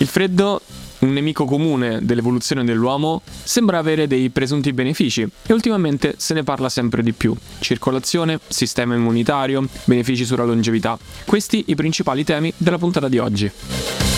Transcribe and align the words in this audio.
Il 0.00 0.06
freddo, 0.06 0.62
un 1.00 1.12
nemico 1.12 1.44
comune 1.44 1.98
dell'evoluzione 2.00 2.64
dell'uomo, 2.64 3.20
sembra 3.44 3.76
avere 3.76 4.06
dei 4.06 4.30
presunti 4.30 4.72
benefici 4.72 5.28
e 5.46 5.52
ultimamente 5.52 6.14
se 6.16 6.32
ne 6.32 6.42
parla 6.42 6.70
sempre 6.70 7.02
di 7.02 7.12
più. 7.12 7.36
Circolazione, 7.58 8.40
sistema 8.48 8.94
immunitario, 8.94 9.62
benefici 9.84 10.24
sulla 10.24 10.44
longevità. 10.44 10.98
Questi 11.26 11.64
i 11.66 11.74
principali 11.74 12.24
temi 12.24 12.50
della 12.56 12.78
puntata 12.78 13.10
di 13.10 13.18
oggi. 13.18 14.09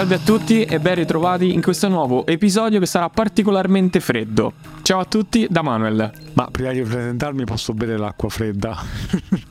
Salve 0.00 0.14
a 0.14 0.18
tutti 0.18 0.64
e 0.64 0.80
ben 0.80 0.94
ritrovati 0.94 1.52
in 1.52 1.60
questo 1.60 1.86
nuovo 1.86 2.24
episodio 2.24 2.80
che 2.80 2.86
sarà 2.86 3.10
particolarmente 3.10 4.00
freddo. 4.00 4.54
Ciao 4.80 5.00
a 5.00 5.04
tutti 5.04 5.46
da 5.50 5.60
Manuel. 5.60 6.10
Ma 6.32 6.48
prima 6.50 6.72
di 6.72 6.80
presentarmi 6.80 7.44
posso 7.44 7.74
bere 7.74 7.98
l'acqua 7.98 8.30
fredda? 8.30 8.82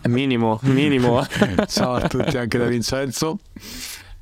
Minimo, 0.07 0.57
minimo. 0.63 1.23
Ciao 1.70 1.93
a 1.93 2.07
tutti 2.07 2.35
anche 2.38 2.57
da 2.57 2.66
Vincenzo. 2.66 3.38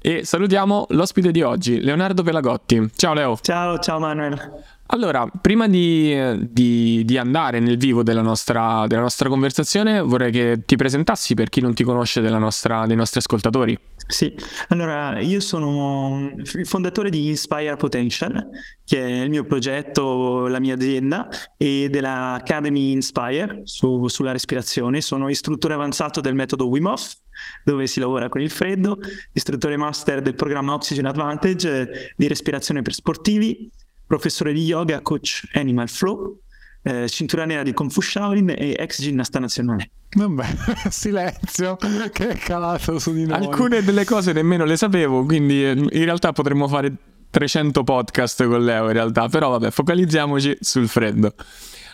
E 0.02 0.26
salutiamo 0.26 0.88
l'ospite 0.90 1.32
di 1.32 1.44
oggi, 1.44 1.80
Leonardo 1.80 2.24
Pelagotti. 2.24 2.90
Ciao 2.94 3.14
Leo. 3.14 3.38
Ciao, 3.42 3.80
ciao 3.80 3.98
Manuel. 3.98 4.64
Allora, 4.88 5.26
prima 5.40 5.70
di, 5.70 6.14
di, 6.50 7.04
di 7.06 7.18
andare 7.18 7.62
nel 7.62 7.78
vivo 7.78 8.04
della 8.04 8.22
nostra, 8.22 8.86
della 8.88 9.02
nostra, 9.02 9.30
conversazione, 9.30 10.02
vorrei 10.02 10.32
che 10.32 10.64
ti 10.66 10.76
presentassi 10.76 11.36
per 11.36 11.48
chi 11.48 11.62
non 11.62 11.74
ti 11.74 11.86
conosce 11.86 12.20
nostra, 12.20 12.86
dei 12.86 12.98
nostri 12.98 13.20
ascoltatori. 13.20 13.80
Sì, 14.08 14.34
allora 14.70 15.20
io 15.20 15.42
sono 15.42 16.32
il 16.38 16.66
fondatore 16.66 17.10
di 17.10 17.28
Inspire 17.28 17.76
Potential, 17.76 18.50
che 18.86 19.06
è 19.06 19.22
il 19.24 19.30
mio 19.30 19.44
progetto, 19.44 20.48
la 20.48 20.60
mia 20.60 20.76
azienda, 20.76 21.28
e 21.58 21.90
dell'Academy 21.92 22.92
Inspire 22.92 23.62
su, 23.66 24.08
sulla 24.08 24.32
respirazione. 24.32 25.02
Sono 25.02 25.28
istruttore 25.28 25.74
avanzato 25.74 26.22
del 26.22 26.36
metodo 26.36 26.70
Wim 26.70 26.86
Hof, 26.86 27.18
dove 27.66 27.86
si 27.86 28.00
lavora 28.00 28.30
con 28.30 28.40
il 28.40 28.50
freddo, 28.50 28.98
istruttore 29.34 29.76
master 29.76 30.22
del 30.22 30.36
programma 30.36 30.74
Oxygen 30.74 31.06
Advantage 31.06 32.14
di 32.16 32.28
respirazione 32.30 32.82
per 32.82 32.94
sportivi 32.94 33.70
professore 34.08 34.54
di 34.54 34.64
yoga, 34.64 35.02
coach 35.02 35.50
Animal 35.52 35.90
Flow, 35.90 36.40
eh, 36.84 37.08
cintura 37.10 37.46
nera 37.46 37.64
di 37.64 37.74
Kung 37.74 37.90
Fu 37.90 38.02
Shaolin 38.02 38.50
e 38.50 38.76
ex 38.78 39.02
ginnasta 39.02 39.40
nazionale. 39.40 39.90
Vabbè, 40.10 40.46
silenzio 40.90 41.76
che 42.12 42.30
è 42.30 42.38
calato 42.38 42.98
su 43.00 43.14
di 43.14 43.26
noi. 43.26 43.38
Alcune 43.38 43.84
delle 43.84 44.06
cose 44.06 44.32
nemmeno 44.32 44.64
le 44.64 44.78
sapevo, 44.78 45.26
quindi 45.26 45.66
eh, 45.66 45.72
in 45.72 46.04
realtà 46.04 46.32
potremmo 46.32 46.68
fare 46.68 46.94
300 47.30 47.84
podcast 47.84 48.46
con 48.48 48.64
Leo 48.64 48.88
in 48.88 48.94
realtà, 48.94 49.28
però 49.28 49.50
vabbè, 49.52 49.70
focalizziamoci 49.72 50.58
sul 50.62 50.88
freddo. 50.88 51.34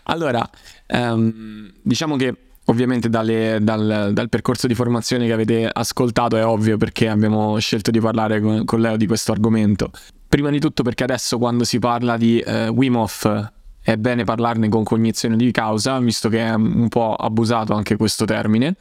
Allora, 0.03 0.47
um, 0.87 1.71
diciamo 1.81 2.15
che 2.15 2.35
ovviamente 2.65 3.09
dalle, 3.09 3.59
dal, 3.61 4.11
dal, 4.13 4.29
percorso 4.29 4.67
di 4.67 4.75
formazione 4.75 5.25
che 5.25 5.33
avete 5.33 5.69
ascoltato 5.71 6.37
è 6.37 6.45
ovvio 6.45 6.77
perché 6.77 7.09
abbiamo 7.09 7.57
scelto 7.59 7.91
di 7.91 7.99
parlare 7.99 8.39
con, 8.39 8.63
con 8.63 8.79
Leo 8.79 8.95
di 8.95 9.07
questo 9.07 9.31
argomento. 9.31 9.91
Prima 10.27 10.49
di 10.49 10.59
tutto 10.59 10.83
perché 10.83 11.03
adesso 11.03 11.37
quando 11.37 11.63
si 11.63 11.79
parla 11.79 12.17
di 12.17 12.39
eh, 12.39 12.67
Wim 12.67 12.95
Hof 12.95 13.51
è 13.83 13.97
bene 13.97 14.23
parlarne 14.23 14.69
con 14.69 14.83
cognizione 14.83 15.35
di 15.35 15.51
causa, 15.51 15.99
visto 15.99 16.29
che 16.29 16.39
è 16.39 16.53
un 16.53 16.87
po' 16.87 17.13
abusato 17.13 17.73
anche 17.73 17.97
questo 17.97 18.23
termine. 18.23 18.75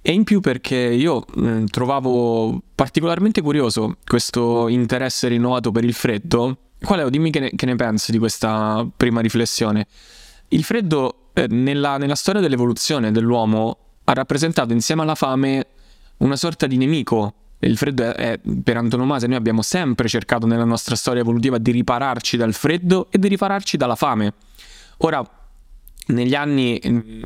E 0.00 0.12
in 0.12 0.22
più 0.22 0.40
perché 0.40 0.76
io 0.76 1.24
eh, 1.36 1.64
trovavo 1.70 2.62
particolarmente 2.74 3.40
curioso 3.40 3.96
questo 4.04 4.68
interesse 4.68 5.28
rinnovato 5.28 5.72
per 5.72 5.82
il 5.82 5.94
freddo. 5.94 6.58
Qual 6.80 7.00
è? 7.00 7.10
Dimmi 7.10 7.30
che 7.30 7.40
ne, 7.40 7.50
che 7.54 7.66
ne 7.66 7.74
pensi 7.74 8.12
di 8.12 8.18
questa 8.18 8.86
prima 8.96 9.20
riflessione. 9.20 9.86
Il 10.48 10.62
freddo 10.62 11.30
eh, 11.32 11.46
nella, 11.48 11.96
nella 11.96 12.14
storia 12.14 12.40
dell'evoluzione 12.40 13.10
dell'uomo 13.10 13.78
ha 14.04 14.12
rappresentato 14.12 14.72
insieme 14.72 15.02
alla 15.02 15.14
fame 15.14 15.66
una 16.18 16.36
sorta 16.36 16.66
di 16.66 16.76
nemico 16.76 17.32
il 17.60 17.76
freddo 17.76 18.02
è, 18.02 18.14
è, 18.14 18.40
per 18.62 18.76
antonomasia, 18.76 19.28
noi 19.28 19.36
abbiamo 19.36 19.62
sempre 19.62 20.08
cercato 20.08 20.46
nella 20.46 20.64
nostra 20.64 20.96
storia 20.96 21.22
evolutiva 21.22 21.58
di 21.58 21.70
ripararci 21.70 22.36
dal 22.36 22.52
freddo 22.52 23.08
e 23.10 23.18
di 23.18 23.28
ripararci 23.28 23.76
dalla 23.76 23.96
fame. 23.96 24.34
Ora, 24.98 25.24
negli 26.06 26.34
anni 26.34 26.78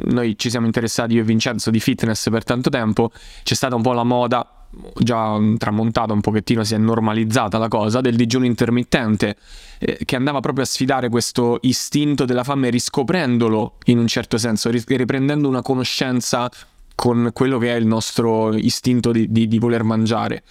noi 0.04 0.38
ci 0.38 0.50
siamo 0.50 0.66
interessati 0.66 1.14
io 1.14 1.22
e 1.22 1.24
Vincenzo 1.24 1.70
di 1.70 1.80
fitness 1.80 2.30
per 2.30 2.44
tanto 2.44 2.70
tempo, 2.70 3.10
c'è 3.42 3.54
stata 3.54 3.74
un 3.74 3.82
po' 3.82 3.92
la 3.92 4.04
moda 4.04 4.52
già 4.98 5.38
tramontata 5.56 6.12
un 6.12 6.20
pochettino, 6.20 6.62
si 6.62 6.74
è 6.74 6.78
normalizzata 6.78 7.58
la 7.58 7.68
cosa 7.68 8.00
del 8.00 8.16
digiuno 8.16 8.44
intermittente 8.44 9.36
eh, 9.78 9.98
che 10.04 10.16
andava 10.16 10.40
proprio 10.40 10.64
a 10.64 10.66
sfidare 10.66 11.08
questo 11.08 11.58
istinto 11.62 12.24
della 12.24 12.44
fame 12.44 12.70
riscoprendolo 12.70 13.74
in 13.86 13.98
un 13.98 14.06
certo 14.06 14.38
senso, 14.38 14.70
riprendendo 14.70 15.48
una 15.48 15.62
conoscenza 15.62 16.50
con 16.98 17.30
quello 17.32 17.58
che 17.58 17.72
è 17.72 17.76
il 17.76 17.86
nostro 17.86 18.52
istinto 18.56 19.12
di, 19.12 19.30
di, 19.30 19.46
di 19.46 19.60
voler 19.60 19.84
mangiare. 19.84 20.42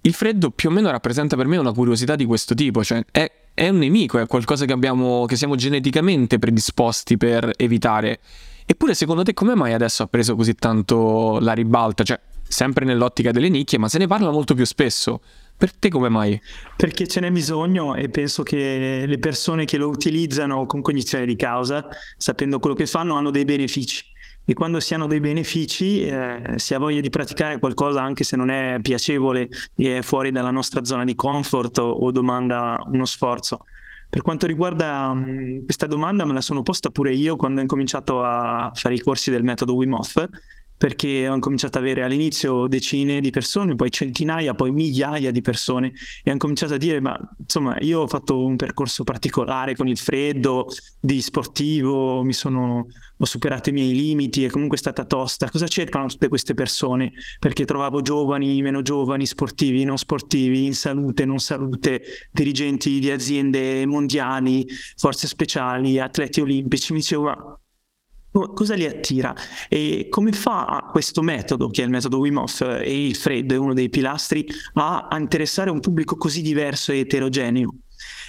Il 0.00 0.14
freddo 0.14 0.50
più 0.50 0.70
o 0.70 0.72
meno 0.72 0.90
rappresenta 0.90 1.36
per 1.36 1.46
me 1.46 1.58
una 1.58 1.72
curiosità 1.72 2.16
di 2.16 2.24
questo 2.24 2.54
tipo, 2.54 2.82
cioè 2.82 3.04
è, 3.10 3.30
è 3.52 3.68
un 3.68 3.76
nemico, 3.76 4.18
è 4.18 4.26
qualcosa 4.26 4.64
che, 4.64 4.72
abbiamo, 4.72 5.26
che 5.26 5.36
siamo 5.36 5.54
geneticamente 5.54 6.38
predisposti 6.38 7.18
per 7.18 7.50
evitare. 7.58 8.20
Eppure 8.64 8.94
secondo 8.94 9.22
te 9.22 9.34
come 9.34 9.54
mai 9.54 9.74
adesso 9.74 10.02
ha 10.02 10.06
preso 10.06 10.34
così 10.34 10.54
tanto 10.54 11.38
la 11.40 11.52
ribalta? 11.52 12.04
Cioè, 12.04 12.18
sempre 12.48 12.86
nell'ottica 12.86 13.30
delle 13.30 13.50
nicchie, 13.50 13.76
ma 13.76 13.90
se 13.90 13.98
ne 13.98 14.06
parla 14.06 14.30
molto 14.30 14.54
più 14.54 14.64
spesso. 14.64 15.20
Per 15.58 15.74
te 15.74 15.90
come 15.90 16.08
mai? 16.08 16.40
Perché 16.74 17.06
ce 17.06 17.20
n'è 17.20 17.30
bisogno 17.30 17.94
e 17.96 18.08
penso 18.08 18.42
che 18.42 19.04
le 19.06 19.18
persone 19.18 19.66
che 19.66 19.76
lo 19.76 19.88
utilizzano 19.88 20.64
con 20.64 20.80
cognizione 20.80 21.26
di 21.26 21.36
causa, 21.36 21.86
sapendo 22.16 22.60
quello 22.60 22.74
che 22.74 22.86
fanno, 22.86 23.16
hanno 23.16 23.30
dei 23.30 23.44
benefici 23.44 24.14
e 24.48 24.54
quando 24.54 24.78
si 24.78 24.94
hanno 24.94 25.08
dei 25.08 25.18
benefici 25.18 26.06
eh, 26.06 26.54
si 26.54 26.72
ha 26.72 26.78
voglia 26.78 27.00
di 27.00 27.10
praticare 27.10 27.58
qualcosa 27.58 28.00
anche 28.00 28.22
se 28.22 28.36
non 28.36 28.48
è 28.48 28.78
piacevole 28.80 29.48
e 29.74 29.98
è 29.98 30.02
fuori 30.02 30.30
dalla 30.30 30.52
nostra 30.52 30.84
zona 30.84 31.04
di 31.04 31.16
comfort 31.16 31.78
o, 31.78 31.90
o 31.90 32.10
domanda 32.12 32.80
uno 32.86 33.04
sforzo. 33.04 33.64
Per 34.08 34.22
quanto 34.22 34.46
riguarda 34.46 35.12
mh, 35.12 35.64
questa 35.64 35.86
domanda 35.86 36.24
me 36.24 36.32
la 36.32 36.40
sono 36.40 36.62
posta 36.62 36.90
pure 36.90 37.12
io 37.12 37.34
quando 37.34 37.58
ho 37.58 37.62
incominciato 37.62 38.22
a 38.22 38.70
fare 38.72 38.94
i 38.94 39.00
corsi 39.00 39.32
del 39.32 39.42
metodo 39.42 39.74
Wim 39.74 39.94
Hof 39.94 40.28
perché 40.76 41.28
ho 41.28 41.38
cominciato 41.38 41.78
ad 41.78 41.84
avere 41.84 42.02
all'inizio 42.02 42.66
decine 42.66 43.20
di 43.20 43.30
persone, 43.30 43.74
poi 43.74 43.90
centinaia, 43.90 44.54
poi 44.54 44.70
migliaia 44.70 45.30
di 45.30 45.40
persone 45.40 45.92
e 46.22 46.30
ho 46.30 46.36
cominciato 46.36 46.74
a 46.74 46.76
dire 46.76 47.00
ma 47.00 47.18
insomma 47.38 47.76
io 47.80 48.00
ho 48.00 48.06
fatto 48.06 48.44
un 48.44 48.56
percorso 48.56 49.04
particolare 49.04 49.74
con 49.74 49.88
il 49.88 49.98
freddo, 49.98 50.66
di 51.00 51.20
sportivo, 51.22 52.24
sono, 52.30 52.86
ho 53.16 53.24
superato 53.24 53.70
i 53.70 53.72
miei 53.72 53.92
limiti, 53.92 54.44
è 54.44 54.50
comunque 54.50 54.76
stata 54.76 55.04
tosta, 55.04 55.48
cosa 55.50 55.68
cercano 55.68 56.06
tutte 56.06 56.28
queste 56.28 56.54
persone? 56.54 57.12
Perché 57.38 57.64
trovavo 57.64 58.02
giovani, 58.02 58.60
meno 58.60 58.82
giovani, 58.82 59.24
sportivi, 59.24 59.84
non 59.84 59.98
sportivi, 59.98 60.64
in 60.64 60.74
salute, 60.74 61.24
non 61.24 61.38
salute, 61.38 62.02
dirigenti 62.32 62.98
di 62.98 63.10
aziende 63.10 63.86
mondiali, 63.86 64.66
forze 64.96 65.26
speciali, 65.26 65.98
atleti 65.98 66.40
olimpici, 66.40 66.92
mi 66.92 66.98
dicevo 66.98 67.22
ma 67.22 67.58
cosa 68.52 68.74
li 68.74 68.84
attira 68.84 69.34
e 69.68 70.08
come 70.10 70.32
fa 70.32 70.88
questo 70.90 71.22
metodo, 71.22 71.68
che 71.68 71.82
è 71.82 71.84
il 71.84 71.90
metodo 71.90 72.18
Wim 72.18 72.38
Hof 72.38 72.60
e 72.60 73.06
il 73.06 73.16
freddo 73.16 73.54
è 73.54 73.58
uno 73.58 73.74
dei 73.74 73.88
pilastri, 73.88 74.46
a 74.74 75.08
interessare 75.18 75.70
un 75.70 75.80
pubblico 75.80 76.16
così 76.16 76.42
diverso 76.42 76.92
e 76.92 77.00
eterogeneo. 77.00 77.74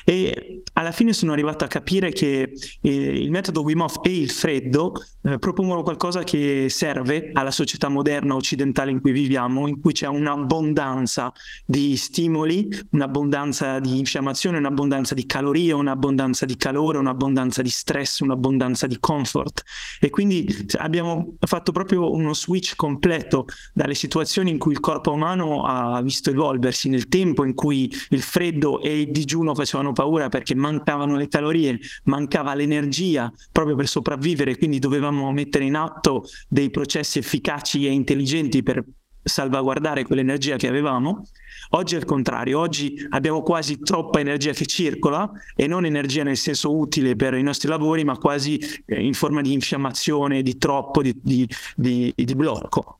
E 0.09 0.61
alla 0.71 0.93
fine 0.93 1.11
sono 1.11 1.33
arrivato 1.33 1.65
a 1.65 1.67
capire 1.67 2.13
che 2.13 2.53
eh, 2.81 2.89
il 2.89 3.29
metodo 3.29 3.61
Wim 3.61 3.81
Hof 3.81 3.99
e 4.03 4.17
il 4.17 4.29
freddo 4.29 4.93
eh, 5.21 5.37
propongono 5.37 5.83
qualcosa 5.83 6.23
che 6.23 6.67
serve 6.69 7.31
alla 7.33 7.51
società 7.51 7.89
moderna 7.89 8.33
occidentale 8.33 8.91
in 8.91 9.01
cui 9.01 9.11
viviamo, 9.11 9.67
in 9.67 9.81
cui 9.81 9.91
c'è 9.91 10.07
un'abbondanza 10.07 11.33
di 11.65 11.97
stimoli, 11.97 12.69
un'abbondanza 12.91 13.79
di 13.79 13.99
infiammazione, 13.99 14.59
un'abbondanza 14.59 15.13
di 15.13 15.25
calorie, 15.25 15.73
un'abbondanza 15.73 16.45
di 16.45 16.55
calore, 16.55 16.99
un'abbondanza 16.99 17.61
di 17.61 17.69
stress, 17.69 18.19
un'abbondanza 18.19 18.87
di 18.87 18.97
comfort. 19.01 19.63
E 19.99 20.09
quindi 20.09 20.47
abbiamo 20.77 21.35
fatto 21.39 21.73
proprio 21.73 22.13
uno 22.13 22.33
switch 22.33 22.77
completo 22.77 23.45
dalle 23.73 23.93
situazioni 23.93 24.51
in 24.51 24.57
cui 24.57 24.71
il 24.71 24.79
corpo 24.79 25.11
umano 25.11 25.65
ha 25.65 26.01
visto 26.01 26.29
evolversi 26.29 26.87
nel 26.87 27.09
tempo, 27.09 27.43
in 27.43 27.55
cui 27.55 27.91
il 28.11 28.21
freddo 28.21 28.81
e 28.81 29.01
il 29.01 29.11
digiuno 29.11 29.53
facevano 29.53 29.95
paura 29.97 30.29
perché 30.29 30.53
mancavano 30.53 31.15
le 31.15 31.27
calorie, 31.27 31.79
mancava 32.03 32.53
l'energia 32.53 33.33
proprio 33.51 33.75
per 33.75 33.87
sopravvivere, 33.87 34.55
quindi 34.55 34.77
dovevamo 34.77 35.31
mettere 35.31 35.65
in 35.65 35.73
atto 35.73 36.23
dei 36.47 36.69
processi 36.69 37.17
efficaci 37.17 37.87
e 37.87 37.89
intelligenti 37.89 38.61
per 38.61 38.85
salvaguardare 39.23 40.03
quell'energia 40.03 40.55
che 40.55 40.67
avevamo. 40.67 41.25
Oggi 41.71 41.95
è 41.95 41.97
il 41.97 42.05
contrario, 42.05 42.59
oggi 42.59 42.95
abbiamo 43.09 43.41
quasi 43.41 43.79
troppa 43.79 44.19
energia 44.19 44.51
che 44.51 44.67
circola 44.67 45.29
e 45.55 45.65
non 45.65 45.83
energia 45.83 46.21
nel 46.21 46.37
senso 46.37 46.77
utile 46.77 47.15
per 47.15 47.33
i 47.33 47.41
nostri 47.41 47.67
lavori, 47.67 48.03
ma 48.03 48.17
quasi 48.19 48.59
eh, 48.85 49.03
in 49.03 49.15
forma 49.15 49.41
di 49.41 49.51
infiammazione, 49.51 50.43
di 50.43 50.59
troppo, 50.59 51.01
di, 51.01 51.19
di, 51.19 51.49
di, 51.75 52.13
di 52.15 52.35
blocco. 52.35 52.96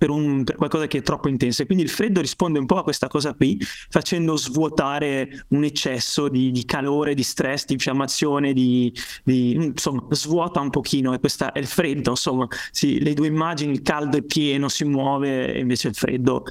Per, 0.00 0.08
un, 0.08 0.44
per, 0.44 0.56
qualcosa 0.56 0.86
che 0.86 0.98
è 0.98 1.02
troppo 1.02 1.28
intenso. 1.28 1.60
E 1.60 1.66
quindi 1.66 1.84
il 1.84 1.90
freddo 1.90 2.22
risponde 2.22 2.58
un 2.58 2.64
po' 2.64 2.78
a 2.78 2.82
questa 2.82 3.06
cosa 3.06 3.34
qui, 3.34 3.58
facendo 3.60 4.34
svuotare 4.34 5.44
un 5.48 5.62
eccesso 5.62 6.30
di, 6.30 6.50
di 6.50 6.64
calore, 6.64 7.12
di 7.12 7.22
stress, 7.22 7.66
di 7.66 7.74
infiammazione, 7.74 8.54
di, 8.54 8.90
di, 9.22 9.52
insomma, 9.52 10.06
svuota 10.12 10.58
un 10.60 10.70
pochino. 10.70 11.12
E 11.12 11.20
questo 11.20 11.52
è 11.52 11.58
il 11.58 11.66
freddo, 11.66 12.10
insomma, 12.10 12.46
sì, 12.70 12.98
le 12.98 13.12
due 13.12 13.26
immagini, 13.26 13.72
il 13.72 13.82
caldo 13.82 14.16
è 14.16 14.22
pieno, 14.22 14.70
si 14.70 14.84
muove, 14.84 15.52
e 15.52 15.58
invece 15.58 15.88
il 15.88 15.94
freddo 15.94 16.44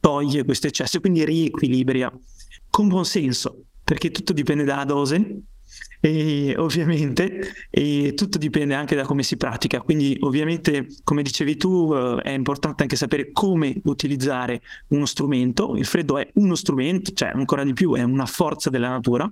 toglie 0.00 0.44
questo 0.44 0.66
eccesso, 0.66 0.98
quindi 0.98 1.24
riequilibria 1.24 2.12
con 2.68 2.88
buon 2.88 3.04
senso, 3.04 3.66
perché 3.84 4.10
tutto 4.10 4.32
dipende 4.32 4.64
dalla 4.64 4.84
dose 4.84 5.42
e 6.00 6.54
ovviamente 6.56 7.52
e 7.70 8.14
tutto 8.14 8.38
dipende 8.38 8.74
anche 8.74 8.94
da 8.94 9.04
come 9.04 9.22
si 9.22 9.36
pratica. 9.36 9.80
Quindi 9.80 10.16
ovviamente 10.20 10.88
come 11.04 11.22
dicevi 11.22 11.56
tu 11.56 11.92
eh, 11.92 12.22
è 12.22 12.30
importante 12.30 12.82
anche 12.82 12.96
sapere 12.96 13.30
come 13.32 13.80
utilizzare 13.84 14.62
uno 14.88 15.06
strumento. 15.06 15.74
Il 15.76 15.86
freddo 15.86 16.18
è 16.18 16.28
uno 16.34 16.54
strumento 16.54 17.12
cioè 17.12 17.30
ancora 17.34 17.64
di 17.64 17.72
più 17.72 17.94
è 17.94 18.02
una 18.02 18.26
forza 18.26 18.70
della 18.70 18.88
natura. 18.88 19.30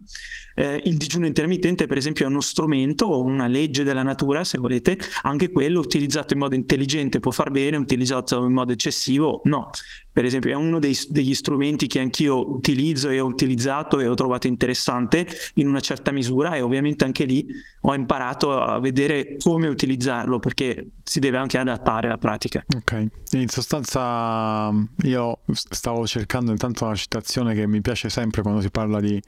Eh, 0.55 0.83
il 0.85 0.97
digiuno 0.97 1.27
intermittente 1.27 1.87
per 1.87 1.99
esempio 1.99 2.25
è 2.25 2.29
uno 2.29 2.41
strumento 2.41 3.07
o 3.07 3.23
una 3.23 3.47
legge 3.47 3.85
della 3.85 4.03
natura 4.03 4.45
se 4.45 4.59
volete. 4.59 4.99
Anche 5.23 5.51
quello 5.51 5.81
utilizzato 5.81 6.35
in 6.35 6.41
modo 6.41 6.55
intelligente 6.55 7.21
può 7.21 7.31
far 7.31 7.51
bene 7.51 7.77
utilizzato 7.77 8.45
in 8.45 8.53
modo 8.53 8.73
eccessivo 8.73 9.41
no. 9.45 9.71
Per 10.17 10.25
esempio, 10.25 10.51
è 10.51 10.55
uno 10.55 10.79
dei, 10.79 10.97
degli 11.11 11.35
strumenti 11.35 11.87
che 11.87 12.01
anch'io 12.01 12.51
utilizzo 12.51 13.11
e 13.11 13.21
ho 13.21 13.27
utilizzato 13.27 14.01
e 14.01 14.07
ho 14.07 14.15
trovato 14.15 14.47
interessante 14.47 15.27
in 15.57 15.69
una 15.69 15.81
certa 15.81 16.11
misura 16.11 16.56
e 16.57 16.63
ovviamente 16.63 17.05
anche 17.05 17.25
lì 17.25 17.47
ho 17.83 17.95
imparato 17.95 18.61
a 18.61 18.79
vedere 18.81 19.37
come 19.43 19.69
utilizzarlo 19.69 20.39
perché 20.39 20.89
si 21.03 21.21
deve 21.21 21.37
anche 21.37 21.59
adattare 21.59 22.07
alla 22.09 22.19
pratica. 22.19 22.65
Ok, 22.77 23.07
in 23.33 23.49
sostanza 23.49 24.71
io 25.03 25.39
stavo 25.53 26.07
cercando 26.07 26.51
intanto 26.51 26.85
una 26.85 26.95
citazione 26.95 27.55
che 27.55 27.67
mi 27.67 27.81
piace 27.81 28.09
sempre 28.09 28.43
quando 28.43 28.61
si 28.61 28.71
parla 28.71 29.01
di 29.01 29.23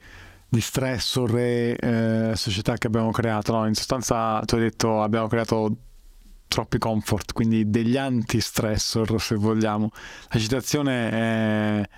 di 0.51 0.61
stressor 0.61 1.37
e 1.37 1.77
eh, 1.79 2.31
società 2.35 2.75
che 2.75 2.87
abbiamo 2.87 3.11
creato. 3.11 3.53
No? 3.53 3.67
In 3.67 3.75
sostanza, 3.75 4.41
tu 4.45 4.55
hai 4.55 4.61
detto 4.61 5.01
abbiamo 5.01 5.27
creato 5.27 5.77
troppi 6.47 6.79
comfort, 6.79 7.31
quindi 7.31 7.69
degli 7.69 7.95
anti-stressor 7.95 9.21
se 9.21 9.35
vogliamo. 9.35 9.91
La 10.29 10.39
citazione 10.39 11.11
è, 11.11 11.89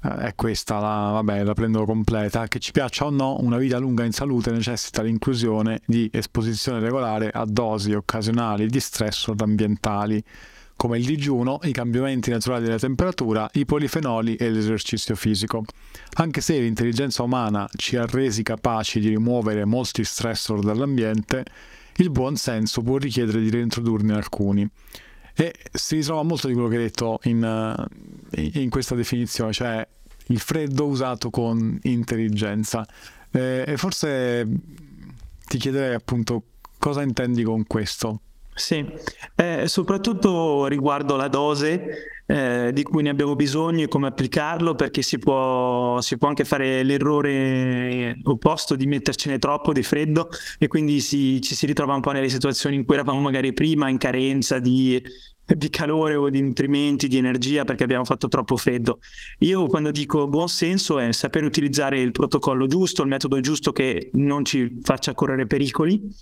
è 0.00 0.34
questa, 0.34 0.78
la, 0.78 1.10
vabbè, 1.12 1.42
la 1.42 1.54
prendo 1.54 1.84
completa, 1.84 2.46
che 2.46 2.58
ci 2.58 2.72
piaccia 2.72 3.06
o 3.06 3.10
no, 3.10 3.36
una 3.40 3.58
vita 3.58 3.78
lunga 3.78 4.04
in 4.04 4.12
salute 4.12 4.50
necessita 4.50 5.02
l'inclusione 5.02 5.80
di 5.86 6.08
esposizione 6.12 6.78
regolare 6.80 7.30
a 7.30 7.44
dosi 7.44 7.92
occasionali 7.92 8.66
di 8.66 8.80
stressor 8.80 9.34
ambientali 9.40 10.22
come 10.78 10.98
il 10.98 11.04
digiuno, 11.04 11.58
i 11.64 11.72
cambiamenti 11.72 12.30
naturali 12.30 12.62
della 12.64 12.78
temperatura, 12.78 13.50
i 13.54 13.64
polifenoli 13.64 14.36
e 14.36 14.48
l'esercizio 14.48 15.16
fisico. 15.16 15.64
Anche 16.14 16.40
se 16.40 16.56
l'intelligenza 16.56 17.24
umana 17.24 17.68
ci 17.76 17.96
ha 17.96 18.06
resi 18.06 18.44
capaci 18.44 19.00
di 19.00 19.08
rimuovere 19.08 19.64
molti 19.64 20.04
stressor 20.04 20.60
dall'ambiente, 20.60 21.44
il 21.96 22.10
buon 22.10 22.36
senso 22.36 22.82
può 22.82 22.96
richiedere 22.96 23.40
di 23.40 23.50
reintrodurne 23.50 24.14
alcuni. 24.14 24.70
E 25.40 25.54
si 25.72 25.94
ritrova 25.94 26.24
molto 26.24 26.48
di 26.48 26.52
quello 26.52 26.66
che 26.66 26.76
hai 26.78 26.82
detto 26.82 27.20
in, 27.24 27.88
eh, 28.32 28.50
in 28.54 28.70
questa 28.70 28.96
definizione, 28.96 29.52
cioè 29.52 29.86
il 30.26 30.40
freddo 30.40 30.86
usato 30.86 31.30
con 31.30 31.78
intelligenza. 31.84 32.84
Eh, 33.30 33.62
e 33.64 33.76
forse 33.76 34.44
ti 35.46 35.58
chiederei 35.58 35.94
appunto 35.94 36.42
cosa 36.78 37.02
intendi 37.02 37.44
con 37.44 37.64
questo. 37.68 38.22
Sì, 38.58 38.84
eh, 39.36 39.68
soprattutto 39.68 40.66
riguardo 40.66 41.14
la 41.14 41.28
dose 41.28 42.22
eh, 42.26 42.70
di 42.74 42.82
cui 42.82 43.04
ne 43.04 43.10
abbiamo 43.10 43.36
bisogno 43.36 43.84
e 43.84 43.88
come 43.88 44.08
applicarlo, 44.08 44.74
perché 44.74 45.00
si 45.00 45.18
può, 45.18 46.00
si 46.00 46.18
può, 46.18 46.26
anche 46.26 46.44
fare 46.44 46.82
l'errore 46.82 48.18
opposto 48.24 48.74
di 48.74 48.86
mettercene 48.86 49.38
troppo 49.38 49.72
di 49.72 49.84
freddo 49.84 50.28
e 50.58 50.66
quindi 50.66 51.00
si, 51.00 51.40
ci 51.40 51.54
si 51.54 51.66
ritrova 51.66 51.94
un 51.94 52.00
po' 52.00 52.10
nelle 52.10 52.28
situazioni 52.28 52.74
in 52.74 52.84
cui 52.84 52.94
eravamo 52.94 53.20
magari 53.20 53.52
prima 53.52 53.88
in 53.88 53.96
carenza 53.96 54.58
di, 54.58 55.00
di 55.44 55.70
calore 55.70 56.16
o 56.16 56.28
di 56.28 56.42
nutrimenti, 56.42 57.06
di 57.06 57.16
energia 57.16 57.64
perché 57.64 57.84
abbiamo 57.84 58.04
fatto 58.04 58.26
troppo 58.26 58.56
freddo. 58.56 58.98
Io 59.38 59.68
quando 59.68 59.92
dico 59.92 60.26
buon 60.26 60.48
senso 60.48 60.98
è 60.98 61.12
sapere 61.12 61.46
utilizzare 61.46 62.00
il 62.00 62.10
protocollo 62.10 62.66
giusto, 62.66 63.02
il 63.02 63.08
metodo 63.08 63.38
giusto 63.38 63.70
che 63.70 64.10
non 64.14 64.44
ci 64.44 64.80
faccia 64.82 65.14
correre 65.14 65.46
pericoli 65.46 66.12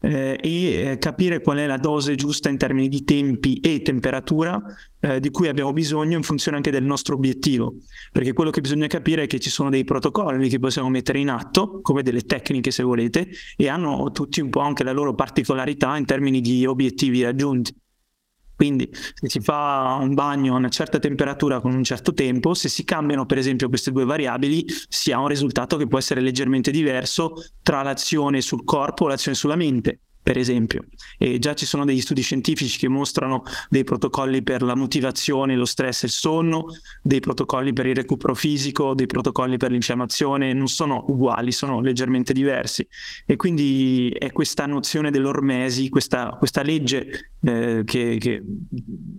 eh, 0.00 0.38
e 0.40 0.90
eh, 0.90 0.98
capire 0.98 1.40
qual 1.40 1.58
è 1.58 1.66
la 1.66 1.76
dose 1.76 2.14
giusta 2.14 2.48
in 2.48 2.56
termini 2.56 2.88
di 2.88 3.04
tempi 3.04 3.60
e 3.60 3.82
temperatura 3.82 4.60
eh, 5.00 5.20
di 5.20 5.30
cui 5.30 5.48
abbiamo 5.48 5.72
bisogno 5.72 6.16
in 6.16 6.22
funzione 6.22 6.56
anche 6.56 6.70
del 6.70 6.84
nostro 6.84 7.14
obiettivo. 7.14 7.74
Perché 8.12 8.32
quello 8.32 8.50
che 8.50 8.60
bisogna 8.60 8.86
capire 8.86 9.24
è 9.24 9.26
che 9.26 9.38
ci 9.38 9.50
sono 9.50 9.70
dei 9.70 9.84
protocolli 9.84 10.48
che 10.48 10.58
possiamo 10.58 10.88
mettere 10.88 11.18
in 11.18 11.28
atto, 11.28 11.80
come 11.82 12.02
delle 12.02 12.22
tecniche 12.22 12.70
se 12.70 12.82
volete, 12.82 13.28
e 13.56 13.68
hanno 13.68 14.10
tutti 14.12 14.40
un 14.40 14.50
po' 14.50 14.60
anche 14.60 14.84
la 14.84 14.92
loro 14.92 15.14
particolarità 15.14 15.96
in 15.96 16.04
termini 16.04 16.40
di 16.40 16.66
obiettivi 16.66 17.22
raggiunti. 17.22 17.74
Quindi 18.60 18.90
se 18.92 19.30
si 19.30 19.40
fa 19.40 19.96
un 19.98 20.12
bagno 20.12 20.52
a 20.52 20.58
una 20.58 20.68
certa 20.68 20.98
temperatura 20.98 21.60
con 21.60 21.72
un 21.72 21.82
certo 21.82 22.12
tempo, 22.12 22.52
se 22.52 22.68
si 22.68 22.84
cambiano 22.84 23.24
per 23.24 23.38
esempio 23.38 23.70
queste 23.70 23.90
due 23.90 24.04
variabili, 24.04 24.66
si 24.86 25.12
ha 25.12 25.18
un 25.18 25.28
risultato 25.28 25.78
che 25.78 25.86
può 25.86 25.96
essere 25.96 26.20
leggermente 26.20 26.70
diverso 26.70 27.42
tra 27.62 27.82
l'azione 27.82 28.42
sul 28.42 28.62
corpo 28.64 29.06
e 29.06 29.08
l'azione 29.08 29.34
sulla 29.34 29.56
mente 29.56 30.00
per 30.22 30.36
esempio. 30.36 30.84
E 31.18 31.38
già 31.38 31.54
ci 31.54 31.66
sono 31.66 31.84
degli 31.84 32.00
studi 32.00 32.20
scientifici 32.22 32.78
che 32.78 32.88
mostrano 32.88 33.42
dei 33.68 33.84
protocolli 33.84 34.42
per 34.42 34.62
la 34.62 34.74
motivazione, 34.74 35.56
lo 35.56 35.64
stress 35.64 36.02
e 36.02 36.06
il 36.06 36.12
sonno, 36.12 36.66
dei 37.02 37.20
protocolli 37.20 37.72
per 37.72 37.86
il 37.86 37.94
recupero 37.94 38.34
fisico, 38.34 38.94
dei 38.94 39.06
protocolli 39.06 39.56
per 39.56 39.70
l'infiammazione, 39.70 40.52
non 40.52 40.68
sono 40.68 41.04
uguali, 41.08 41.52
sono 41.52 41.80
leggermente 41.80 42.32
diversi. 42.32 42.86
E 43.24 43.36
quindi 43.36 44.14
è 44.16 44.30
questa 44.32 44.66
nozione 44.66 45.10
dell'ormesi, 45.10 45.88
questa, 45.88 46.36
questa 46.38 46.62
legge 46.62 47.32
eh, 47.42 47.82
che, 47.84 48.18
che, 48.18 48.42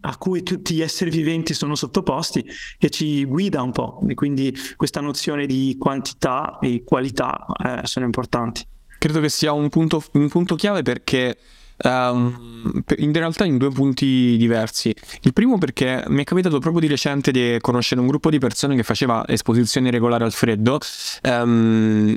a 0.02 0.18
cui 0.18 0.44
tutti 0.44 0.76
gli 0.76 0.82
esseri 0.82 1.10
viventi 1.10 1.54
sono 1.54 1.76
sottoposti, 1.76 2.46
che 2.78 2.90
ci 2.90 3.26
guida 3.26 3.62
un 3.62 3.72
po'. 3.72 4.02
E 4.08 4.14
quindi 4.14 4.56
questa 4.76 5.02
nozione 5.02 5.46
di 5.46 5.76
quantità 5.80 6.60
e 6.62 6.84
qualità 6.86 7.46
eh, 7.64 7.82
sono 7.86 8.06
importanti 8.06 8.66
credo 9.02 9.20
che 9.20 9.30
sia 9.30 9.52
un 9.52 9.68
punto, 9.70 10.04
un 10.14 10.30
punto 10.30 10.56
chiave 10.56 10.84
perché 10.84 11.36
Um, 11.84 12.84
in 12.98 13.12
realtà 13.12 13.44
in 13.44 13.58
due 13.58 13.72
punti 13.72 14.38
diversi. 14.38 14.94
Il 15.22 15.34
primo 15.34 15.58
perché 15.58 16.04
mi 16.10 16.22
è 16.22 16.24
capitato 16.24 16.60
proprio 16.60 16.80
di 16.80 16.86
recente 16.86 17.32
di 17.32 17.58
conoscere 17.60 18.00
un 18.00 18.06
gruppo 18.06 18.30
di 18.30 18.38
persone 18.38 18.76
che 18.76 18.84
faceva 18.84 19.28
esposizioni 19.28 19.90
regolari 19.90 20.24
al 20.24 20.32
freddo 20.32 20.78
um, 21.24 22.16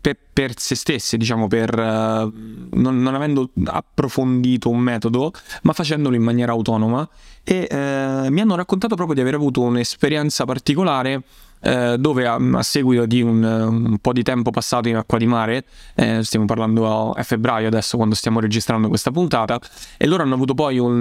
per, 0.00 0.16
per, 0.32 0.58
se 0.58 0.76
stesse, 0.76 1.18
diciamo, 1.18 1.46
per, 1.46 1.78
uh, 1.78 2.32
non, 2.70 3.02
non, 3.02 3.14
avendo 3.14 3.50
approfondito 3.66 4.70
un 4.70 4.78
metodo, 4.78 5.30
ma 5.64 5.74
facendolo 5.74 6.16
in 6.16 6.22
maniera 6.22 6.52
autonoma 6.52 7.06
e 7.44 7.68
uh, 7.70 8.32
mi 8.32 8.40
hanno 8.40 8.56
raccontato 8.56 8.94
proprio 8.94 9.16
di 9.16 9.20
aver 9.20 9.34
avuto 9.34 9.60
un'esperienza 9.60 10.46
particolare 10.46 11.22
eh, 11.60 11.96
dove 11.98 12.26
a, 12.26 12.34
a, 12.34 12.62
seguito 12.62 13.06
di 13.06 13.22
un, 13.22 13.42
un, 13.42 13.98
po' 13.98 14.12
di 14.12 14.22
tempo 14.22 14.50
passato 14.50 14.88
in 14.88 14.96
acqua 14.96 15.18
di 15.18 15.26
mare, 15.26 15.64
eh, 15.94 16.22
stiamo 16.22 16.44
parlando 16.44 17.14
a, 17.14 17.22
febbraio 17.22 17.66
adesso 17.66 17.96
quando 17.96 18.14
stiamo 18.14 18.40
registrando 18.40 18.88
questa 18.88 19.10
puntata, 19.10 19.60
e 19.96 20.06
loro 20.06 20.22
hanno 20.22 20.34
avuto 20.34 20.54
poi 20.54 20.78
un, 20.78 21.00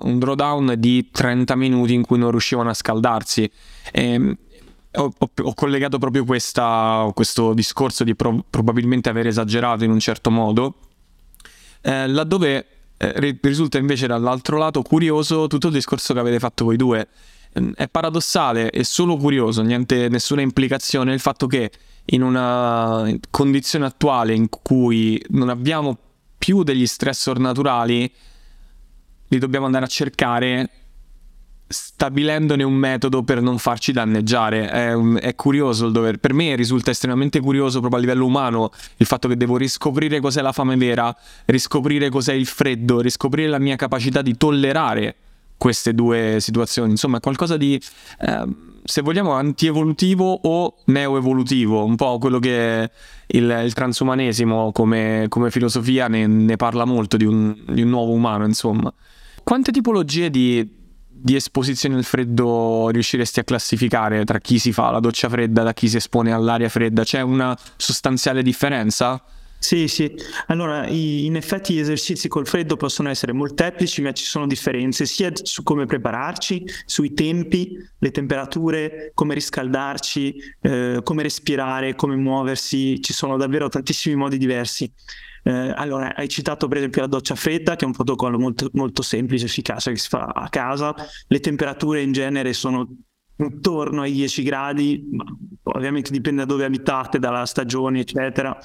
un 0.00 0.18
drawdown 0.18 0.74
di 0.78 1.10
30 1.10 1.54
minuti 1.56 1.94
in 1.94 2.04
cui 2.04 2.18
non 2.18 2.30
riuscivano 2.30 2.70
a 2.70 2.74
scaldarsi. 2.74 3.50
E, 3.92 4.36
ho, 4.94 5.12
ho, 5.16 5.30
ho, 5.42 5.54
collegato 5.54 5.98
proprio 5.98 6.24
questa, 6.24 7.08
questo 7.14 7.52
discorso 7.52 8.04
di 8.04 8.14
pro, 8.14 8.42
probabilmente 8.48 9.08
aver 9.08 9.26
esagerato 9.26 9.84
in 9.84 9.90
un 9.90 9.98
certo 9.98 10.30
modo, 10.30 10.74
eh, 11.82 12.08
laddove 12.08 12.66
eh, 12.96 13.38
risulta 13.40 13.78
invece 13.78 14.06
dall'altro 14.06 14.58
lato 14.58 14.82
curioso 14.82 15.46
tutto 15.46 15.68
il 15.68 15.72
discorso 15.72 16.14
che 16.14 16.20
avete 16.20 16.38
fatto 16.38 16.64
voi 16.64 16.76
due 16.76 17.06
è 17.74 17.88
paradossale 17.88 18.70
e 18.70 18.84
solo 18.84 19.16
curioso, 19.16 19.62
niente, 19.62 20.08
nessuna 20.08 20.40
implicazione 20.42 21.12
il 21.12 21.20
fatto 21.20 21.46
che 21.46 21.70
in 22.06 22.22
una 22.22 23.10
condizione 23.30 23.86
attuale 23.86 24.34
in 24.34 24.48
cui 24.48 25.22
non 25.30 25.48
abbiamo 25.48 25.96
più 26.38 26.62
degli 26.62 26.86
stressor 26.86 27.38
naturali, 27.38 28.10
li 29.28 29.38
dobbiamo 29.38 29.66
andare 29.66 29.84
a 29.84 29.88
cercare 29.88 30.70
stabilendone 31.70 32.62
un 32.62 32.72
metodo 32.72 33.22
per 33.22 33.42
non 33.42 33.58
farci 33.58 33.92
danneggiare. 33.92 34.70
È, 34.70 34.96
è, 34.96 35.34
curioso 35.34 35.86
il 35.86 35.92
dover. 35.92 36.18
Per 36.18 36.32
me 36.32 36.56
risulta 36.56 36.90
estremamente 36.90 37.40
curioso 37.40 37.80
proprio 37.80 38.00
a 38.00 38.02
livello 38.02 38.24
umano 38.24 38.70
il 38.96 39.06
fatto 39.06 39.28
che 39.28 39.36
devo 39.36 39.58
riscoprire 39.58 40.20
cos'è 40.20 40.40
la 40.40 40.52
fame 40.52 40.76
vera, 40.76 41.14
riscoprire 41.46 42.08
cos'è 42.08 42.32
il 42.32 42.46
freddo, 42.46 43.00
riscoprire 43.00 43.48
la 43.48 43.58
mia 43.58 43.76
capacità 43.76 44.22
di 44.22 44.36
tollerare 44.36 45.16
queste 45.58 45.92
due 45.92 46.38
situazioni. 46.40 46.92
Insomma, 46.92 47.20
qualcosa 47.20 47.58
di, 47.58 47.78
eh, 48.20 48.46
se 48.84 49.02
vogliamo, 49.02 49.32
antievolutivo 49.32 50.40
o 50.42 50.76
neoevolutivo, 50.86 51.84
un 51.84 51.96
po' 51.96 52.16
quello 52.18 52.38
che 52.38 52.90
il, 53.26 53.60
il 53.64 53.72
transumanesimo 53.74 54.72
come, 54.72 55.26
come 55.28 55.50
filosofia 55.50 56.08
ne, 56.08 56.26
ne, 56.26 56.56
parla 56.56 56.86
molto 56.86 57.18
di 57.18 57.26
un, 57.26 57.54
di 57.66 57.82
un, 57.82 57.88
nuovo 57.90 58.12
umano, 58.12 58.46
insomma. 58.46 58.90
Quante 59.42 59.72
tipologie 59.72 60.30
di, 60.30 60.66
di 61.06 61.34
esposizione 61.34 61.96
al 61.96 62.04
freddo 62.04 62.88
riusciresti 62.90 63.40
a 63.40 63.44
classificare 63.44 64.24
tra 64.24 64.38
chi 64.38 64.58
si 64.58 64.72
fa 64.72 64.90
la 64.90 65.00
doccia 65.00 65.28
fredda 65.28 65.62
da 65.62 65.74
chi 65.74 65.88
si 65.88 65.96
espone 65.96 66.32
all'aria 66.32 66.68
fredda? 66.68 67.02
C'è 67.02 67.20
una 67.20 67.58
sostanziale 67.76 68.42
differenza? 68.42 69.22
Sì, 69.60 69.88
sì. 69.88 70.14
Allora, 70.46 70.86
in 70.86 71.34
effetti 71.34 71.74
gli 71.74 71.80
esercizi 71.80 72.28
col 72.28 72.46
freddo 72.46 72.76
possono 72.76 73.08
essere 73.08 73.32
molteplici, 73.32 74.00
ma 74.02 74.12
ci 74.12 74.24
sono 74.24 74.46
differenze 74.46 75.04
sia 75.04 75.30
su 75.34 75.64
come 75.64 75.84
prepararci, 75.84 76.64
sui 76.86 77.12
tempi, 77.12 77.76
le 77.98 78.10
temperature, 78.12 79.10
come 79.14 79.34
riscaldarci, 79.34 80.36
eh, 80.60 81.00
come 81.02 81.22
respirare, 81.24 81.96
come 81.96 82.14
muoversi. 82.14 83.02
Ci 83.02 83.12
sono 83.12 83.36
davvero 83.36 83.68
tantissimi 83.68 84.14
modi 84.14 84.38
diversi. 84.38 84.90
Eh, 85.42 85.72
allora, 85.74 86.14
hai 86.14 86.28
citato 86.28 86.68
per 86.68 86.76
esempio 86.78 87.00
la 87.00 87.08
doccia 87.08 87.34
fredda, 87.34 87.74
che 87.74 87.82
è 87.84 87.86
un 87.86 87.92
protocollo 87.94 88.38
molto, 88.38 88.68
molto 88.74 89.02
semplice, 89.02 89.46
efficace, 89.46 89.90
che 89.90 89.98
si 89.98 90.08
fa 90.08 90.26
a 90.26 90.48
casa. 90.48 90.94
Le 91.26 91.40
temperature 91.40 92.00
in 92.00 92.12
genere 92.12 92.52
sono 92.52 92.88
intorno 93.36 94.02
ai 94.02 94.12
10 94.12 94.42
gradi, 94.42 95.08
ovviamente 95.64 96.10
dipende 96.10 96.42
da 96.42 96.46
dove 96.46 96.64
abitate, 96.64 97.18
dalla 97.18 97.44
stagione, 97.44 98.00
eccetera. 98.00 98.56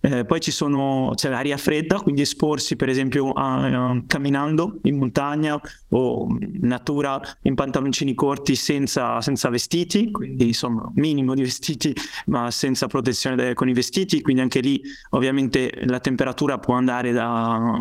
Eh, 0.00 0.24
poi 0.24 0.40
ci 0.40 0.52
sono, 0.52 1.12
c'è 1.14 1.28
l'aria 1.28 1.56
fredda, 1.56 2.00
quindi 2.00 2.20
esporsi 2.20 2.76
per 2.76 2.88
esempio 2.88 3.32
a, 3.32 3.90
a, 3.90 4.02
camminando 4.06 4.78
in 4.84 4.96
montagna 4.96 5.60
o 5.90 6.26
in 6.28 6.60
natura 6.68 7.20
in 7.42 7.54
pantaloncini 7.54 8.14
corti 8.14 8.54
senza, 8.54 9.20
senza, 9.20 9.48
vestiti, 9.48 10.10
quindi 10.12 10.48
insomma 10.48 10.88
minimo 10.94 11.34
di 11.34 11.42
vestiti 11.42 11.92
ma 12.26 12.50
senza 12.50 12.86
protezione 12.86 13.34
de, 13.34 13.54
con 13.54 13.68
i 13.68 13.72
vestiti, 13.72 14.20
quindi 14.20 14.42
anche 14.42 14.60
lì 14.60 14.80
ovviamente 15.10 15.72
la 15.84 15.98
temperatura 15.98 16.58
può 16.58 16.74
andare 16.74 17.10
da, 17.10 17.76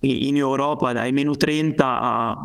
in 0.00 0.36
Europa 0.36 0.92
dai 0.92 1.12
meno 1.12 1.36
30 1.36 2.00
a 2.00 2.36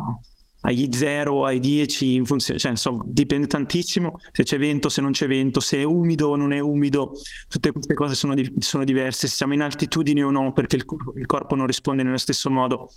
agli 0.62 0.88
0, 0.90 1.44
ai 1.44 1.60
10, 1.60 2.14
in 2.14 2.24
funzione, 2.24 2.58
cioè 2.58 2.72
insomma 2.72 3.02
dipende 3.06 3.46
tantissimo 3.46 4.18
se 4.32 4.42
c'è 4.42 4.58
vento, 4.58 4.88
se 4.88 5.00
non 5.00 5.12
c'è 5.12 5.26
vento, 5.28 5.60
se 5.60 5.78
è 5.78 5.84
umido 5.84 6.28
o 6.28 6.36
non 6.36 6.52
è 6.52 6.58
umido, 6.58 7.12
tutte 7.48 7.70
queste 7.70 7.94
cose 7.94 8.14
sono, 8.14 8.34
di- 8.34 8.52
sono 8.58 8.84
diverse, 8.84 9.28
se 9.28 9.36
siamo 9.36 9.54
in 9.54 9.62
altitudine 9.62 10.22
o 10.22 10.30
no, 10.30 10.52
perché 10.52 10.76
il, 10.76 10.84
il, 11.16 11.26
corpo 11.26 11.54
non 11.54 11.66
risponde 11.66 12.02
nello 12.02 12.18
stesso 12.18 12.50
modo. 12.50 12.90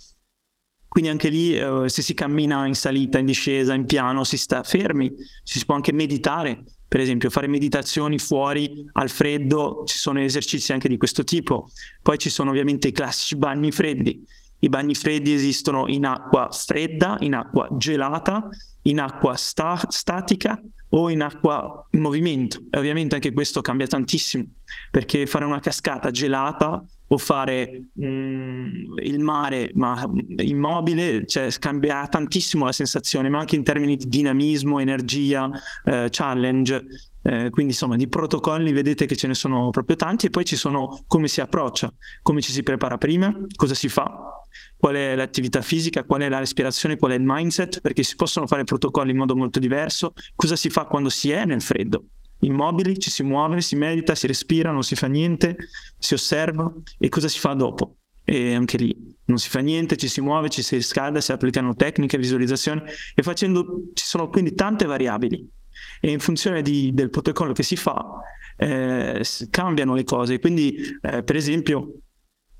Quindi 0.88 1.08
anche 1.08 1.28
lì 1.30 1.56
eh, 1.56 1.88
se 1.88 2.02
si 2.02 2.12
cammina 2.12 2.66
in 2.66 2.74
salita, 2.74 3.18
in 3.18 3.24
discesa, 3.24 3.72
in 3.72 3.86
piano, 3.86 4.24
si 4.24 4.36
sta 4.36 4.62
fermi, 4.62 5.10
si 5.42 5.64
può 5.64 5.74
anche 5.74 5.92
meditare, 5.92 6.64
per 6.86 7.00
esempio 7.00 7.30
fare 7.30 7.46
meditazioni 7.46 8.18
fuori 8.18 8.84
al 8.92 9.08
freddo, 9.08 9.84
ci 9.86 9.96
sono 9.96 10.20
esercizi 10.20 10.72
anche 10.72 10.88
di 10.88 10.98
questo 10.98 11.24
tipo. 11.24 11.68
Poi 12.02 12.18
ci 12.18 12.28
sono 12.28 12.50
ovviamente 12.50 12.88
i 12.88 12.92
classici 12.92 13.36
bagni 13.36 13.72
freddi 13.72 14.22
i 14.64 14.68
bagni 14.68 14.94
freddi 14.94 15.32
esistono 15.32 15.88
in 15.88 16.06
acqua 16.06 16.48
fredda, 16.50 17.16
in 17.20 17.34
acqua 17.34 17.68
gelata, 17.72 18.48
in 18.82 19.00
acqua 19.00 19.34
sta- 19.34 19.86
statica 19.88 20.60
o 20.90 21.10
in 21.10 21.20
acqua 21.22 21.86
in 21.90 22.00
movimento. 22.00 22.62
E 22.70 22.78
ovviamente 22.78 23.16
anche 23.16 23.32
questo 23.32 23.60
cambia 23.60 23.88
tantissimo, 23.88 24.44
perché 24.90 25.26
fare 25.26 25.44
una 25.44 25.58
cascata 25.58 26.10
gelata 26.12 26.84
o 27.08 27.18
fare 27.18 27.88
mm, 28.00 28.98
il 29.02 29.18
mare 29.18 29.70
ma 29.74 30.08
immobile, 30.36 31.26
cioè 31.26 31.50
cambia 31.58 32.06
tantissimo 32.06 32.64
la 32.64 32.72
sensazione, 32.72 33.28
ma 33.28 33.40
anche 33.40 33.56
in 33.56 33.64
termini 33.64 33.96
di 33.96 34.06
dinamismo, 34.06 34.78
energia, 34.78 35.50
eh, 35.84 36.06
challenge. 36.08 36.84
Eh, 37.24 37.50
quindi 37.50 37.72
insomma 37.72 37.94
di 37.94 38.08
protocolli 38.08 38.72
vedete 38.72 39.06
che 39.06 39.14
ce 39.14 39.28
ne 39.28 39.34
sono 39.34 39.70
proprio 39.70 39.94
tanti 39.94 40.26
e 40.26 40.30
poi 40.30 40.44
ci 40.44 40.56
sono 40.56 41.04
come 41.06 41.28
si 41.28 41.40
approccia, 41.40 41.92
come 42.20 42.40
ci 42.40 42.50
si 42.50 42.64
prepara 42.64 42.98
prima, 42.98 43.32
cosa 43.54 43.74
si 43.74 43.88
fa, 43.88 44.42
qual 44.76 44.96
è 44.96 45.14
l'attività 45.14 45.62
fisica, 45.62 46.02
qual 46.02 46.22
è 46.22 46.28
la 46.28 46.40
respirazione, 46.40 46.96
qual 46.96 47.12
è 47.12 47.14
il 47.14 47.22
mindset, 47.24 47.80
perché 47.80 48.02
si 48.02 48.16
possono 48.16 48.46
fare 48.46 48.64
protocolli 48.64 49.12
in 49.12 49.16
modo 49.16 49.36
molto 49.36 49.60
diverso, 49.60 50.14
cosa 50.34 50.56
si 50.56 50.68
fa 50.68 50.84
quando 50.86 51.08
si 51.08 51.30
è 51.30 51.44
nel 51.44 51.62
freddo. 51.62 52.06
Immobili, 52.40 52.98
ci 52.98 53.08
si 53.08 53.22
muove, 53.22 53.60
si 53.60 53.76
medita, 53.76 54.16
si 54.16 54.26
respira, 54.26 54.72
non 54.72 54.82
si 54.82 54.96
fa 54.96 55.06
niente, 55.06 55.56
si 55.96 56.14
osserva 56.14 56.72
e 56.98 57.08
cosa 57.08 57.28
si 57.28 57.38
fa 57.38 57.52
dopo. 57.52 57.98
E 58.24 58.54
anche 58.54 58.76
lì 58.76 59.16
non 59.26 59.38
si 59.38 59.48
fa 59.48 59.60
niente, 59.60 59.96
ci 59.96 60.08
si 60.08 60.20
muove, 60.20 60.48
ci 60.48 60.62
si 60.62 60.74
riscalda, 60.74 61.20
si 61.20 61.30
applicano 61.30 61.76
tecniche, 61.76 62.18
visualizzazioni 62.18 62.82
e 63.14 63.22
facendo 63.22 63.90
ci 63.94 64.04
sono 64.04 64.28
quindi 64.28 64.54
tante 64.54 64.84
variabili 64.86 65.48
e 66.00 66.10
in 66.10 66.18
funzione 66.18 66.62
di, 66.62 66.90
del 66.92 67.10
protocollo 67.10 67.52
che 67.52 67.62
si 67.62 67.76
fa 67.76 68.20
eh, 68.56 69.24
cambiano 69.50 69.94
le 69.94 70.04
cose. 70.04 70.38
Quindi, 70.38 70.76
eh, 71.00 71.22
per 71.22 71.36
esempio, 71.36 71.94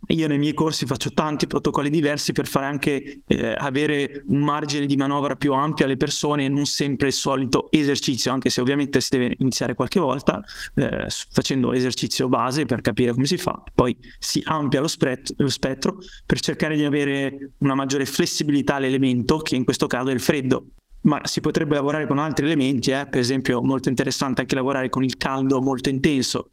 io 0.09 0.27
nei 0.27 0.39
miei 0.39 0.53
corsi 0.53 0.85
faccio 0.85 1.13
tanti 1.13 1.47
protocolli 1.47 1.89
diversi 1.89 2.33
per 2.33 2.49
fare 2.49 2.67
anche 2.67 3.23
eh, 3.25 3.55
avere 3.57 4.25
un 4.27 4.41
margine 4.41 4.87
di 4.87 4.97
manovra 4.97 5.37
più 5.37 5.53
ampio 5.53 5.85
alle 5.85 5.97
persone 5.97 6.45
e 6.45 6.49
non 6.49 6.67
sempre 6.67 7.07
il 7.07 7.13
solito 7.13 7.71
esercizio, 7.71 8.33
anche 8.33 8.51
se 8.51 8.61
ovviamente 8.61 9.01
si 9.01 9.09
deve 9.17 9.37
iniziare 9.39 9.75
qualche 9.75 10.01
volta 10.01 10.43
eh, 10.75 11.07
facendo 11.31 11.71
l'esercizio 11.71 12.29
base 12.29 12.65
per 12.65 12.81
capire 12.81 13.13
come 13.13 13.27
si 13.27 13.37
fa, 13.37 13.63
poi 13.75 13.97
si 14.19 14.43
amplia 14.45 14.81
lo, 14.81 14.89
spret- 14.89 15.35
lo 15.37 15.49
spettro 15.49 15.99
per 16.27 16.41
cercare 16.41 16.77
di 16.77 16.85
avere 16.85 17.53
una 17.59 17.75
maggiore 17.75 18.05
flessibilità 18.05 18.75
all'elemento, 18.75 19.39
che 19.39 19.55
in 19.55 19.65
questo 19.65 19.87
caso 19.87 20.09
è 20.09 20.13
il 20.13 20.21
freddo 20.21 20.67
ma 21.03 21.21
si 21.25 21.41
potrebbe 21.41 21.75
lavorare 21.75 22.07
con 22.07 22.19
altri 22.19 22.47
elementi, 22.47 22.91
eh? 22.91 23.07
per 23.07 23.21
esempio 23.21 23.63
molto 23.63 23.89
interessante 23.89 24.43
anche 24.43 24.55
lavorare 24.55 24.89
con 24.89 25.03
il 25.03 25.17
caldo 25.17 25.61
molto 25.61 25.89
intenso, 25.89 26.51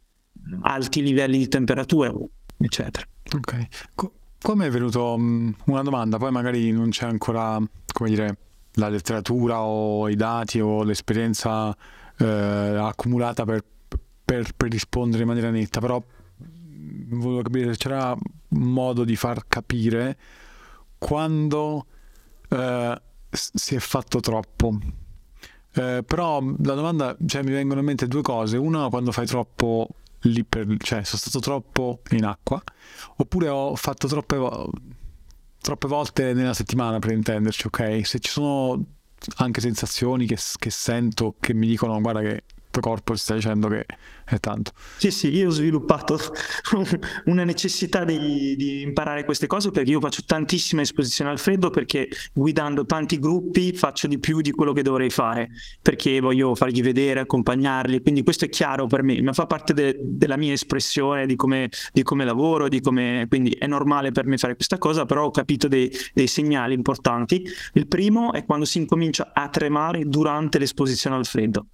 alti 0.62 1.02
livelli 1.02 1.38
di 1.38 1.48
temperatura, 1.48 2.12
eccetera. 2.58 3.06
Ok, 3.36 3.66
Co- 3.94 4.12
come 4.40 4.66
è 4.66 4.70
venuto 4.70 5.14
um, 5.14 5.54
una 5.66 5.82
domanda, 5.82 6.16
poi 6.16 6.32
magari 6.32 6.70
non 6.72 6.90
c'è 6.90 7.06
ancora, 7.06 7.60
come 7.92 8.08
dire, 8.08 8.36
la 8.74 8.88
letteratura 8.88 9.60
o 9.60 10.08
i 10.08 10.16
dati 10.16 10.60
o 10.60 10.82
l'esperienza 10.82 11.76
eh, 12.18 12.24
accumulata 12.24 13.44
per, 13.44 13.64
per, 14.24 14.52
per, 14.56 14.70
rispondere 14.70 15.22
in 15.22 15.28
maniera 15.28 15.50
netta, 15.50 15.80
però 15.80 16.02
volevo 17.08 17.42
capire 17.42 17.72
se 17.72 17.78
c'era 17.78 18.16
modo 18.48 19.04
di 19.04 19.16
far 19.16 19.44
capire 19.46 20.16
quando 20.98 21.86
eh, 22.48 23.02
si 23.30 23.74
è 23.74 23.78
fatto 23.78 24.20
troppo. 24.20 24.78
Eh, 25.72 26.02
però 26.04 26.40
la 26.40 26.74
domanda, 26.74 27.16
cioè 27.26 27.42
mi 27.42 27.52
vengono 27.52 27.80
in 27.80 27.86
mente 27.86 28.08
due 28.08 28.22
cose. 28.22 28.56
Una, 28.56 28.88
quando 28.88 29.12
fai 29.12 29.26
troppo 29.26 29.88
lì 30.22 30.44
per, 30.44 30.66
cioè 30.78 31.02
sono 31.04 31.18
stato 31.18 31.38
troppo 31.38 32.02
in 32.10 32.24
acqua, 32.24 32.62
oppure 33.16 33.48
ho 33.48 33.74
fatto 33.76 34.06
troppe, 34.06 34.38
troppe 35.60 35.88
volte 35.88 36.32
nella 36.32 36.54
settimana 36.54 36.98
per 36.98 37.12
intenderci, 37.12 37.66
ok? 37.68 38.06
Se 38.06 38.18
ci 38.18 38.30
sono 38.30 38.84
anche 39.36 39.60
sensazioni 39.60 40.26
che, 40.26 40.38
che 40.58 40.70
sento 40.70 41.36
che 41.38 41.52
mi 41.54 41.66
dicono 41.66 42.00
guarda 42.00 42.20
che 42.20 42.44
corpo 42.78 43.14
ti 43.14 43.18
sta 43.18 43.34
dicendo 43.34 43.66
che 43.66 43.84
è 44.24 44.38
tanto. 44.38 44.70
Sì, 44.96 45.10
sì, 45.10 45.34
io 45.34 45.48
ho 45.48 45.50
sviluppato 45.50 46.16
una 47.26 47.42
necessità 47.42 48.04
di, 48.04 48.54
di, 48.56 48.82
imparare 48.82 49.24
queste 49.24 49.48
cose 49.48 49.70
perché 49.72 49.90
io 49.90 50.00
faccio 50.00 50.22
tantissima 50.24 50.82
esposizione 50.82 51.30
al 51.30 51.38
freddo 51.38 51.70
perché 51.70 52.08
guidando 52.32 52.86
tanti 52.86 53.18
gruppi 53.18 53.72
faccio 53.72 54.06
di 54.06 54.18
più 54.20 54.40
di 54.40 54.52
quello 54.52 54.72
che 54.72 54.82
dovrei 54.82 55.10
fare 55.10 55.48
perché 55.82 56.20
voglio 56.20 56.54
fargli 56.54 56.82
vedere, 56.82 57.20
accompagnarli, 57.20 58.00
quindi 58.02 58.22
questo 58.22 58.44
è 58.44 58.48
chiaro 58.48 58.86
per 58.86 59.02
me, 59.02 59.20
ma 59.20 59.32
fa 59.32 59.46
parte 59.46 59.74
de, 59.74 59.98
della 60.00 60.36
mia 60.36 60.52
espressione 60.52 61.26
di 61.26 61.34
come, 61.34 61.68
di 61.92 62.02
come 62.02 62.24
lavoro, 62.24 62.68
di 62.68 62.80
come, 62.80 63.26
quindi 63.28 63.50
è 63.50 63.66
normale 63.66 64.12
per 64.12 64.26
me 64.26 64.38
fare 64.38 64.54
questa 64.54 64.78
cosa, 64.78 65.04
però 65.04 65.24
ho 65.24 65.30
capito 65.30 65.66
dei, 65.66 65.90
dei 66.12 66.26
segnali 66.26 66.74
importanti. 66.74 67.44
Il 67.72 67.88
primo 67.88 68.32
è 68.32 68.44
quando 68.44 68.64
si 68.64 68.78
incomincia 68.78 69.32
a 69.34 69.48
tremare 69.48 70.04
durante 70.04 70.58
l'esposizione 70.58 71.16
al 71.16 71.26
freddo 71.26 71.66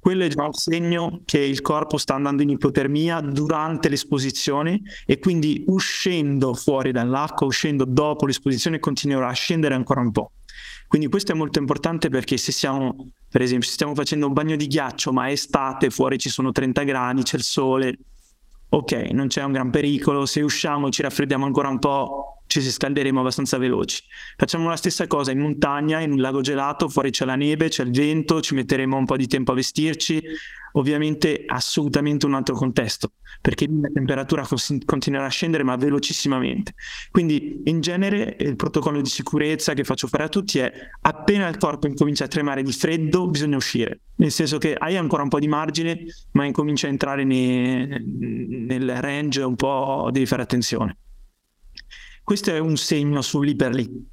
quello 0.00 0.24
è 0.24 0.28
già 0.28 0.44
un 0.44 0.54
segno 0.54 1.20
che 1.26 1.38
il 1.38 1.60
corpo 1.60 1.98
sta 1.98 2.14
andando 2.14 2.42
in 2.42 2.48
ipotermia 2.48 3.20
durante 3.20 3.90
l'esposizione 3.90 4.80
e 5.04 5.18
quindi 5.18 5.62
uscendo 5.66 6.54
fuori 6.54 6.90
dall'acqua, 6.90 7.46
uscendo 7.46 7.84
dopo 7.84 8.24
l'esposizione, 8.24 8.78
continuerà 8.78 9.28
a 9.28 9.32
scendere 9.32 9.74
ancora 9.74 10.00
un 10.00 10.10
po'. 10.10 10.32
Quindi 10.88 11.08
questo 11.08 11.32
è 11.32 11.34
molto 11.34 11.58
importante 11.58 12.08
perché 12.08 12.36
se 12.36 12.50
siamo, 12.50 13.10
per 13.30 13.42
esempio, 13.42 13.68
se 13.68 13.74
stiamo 13.74 13.94
facendo 13.94 14.26
un 14.26 14.32
bagno 14.32 14.56
di 14.56 14.66
ghiaccio, 14.66 15.12
ma 15.12 15.28
è 15.28 15.32
estate, 15.32 15.90
fuori 15.90 16.18
ci 16.18 16.30
sono 16.30 16.50
30 16.50 16.82
gradi, 16.82 17.22
c'è 17.22 17.36
il 17.36 17.44
sole, 17.44 17.96
ok, 18.70 18.92
non 19.12 19.28
c'è 19.28 19.44
un 19.44 19.52
gran 19.52 19.70
pericolo, 19.70 20.26
se 20.26 20.40
usciamo 20.40 20.88
e 20.88 20.90
ci 20.90 21.02
raffreddiamo 21.02 21.44
ancora 21.44 21.68
un 21.68 21.78
po', 21.78 22.39
ci 22.50 22.60
si 22.60 22.72
scalderemo 22.72 23.20
abbastanza 23.20 23.58
veloci. 23.58 24.02
Facciamo 24.36 24.68
la 24.68 24.74
stessa 24.74 25.06
cosa 25.06 25.30
in 25.30 25.38
montagna, 25.38 26.00
in 26.00 26.10
un 26.10 26.20
lago 26.20 26.40
gelato, 26.40 26.88
fuori 26.88 27.12
c'è 27.12 27.24
la 27.24 27.36
neve, 27.36 27.68
c'è 27.68 27.84
il 27.84 27.92
vento, 27.92 28.40
ci 28.40 28.54
metteremo 28.54 28.96
un 28.96 29.04
po' 29.04 29.16
di 29.16 29.28
tempo 29.28 29.52
a 29.52 29.54
vestirci, 29.54 30.20
ovviamente 30.72 31.44
assolutamente 31.46 32.26
un 32.26 32.34
altro 32.34 32.56
contesto, 32.56 33.12
perché 33.40 33.68
la 33.68 33.88
temperatura 33.94 34.44
continuerà 34.84 35.26
a 35.26 35.30
scendere 35.30 35.62
ma 35.62 35.76
velocissimamente. 35.76 36.74
Quindi 37.12 37.62
in 37.66 37.80
genere 37.80 38.36
il 38.40 38.56
protocollo 38.56 39.00
di 39.00 39.08
sicurezza 39.08 39.72
che 39.72 39.84
faccio 39.84 40.08
fare 40.08 40.24
a 40.24 40.28
tutti 40.28 40.58
è 40.58 40.72
appena 41.02 41.46
il 41.46 41.56
corpo 41.56 41.86
incomincia 41.86 42.24
a 42.24 42.28
tremare 42.28 42.64
di 42.64 42.72
freddo 42.72 43.28
bisogna 43.28 43.58
uscire, 43.58 44.00
nel 44.16 44.32
senso 44.32 44.58
che 44.58 44.74
hai 44.74 44.96
ancora 44.96 45.22
un 45.22 45.28
po' 45.28 45.38
di 45.38 45.46
margine 45.46 46.04
ma 46.32 46.46
incomincia 46.46 46.88
a 46.88 46.90
entrare 46.90 47.22
nei, 47.22 47.86
nel 48.66 49.00
range 49.00 49.40
un 49.42 49.54
po' 49.54 50.08
devi 50.10 50.26
fare 50.26 50.42
attenzione. 50.42 50.96
Questo 52.30 52.52
è 52.52 52.60
un 52.60 52.76
segno 52.76 53.22
su 53.22 53.40
lì 53.40 53.56
per 53.56 53.74
lì. 53.74 54.08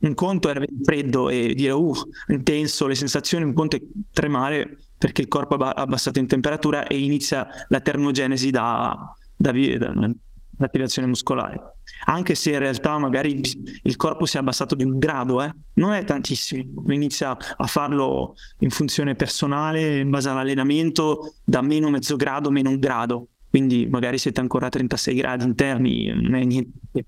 un 0.00 0.12
conto 0.12 0.48
è 0.48 0.50
avere 0.50 0.66
freddo 0.84 1.30
e 1.30 1.54
dire 1.54 1.72
uh, 1.72 1.94
intenso 2.28 2.86
le 2.86 2.94
sensazioni, 2.94 3.44
un 3.44 3.54
conto 3.54 3.76
è 3.76 3.82
tremare 4.12 4.76
perché 4.98 5.22
il 5.22 5.28
corpo 5.28 5.54
ha 5.54 5.70
abbassato 5.70 6.18
in 6.18 6.26
temperatura 6.26 6.86
e 6.86 6.98
inizia 6.98 7.48
la 7.68 7.80
termogenesi 7.80 8.50
da, 8.50 8.94
da, 9.34 9.52
da, 9.52 10.10
l'attivazione 10.58 11.08
muscolare. 11.08 11.76
Anche 12.04 12.34
se 12.34 12.50
in 12.50 12.58
realtà 12.58 12.98
magari 12.98 13.40
il 13.84 13.96
corpo 13.96 14.26
si 14.26 14.36
è 14.36 14.40
abbassato 14.40 14.74
di 14.74 14.84
un 14.84 14.98
grado, 14.98 15.40
eh? 15.40 15.50
non 15.76 15.94
è 15.94 16.04
tantissimo, 16.04 16.84
inizia 16.92 17.34
a 17.56 17.66
farlo 17.66 18.34
in 18.58 18.68
funzione 18.68 19.14
personale, 19.14 20.00
in 20.00 20.10
base 20.10 20.28
all'allenamento, 20.28 21.36
da 21.42 21.62
meno 21.62 21.88
mezzo 21.88 22.16
grado, 22.16 22.50
meno 22.50 22.68
un 22.68 22.78
grado. 22.78 23.28
Quindi 23.48 23.86
magari 23.90 24.18
siete 24.18 24.40
ancora 24.40 24.66
a 24.66 24.68
36 24.68 25.14
gradi 25.14 25.44
interni, 25.44 26.12
non 26.14 26.34
è 26.34 26.44
niente. 26.44 27.06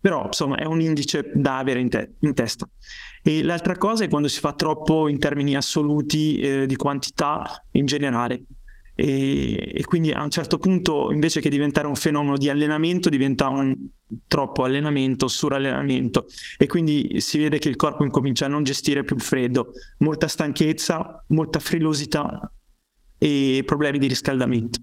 Però 0.00 0.26
insomma 0.26 0.56
è 0.56 0.64
un 0.64 0.80
indice 0.80 1.30
da 1.34 1.58
avere 1.58 1.80
in, 1.80 1.88
te- 1.88 2.12
in 2.20 2.34
testa. 2.34 2.68
E 3.22 3.42
l'altra 3.42 3.76
cosa 3.76 4.04
è 4.04 4.08
quando 4.08 4.28
si 4.28 4.40
fa 4.40 4.54
troppo 4.54 5.08
in 5.08 5.18
termini 5.18 5.54
assoluti 5.54 6.38
eh, 6.38 6.66
di 6.66 6.76
quantità 6.76 7.64
in 7.72 7.84
generale 7.84 8.44
e, 9.00 9.72
e, 9.74 9.84
quindi 9.84 10.12
a 10.12 10.22
un 10.22 10.28
certo 10.28 10.58
punto 10.58 11.10
invece 11.10 11.40
che 11.40 11.48
diventare 11.48 11.86
un 11.86 11.94
fenomeno 11.94 12.36
di 12.36 12.50
allenamento 12.50 13.08
diventa 13.08 13.48
un 13.48 13.74
troppo 14.26 14.62
allenamento, 14.62 15.26
surallenamento 15.26 16.26
e 16.58 16.66
quindi 16.66 17.18
si 17.20 17.38
vede 17.38 17.58
che 17.58 17.70
il 17.70 17.76
corpo 17.76 18.04
incomincia 18.04 18.44
a 18.44 18.48
non 18.48 18.62
gestire 18.62 19.02
più 19.02 19.16
il 19.16 19.22
freddo, 19.22 19.72
molta 19.98 20.28
stanchezza, 20.28 21.24
molta 21.28 21.60
frilosità 21.60 22.52
e 23.16 23.62
problemi 23.64 23.98
di 23.98 24.06
riscaldamento. 24.06 24.80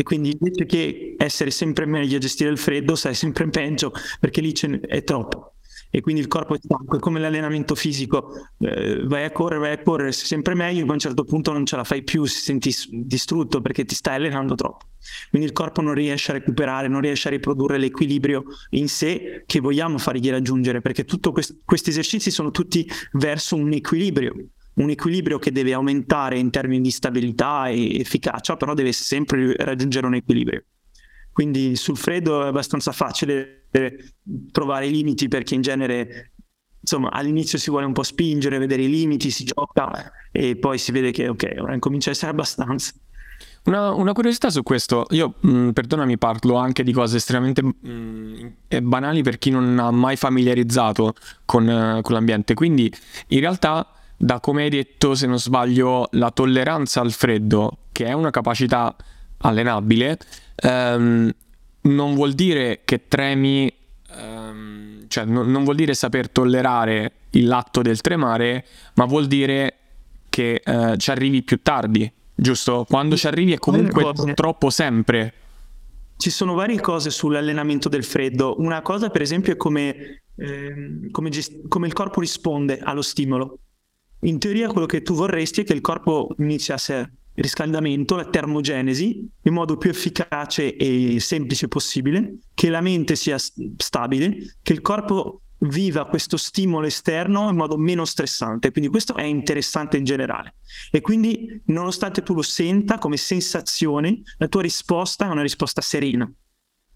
E 0.00 0.02
quindi 0.02 0.34
invece 0.40 0.64
che 0.64 1.14
essere 1.18 1.50
sempre 1.50 1.84
meglio 1.84 2.16
a 2.16 2.20
gestire 2.20 2.48
il 2.48 2.56
freddo, 2.56 2.94
stai 2.94 3.12
sempre 3.12 3.46
peggio 3.50 3.92
perché 4.18 4.40
lì 4.40 4.50
è 4.88 5.04
troppo. 5.04 5.56
E 5.90 6.00
quindi 6.00 6.22
il 6.22 6.26
corpo 6.26 6.54
è 6.54 6.58
stanco, 6.58 6.96
è 6.96 6.98
come 6.98 7.20
l'allenamento 7.20 7.74
fisico, 7.74 8.32
eh, 8.60 9.02
vai 9.04 9.24
a 9.24 9.30
correre, 9.30 9.60
vai 9.60 9.72
a 9.72 9.82
correre, 9.82 10.12
sei 10.12 10.24
sempre 10.24 10.54
meglio, 10.54 10.86
ma 10.86 10.92
a 10.92 10.94
un 10.94 11.00
certo 11.00 11.24
punto 11.24 11.52
non 11.52 11.66
ce 11.66 11.76
la 11.76 11.84
fai 11.84 12.02
più, 12.02 12.24
si 12.24 12.40
senti 12.40 12.72
distrutto 12.90 13.60
perché 13.60 13.84
ti 13.84 13.94
stai 13.94 14.14
allenando 14.14 14.54
troppo. 14.54 14.86
Quindi 15.28 15.48
il 15.48 15.52
corpo 15.52 15.82
non 15.82 15.92
riesce 15.92 16.30
a 16.30 16.34
recuperare, 16.34 16.88
non 16.88 17.02
riesce 17.02 17.28
a 17.28 17.32
riprodurre 17.32 17.76
l'equilibrio 17.76 18.44
in 18.70 18.88
sé 18.88 19.42
che 19.44 19.60
vogliamo 19.60 19.98
fargli 19.98 20.30
raggiungere, 20.30 20.80
perché 20.80 21.04
tutti 21.04 21.30
quest- 21.30 21.58
questi 21.62 21.90
esercizi 21.90 22.30
sono 22.30 22.50
tutti 22.50 22.90
verso 23.12 23.54
un 23.54 23.70
equilibrio, 23.70 24.32
un 24.82 24.90
equilibrio 24.90 25.38
che 25.38 25.52
deve 25.52 25.72
aumentare 25.72 26.38
in 26.38 26.50
termini 26.50 26.82
di 26.82 26.90
stabilità 26.90 27.68
e 27.68 28.00
efficacia, 28.00 28.56
però 28.56 28.74
deve 28.74 28.92
sempre 28.92 29.54
raggiungere 29.56 30.06
un 30.06 30.14
equilibrio. 30.14 30.64
Quindi 31.32 31.76
sul 31.76 31.96
freddo 31.96 32.42
è 32.44 32.48
abbastanza 32.48 32.92
facile 32.92 33.66
trovare 34.50 34.86
i 34.86 34.90
limiti 34.90 35.28
perché 35.28 35.54
in 35.54 35.62
genere 35.62 36.32
insomma 36.80 37.10
all'inizio 37.10 37.58
si 37.58 37.70
vuole 37.70 37.86
un 37.86 37.92
po' 37.92 38.02
spingere, 38.02 38.58
vedere 38.58 38.82
i 38.82 38.90
limiti, 38.90 39.30
si 39.30 39.44
gioca 39.44 40.10
e 40.32 40.56
poi 40.56 40.78
si 40.78 40.92
vede 40.92 41.10
che 41.12 41.28
ok, 41.28 41.56
ora 41.58 41.74
incomincia 41.74 42.10
a 42.10 42.12
essere 42.12 42.30
abbastanza. 42.30 42.92
Una, 43.64 43.92
una, 43.92 44.12
curiosità 44.12 44.48
su 44.48 44.62
questo, 44.62 45.06
io 45.10 45.34
mh, 45.40 45.50
mm, 45.50 45.70
perdonami, 45.70 46.16
parlo 46.16 46.56
anche 46.56 46.82
di 46.82 46.92
cose 46.92 47.18
estremamente 47.18 47.62
mh, 47.62 47.76
mm, 47.86 48.46
banali 48.82 49.22
per 49.22 49.38
chi 49.38 49.50
non 49.50 49.78
ha 49.78 49.90
mai 49.90 50.16
familiarizzato 50.16 51.14
con, 51.44 51.66
uh, 51.66 52.00
con 52.00 52.14
l'ambiente. 52.14 52.54
Quindi 52.54 52.90
in 53.28 53.40
realtà, 53.40 53.86
da 54.22 54.38
come 54.38 54.64
hai 54.64 54.68
detto, 54.68 55.14
se 55.14 55.26
non 55.26 55.38
sbaglio, 55.38 56.06
la 56.12 56.30
tolleranza 56.30 57.00
al 57.00 57.10
freddo, 57.10 57.78
che 57.90 58.04
è 58.04 58.12
una 58.12 58.28
capacità 58.28 58.94
allenabile, 59.38 60.18
um, 60.62 61.32
non 61.82 62.14
vuol 62.14 62.34
dire 62.34 62.82
che 62.84 63.08
tremi, 63.08 63.72
um, 64.14 65.06
cioè 65.08 65.24
non, 65.24 65.50
non, 65.50 65.64
vuol 65.64 65.76
dire 65.76 65.94
saper 65.94 66.28
tollerare 66.28 67.12
l'atto 67.30 67.80
del 67.80 68.02
tremare, 68.02 68.66
ma 68.96 69.06
vuol 69.06 69.26
dire 69.26 69.76
che 70.28 70.60
uh, 70.66 70.96
ci 70.96 71.10
arrivi 71.10 71.42
più 71.42 71.62
tardi, 71.62 72.12
giusto? 72.34 72.84
Quando 72.86 73.16
ci 73.16 73.26
arrivi 73.26 73.54
è 73.54 73.58
comunque 73.58 74.12
troppo 74.34 74.68
sempre. 74.68 75.32
Ci 76.18 76.28
sono 76.28 76.52
varie 76.52 76.78
cose 76.78 77.08
sull'allenamento 77.08 77.88
del 77.88 78.04
freddo. 78.04 78.56
Una 78.58 78.82
cosa, 78.82 79.08
per 79.08 79.22
esempio, 79.22 79.54
è 79.54 79.56
come, 79.56 80.24
eh, 80.36 81.08
come, 81.10 81.30
gest- 81.30 81.66
come 81.68 81.86
il 81.86 81.94
corpo 81.94 82.20
risponde 82.20 82.80
allo 82.80 83.00
stimolo. 83.00 83.60
In 84.20 84.38
teoria, 84.38 84.68
quello 84.68 84.86
che 84.86 85.02
tu 85.02 85.14
vorresti 85.14 85.62
è 85.62 85.64
che 85.64 85.72
il 85.72 85.80
corpo 85.80 86.34
inizi 86.38 86.72
a, 86.72 86.74
essere 86.74 87.14
riscaldamento, 87.34 88.16
la 88.16 88.26
termogenesi, 88.26 89.26
in 89.42 89.52
modo 89.52 89.76
più 89.76 89.90
efficace 89.90 90.76
e 90.76 91.18
semplice 91.20 91.68
possibile, 91.68 92.38
che 92.54 92.68
la 92.68 92.80
mente 92.80 93.16
sia 93.16 93.38
stabile, 93.38 94.56
che 94.62 94.72
il 94.72 94.82
corpo 94.82 95.42
viva 95.60 96.06
questo 96.06 96.36
stimolo 96.36 96.86
esterno 96.86 97.48
in 97.48 97.56
modo 97.56 97.76
meno 97.76 98.04
stressante. 98.04 98.70
Quindi 98.70 98.90
questo 98.90 99.14
è 99.14 99.22
interessante 99.22 99.96
in 99.96 100.04
generale. 100.04 100.54
E 100.90 101.00
quindi, 101.00 101.60
nonostante 101.66 102.22
tu 102.22 102.34
lo 102.34 102.42
senta 102.42 102.98
come 102.98 103.16
sensazione, 103.16 104.22
la 104.38 104.48
tua 104.48 104.62
risposta 104.62 105.26
è 105.26 105.30
una 105.30 105.42
risposta 105.42 105.80
serena, 105.80 106.30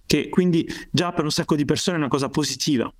che 0.07 0.29
quindi 0.29 0.67
già 0.91 1.13
per 1.13 1.25
un 1.25 1.31
sacco 1.31 1.57
di 1.57 1.65
persone 1.65 1.97
è 1.97 2.01
una 2.01 2.09
cosa 2.09 2.29
positiva. 2.29 2.93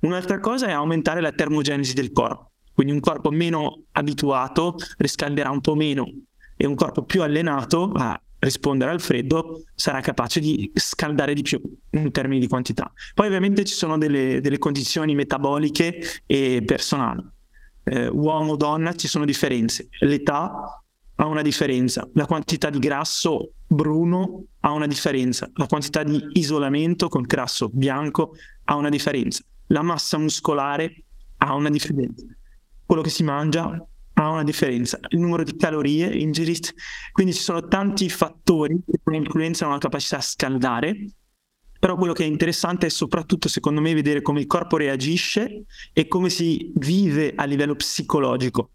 Un'altra 0.00 0.40
cosa 0.40 0.68
è 0.68 0.72
aumentare 0.72 1.20
la 1.20 1.32
termogenesi 1.32 1.94
del 1.94 2.12
corpo. 2.12 2.49
Quindi 2.80 2.96
un 2.96 3.04
corpo 3.04 3.30
meno 3.30 3.82
abituato 3.92 4.76
riscalderà 4.96 5.50
un 5.50 5.60
po' 5.60 5.74
meno 5.74 6.10
e 6.56 6.64
un 6.64 6.74
corpo 6.74 7.04
più 7.04 7.20
allenato 7.20 7.92
a 7.94 8.18
rispondere 8.38 8.90
al 8.90 9.02
freddo 9.02 9.64
sarà 9.74 10.00
capace 10.00 10.40
di 10.40 10.70
scaldare 10.72 11.34
di 11.34 11.42
più 11.42 11.60
in 11.90 12.10
termini 12.10 12.40
di 12.40 12.48
quantità. 12.48 12.90
Poi 13.12 13.26
ovviamente 13.26 13.64
ci 13.66 13.74
sono 13.74 13.98
delle, 13.98 14.40
delle 14.40 14.56
condizioni 14.56 15.14
metaboliche 15.14 16.00
e 16.24 16.62
personali. 16.64 17.22
Eh, 17.84 18.06
uomo, 18.06 18.56
donna, 18.56 18.94
ci 18.94 19.08
sono 19.08 19.26
differenze. 19.26 19.88
L'età 19.98 20.82
ha 21.16 21.26
una 21.26 21.42
differenza, 21.42 22.08
la 22.14 22.24
quantità 22.24 22.70
di 22.70 22.78
grasso 22.78 23.56
bruno 23.66 24.44
ha 24.60 24.72
una 24.72 24.86
differenza, 24.86 25.50
la 25.52 25.66
quantità 25.66 26.02
di 26.02 26.28
isolamento 26.32 27.10
con 27.10 27.24
grasso 27.24 27.68
bianco 27.70 28.32
ha 28.64 28.74
una 28.74 28.88
differenza, 28.88 29.44
la 29.66 29.82
massa 29.82 30.16
muscolare 30.16 31.04
ha 31.36 31.54
una 31.54 31.68
differenza, 31.68 32.24
quello 32.90 33.04
che 33.04 33.10
si 33.10 33.22
mangia 33.22 33.86
ha 34.14 34.28
una 34.30 34.42
differenza, 34.42 34.98
il 35.10 35.20
numero 35.20 35.44
di 35.44 35.54
calorie 35.54 36.12
ingerite, 36.12 36.74
quindi 37.12 37.32
ci 37.32 37.40
sono 37.40 37.68
tanti 37.68 38.08
fattori 38.08 38.82
che 38.84 39.16
influenzano 39.16 39.70
la 39.70 39.78
capacità 39.78 40.16
a 40.16 40.20
scaldare, 40.20 40.96
però 41.78 41.94
quello 41.94 42.12
che 42.12 42.24
è 42.24 42.26
interessante 42.26 42.86
è 42.86 42.88
soprattutto 42.88 43.46
secondo 43.46 43.80
me 43.80 43.94
vedere 43.94 44.22
come 44.22 44.40
il 44.40 44.48
corpo 44.48 44.76
reagisce 44.76 45.66
e 45.92 46.08
come 46.08 46.30
si 46.30 46.72
vive 46.78 47.32
a 47.36 47.44
livello 47.44 47.76
psicologico. 47.76 48.72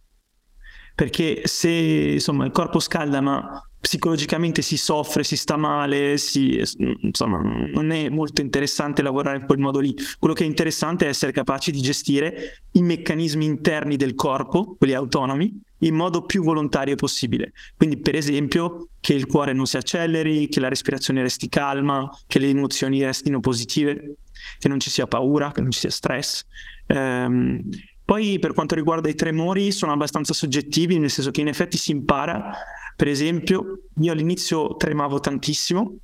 Perché 0.96 1.42
se 1.44 1.70
insomma 1.70 2.46
il 2.46 2.52
corpo 2.54 2.80
scalda 2.80 3.20
ma 3.20 3.70
psicologicamente 3.86 4.64
si 4.64 4.78
soffre, 4.78 5.24
si 5.24 5.38
sta 5.38 5.58
male, 5.58 6.18
si, 6.18 6.60
insomma, 7.02 7.40
non 7.40 7.92
è 7.92 8.10
molto 8.10 8.42
interessante 8.42 9.04
lavorare 9.04 9.38
in 9.38 9.46
quel 9.46 9.60
modo 9.60 9.78
lì. 9.78 9.96
Quello 10.18 10.34
che 10.34 10.44
è 10.44 10.48
interessante 10.48 11.06
è 11.06 11.10
essere 11.10 11.32
capaci 11.32 11.70
di 11.70 11.82
gestire 11.82 12.64
i 12.72 12.82
meccanismi 12.82 13.46
interni 13.46 13.96
del 13.96 14.16
corpo, 14.16 14.74
quelli 14.76 14.96
autonomi, 14.96 15.62
in 15.82 15.94
modo 15.94 16.24
più 16.24 16.42
volontario 16.42 16.96
possibile. 16.96 17.54
Quindi, 17.78 18.00
per 18.00 18.16
esempio, 18.16 18.88
che 19.00 19.14
il 19.14 19.28
cuore 19.28 19.54
non 19.54 19.68
si 19.68 19.78
acceleri, 19.78 20.48
che 20.48 20.60
la 20.60 20.70
respirazione 20.70 21.22
resti 21.22 21.48
calma, 21.48 22.10
che 22.26 22.40
le 22.40 22.48
emozioni 22.48 23.04
restino 23.04 23.40
positive, 23.40 24.16
che 24.58 24.68
non 24.68 24.80
ci 24.80 24.90
sia 24.90 25.06
paura, 25.06 25.52
che 25.52 25.62
non 25.62 25.70
ci 25.70 25.82
sia 25.82 25.92
stress. 25.92 26.44
Ehm, 26.88 27.62
poi 28.04 28.40
per 28.40 28.54
quanto 28.54 28.74
riguarda 28.74 29.10
i 29.10 29.16
tremori 29.16 29.72
sono 29.72 29.92
abbastanza 29.92 30.34
soggettivi, 30.34 30.98
nel 30.98 31.12
senso 31.12 31.30
che 31.30 31.42
in 31.42 31.50
effetti 31.50 31.78
si 31.78 31.92
impara 31.92 32.52
per 32.96 33.08
esempio, 33.08 33.82
io 34.00 34.12
all'inizio 34.12 34.76
tremavo 34.78 35.20
tantissimo, 35.20 35.98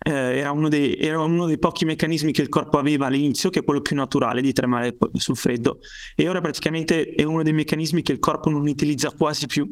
eh, 0.00 0.38
era, 0.38 0.52
uno 0.52 0.68
dei, 0.68 0.96
era, 0.96 1.20
uno 1.20 1.46
dei, 1.46 1.58
pochi 1.58 1.84
meccanismi 1.84 2.32
che 2.32 2.42
il 2.42 2.48
corpo 2.48 2.78
aveva 2.78 3.06
all'inizio, 3.06 3.50
che 3.50 3.60
è 3.60 3.64
quello 3.64 3.80
più 3.80 3.96
naturale 3.96 4.40
di 4.40 4.52
tremare 4.52 4.96
sul 5.14 5.36
freddo, 5.36 5.80
e 6.14 6.28
ora 6.28 6.40
praticamente 6.40 7.10
è 7.10 7.24
uno 7.24 7.42
dei 7.42 7.52
meccanismi 7.52 8.02
che 8.02 8.12
il 8.12 8.18
corpo 8.18 8.48
non 8.48 8.66
utilizza 8.66 9.10
quasi 9.10 9.46
più, 9.46 9.68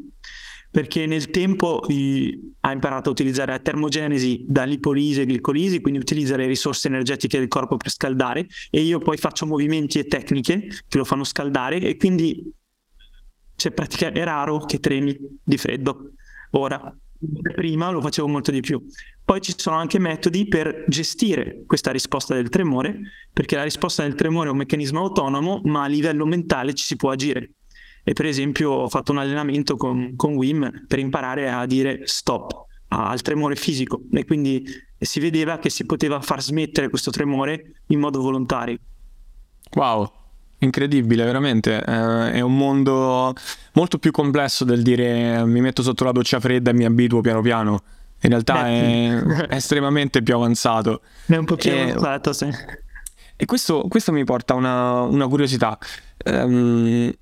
perché 0.70 1.06
nel 1.06 1.30
tempo 1.30 1.82
i, 1.88 2.54
ha 2.60 2.72
imparato 2.72 3.08
a 3.08 3.12
utilizzare 3.12 3.52
la 3.52 3.60
termogenesi 3.60 4.44
da 4.46 4.64
lipolisi 4.64 5.22
e 5.22 5.26
glicolisi, 5.26 5.80
quindi 5.80 6.00
utilizza 6.00 6.36
le 6.36 6.46
risorse 6.46 6.88
energetiche 6.88 7.38
del 7.38 7.48
corpo 7.48 7.76
per 7.76 7.90
scaldare, 7.90 8.46
e 8.70 8.82
io 8.82 8.98
poi 8.98 9.16
faccio 9.16 9.46
movimenti 9.46 9.98
e 9.98 10.06
tecniche 10.06 10.66
che 10.86 10.98
lo 10.98 11.04
fanno 11.04 11.24
scaldare, 11.24 11.78
e 11.80 11.96
quindi 11.96 12.52
cioè, 13.54 13.72
praticamente 13.72 14.20
è 14.20 14.24
raro 14.24 14.58
che 14.58 14.80
tremi 14.80 15.16
di 15.42 15.56
freddo 15.56 16.10
ora. 16.58 16.96
Prima 17.54 17.90
lo 17.90 18.00
facevo 18.00 18.28
molto 18.28 18.50
di 18.50 18.60
più. 18.60 18.84
Poi 19.24 19.40
ci 19.40 19.54
sono 19.56 19.76
anche 19.76 19.98
metodi 19.98 20.46
per 20.46 20.84
gestire 20.86 21.64
questa 21.66 21.90
risposta 21.90 22.34
del 22.34 22.48
tremore, 22.48 23.00
perché 23.32 23.56
la 23.56 23.64
risposta 23.64 24.02
del 24.02 24.14
tremore 24.14 24.48
è 24.48 24.52
un 24.52 24.58
meccanismo 24.58 25.00
autonomo, 25.00 25.60
ma 25.64 25.84
a 25.84 25.88
livello 25.88 26.26
mentale 26.26 26.74
ci 26.74 26.84
si 26.84 26.96
può 26.96 27.10
agire. 27.10 27.52
E 28.04 28.12
per 28.12 28.26
esempio 28.26 28.70
ho 28.70 28.88
fatto 28.88 29.12
un 29.12 29.18
allenamento 29.18 29.76
con, 29.76 30.14
con 30.14 30.34
Wim 30.34 30.84
per 30.86 30.98
imparare 30.98 31.50
a 31.50 31.66
dire 31.66 32.02
stop 32.04 32.66
al 32.88 33.20
tremore 33.20 33.56
fisico 33.56 34.02
e 34.12 34.24
quindi 34.24 34.64
si 34.96 35.18
vedeva 35.18 35.58
che 35.58 35.70
si 35.70 35.84
poteva 35.84 36.20
far 36.20 36.40
smettere 36.40 36.88
questo 36.88 37.10
tremore 37.10 37.82
in 37.86 37.98
modo 37.98 38.20
volontario. 38.20 38.78
Wow, 39.72 40.10
incredibile, 40.66 41.24
veramente. 41.24 41.82
Eh, 41.82 42.32
è 42.32 42.40
un 42.40 42.56
mondo 42.56 43.34
molto 43.72 43.98
più 43.98 44.10
complesso 44.10 44.64
del 44.64 44.82
dire 44.82 45.44
mi 45.46 45.60
metto 45.60 45.82
sotto 45.82 46.04
la 46.04 46.12
doccia 46.12 46.40
fredda 46.40 46.70
e 46.70 46.74
mi 46.74 46.84
abituo 46.84 47.20
piano 47.20 47.40
piano. 47.40 47.82
In 48.22 48.30
realtà 48.30 48.68
è, 48.68 49.18
è, 49.18 49.46
estremamente 49.56 50.22
più 50.22 50.34
avanzato. 50.34 51.00
È 51.26 51.36
un 51.36 51.44
po' 51.44 51.56
più 51.56 51.70
e, 51.70 51.90
avanzato, 51.90 52.32
sì. 52.32 52.48
E 53.36 53.44
questo, 53.44 53.86
questo 53.88 54.12
mi 54.12 54.24
porta 54.24 54.54
a 54.54 54.56
una, 54.56 55.00
una 55.02 55.28
curiosità. 55.28 55.78
Um, 56.24 57.12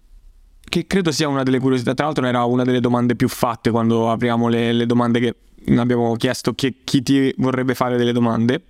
che 0.66 0.86
credo 0.86 1.12
sia 1.12 1.28
una 1.28 1.42
delle 1.42 1.58
curiosità. 1.58 1.94
Tra 1.94 2.06
l'altro, 2.06 2.26
era 2.26 2.44
una 2.44 2.64
delle 2.64 2.80
domande 2.80 3.16
più 3.16 3.28
fatte 3.28 3.70
quando 3.70 4.10
apriamo 4.10 4.48
le, 4.48 4.72
le 4.72 4.86
domande 4.86 5.20
che 5.20 5.36
abbiamo 5.76 6.14
chiesto 6.16 6.54
chi, 6.54 6.82
chi 6.84 7.02
ti 7.02 7.34
vorrebbe 7.38 7.74
fare 7.74 7.96
delle 7.96 8.12
domande. 8.12 8.62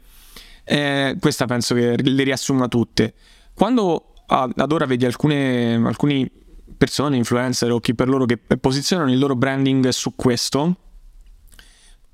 Eh, 0.65 1.17
questa 1.21 1.45
penso 1.45 1.75
che 1.75 1.97
le 1.97 2.23
riassuma 2.23 2.69
tutte. 2.69 3.15
Quando 3.53 4.14
ad 4.27 4.73
ora 4.73 4.87
vedi 4.87 5.05
alcune, 5.05 5.75
alcune 5.75 6.31
persone, 6.77 7.17
influencer 7.17 7.71
o 7.71 7.81
chi 7.81 7.95
per 7.95 8.09
loro 8.09 8.25
che 8.25 8.37
posizionano 8.37 9.11
il 9.11 9.19
loro 9.19 9.37
branding 9.37 9.89
su 9.89 10.15
questo, 10.15 10.77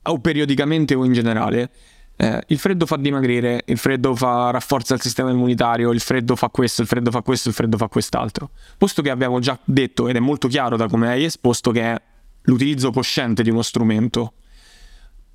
o 0.02 0.18
periodicamente 0.18 0.94
o 0.94 1.04
in 1.04 1.12
generale, 1.12 1.70
eh, 2.16 2.42
il 2.48 2.58
freddo 2.58 2.84
fa 2.84 2.96
dimagrire, 2.96 3.62
il 3.66 3.78
freddo 3.78 4.14
fa, 4.14 4.50
rafforza 4.50 4.94
il 4.94 5.00
sistema 5.00 5.30
immunitario, 5.30 5.90
il 5.90 6.00
freddo 6.00 6.36
fa 6.36 6.50
questo, 6.50 6.82
il 6.82 6.86
freddo 6.86 7.10
fa 7.10 7.22
questo, 7.22 7.48
il 7.48 7.54
freddo 7.54 7.76
fa 7.76 7.88
quest'altro. 7.88 8.50
Posto 8.76 9.00
che 9.00 9.10
abbiamo 9.10 9.38
già 9.40 9.58
detto, 9.64 10.06
ed 10.08 10.16
è 10.16 10.20
molto 10.20 10.46
chiaro 10.46 10.76
da 10.76 10.86
come 10.86 11.08
hai 11.08 11.24
esposto, 11.24 11.70
che 11.70 11.82
è 11.82 12.02
l'utilizzo 12.42 12.90
cosciente 12.90 13.42
di 13.42 13.50
uno 13.50 13.62
strumento. 13.62 14.34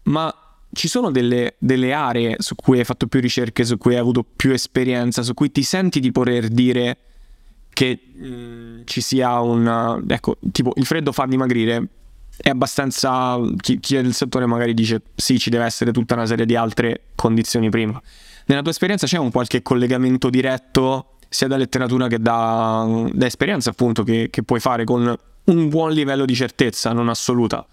Ma 0.04 0.32
ci 0.76 0.88
sono 0.88 1.10
delle, 1.10 1.56
delle, 1.58 1.94
aree 1.94 2.36
su 2.40 2.56
cui 2.56 2.80
hai 2.80 2.84
fatto 2.84 3.08
più 3.08 3.20
ricerche, 3.20 3.64
su 3.64 3.78
cui 3.78 3.94
hai 3.94 4.00
avuto 4.00 4.24
più 4.24 4.52
esperienza, 4.52 5.24
su 5.24 5.34
cui 5.34 5.52
ti 5.52 5.64
senti 5.64 6.00
di 6.00 6.12
poter 6.12 6.50
dire 6.50 6.98
che 7.70 8.00
mh, 8.14 8.28
mm, 8.28 8.82
ci 8.84 9.02
sia 9.02 9.40
un... 9.40 10.04
ecco, 10.08 10.38
tipo 10.52 10.74
il 10.76 10.86
freddo 10.86 11.12
fa 11.12 11.26
dimagrire, 11.26 11.88
è 12.38 12.50
abbastanza. 12.50 13.40
Chi, 13.58 13.80
chi, 13.80 13.96
è 13.96 14.02
del 14.02 14.14
settore 14.14 14.46
magari 14.46 14.74
dice 14.74 15.02
sì, 15.16 15.40
ci 15.40 15.50
deve 15.50 15.66
essere 15.66 15.92
tutta 15.92 16.16
una 16.16 16.26
serie 16.26 16.46
di 16.46 16.56
altre 16.56 17.06
condizioni 17.16 17.70
prima. 17.70 18.00
Nella 18.48 18.62
tua 18.62 18.72
esperienza 18.72 19.08
c'è 19.08 19.18
un 19.18 19.32
qualche 19.32 19.62
collegamento 19.62 20.30
diretto 20.30 21.16
sia 21.30 21.48
da 21.48 21.58
letteratura 21.58 22.08
che 22.08 22.20
da, 22.20 23.08
da 23.12 23.26
esperienza, 23.26 23.70
appunto, 23.70 24.04
che, 24.04 24.30
che 24.30 24.44
puoi 24.44 24.60
fare 24.60 24.84
con 24.84 25.16
un 25.46 25.70
buon 25.70 25.92
livello 25.92 26.26
di 26.26 26.36
certezza, 26.36 26.92
non 26.92 27.10
assoluta? 27.10 27.66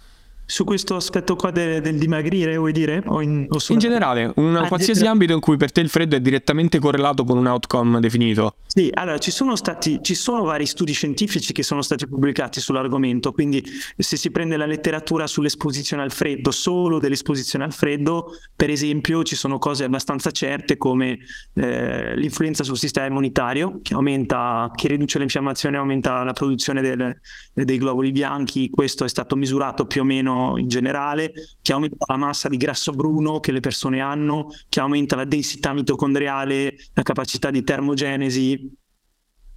Su 0.44 0.64
questo 0.64 0.96
aspetto 0.96 1.36
qua 1.36 1.50
de- 1.50 1.80
del 1.80 1.98
dimagrire, 1.98 2.56
vuoi 2.56 2.72
dire? 2.72 3.02
O 3.06 3.20
in, 3.22 3.46
o 3.48 3.58
in 3.68 3.78
generale, 3.78 4.32
un 4.36 4.56
ah, 4.56 4.66
qualsiasi 4.66 5.06
ambito 5.06 5.32
in 5.32 5.40
cui 5.40 5.56
per 5.56 5.72
te 5.72 5.80
il 5.80 5.88
freddo 5.88 6.16
è 6.16 6.20
direttamente 6.20 6.78
correlato 6.78 7.24
con 7.24 7.38
un 7.38 7.46
outcome 7.46 8.00
definito. 8.00 8.56
Sì, 8.66 8.90
allora 8.92 9.18
ci 9.18 9.30
sono 9.30 9.56
stati, 9.56 10.00
ci 10.02 10.14
sono 10.14 10.44
vari 10.44 10.66
studi 10.66 10.92
scientifici 10.92 11.52
che 11.52 11.62
sono 11.62 11.82
stati 11.82 12.06
pubblicati 12.06 12.60
sull'argomento, 12.60 13.32
quindi 13.32 13.62
se 13.96 14.16
si 14.16 14.30
prende 14.30 14.56
la 14.56 14.66
letteratura 14.66 15.26
sull'esposizione 15.26 16.02
al 16.02 16.10
freddo, 16.10 16.50
solo 16.50 16.98
dell'esposizione 16.98 17.64
al 17.64 17.72
freddo, 17.72 18.32
per 18.54 18.70
esempio 18.70 19.22
ci 19.24 19.36
sono 19.36 19.58
cose 19.58 19.84
abbastanza 19.84 20.30
certe 20.30 20.76
come 20.76 21.18
eh, 21.54 22.16
l'influenza 22.16 22.64
sul 22.64 22.78
sistema 22.78 23.06
immunitario, 23.06 23.80
che 23.82 23.94
aumenta, 23.94 24.70
che 24.74 24.88
riduce 24.88 25.18
l'infiammazione, 25.18 25.76
aumenta 25.76 26.22
la 26.24 26.32
produzione 26.32 26.80
del, 26.80 27.14
dei 27.52 27.78
globuli 27.78 28.10
bianchi, 28.10 28.70
questo 28.70 29.04
è 29.04 29.08
stato 29.08 29.36
misurato 29.36 29.86
più 29.86 30.00
o 30.00 30.04
meno 30.04 30.31
in 30.56 30.68
generale, 30.68 31.32
che 31.60 31.72
aumenta 31.72 32.04
la 32.08 32.16
massa 32.16 32.48
di 32.48 32.56
grasso 32.56 32.92
bruno 32.92 33.40
che 33.40 33.52
le 33.52 33.60
persone 33.60 34.00
hanno, 34.00 34.48
che 34.68 34.80
aumenta 34.80 35.16
la 35.16 35.24
densità 35.24 35.72
mitocondriale, 35.72 36.74
la 36.94 37.02
capacità 37.02 37.50
di 37.50 37.62
termogenesi, 37.62 38.70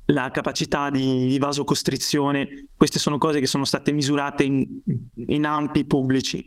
la 0.05 0.29
capacità 0.31 0.89
di, 0.89 1.27
di 1.27 1.38
vasocostrizione. 1.38 2.67
Queste 2.75 2.99
sono 2.99 3.17
cose 3.17 3.39
che 3.39 3.47
sono 3.47 3.65
state 3.65 3.91
misurate 3.91 4.43
in, 4.43 4.65
in 5.27 5.45
ampi 5.45 5.85
pubblici. 5.85 6.45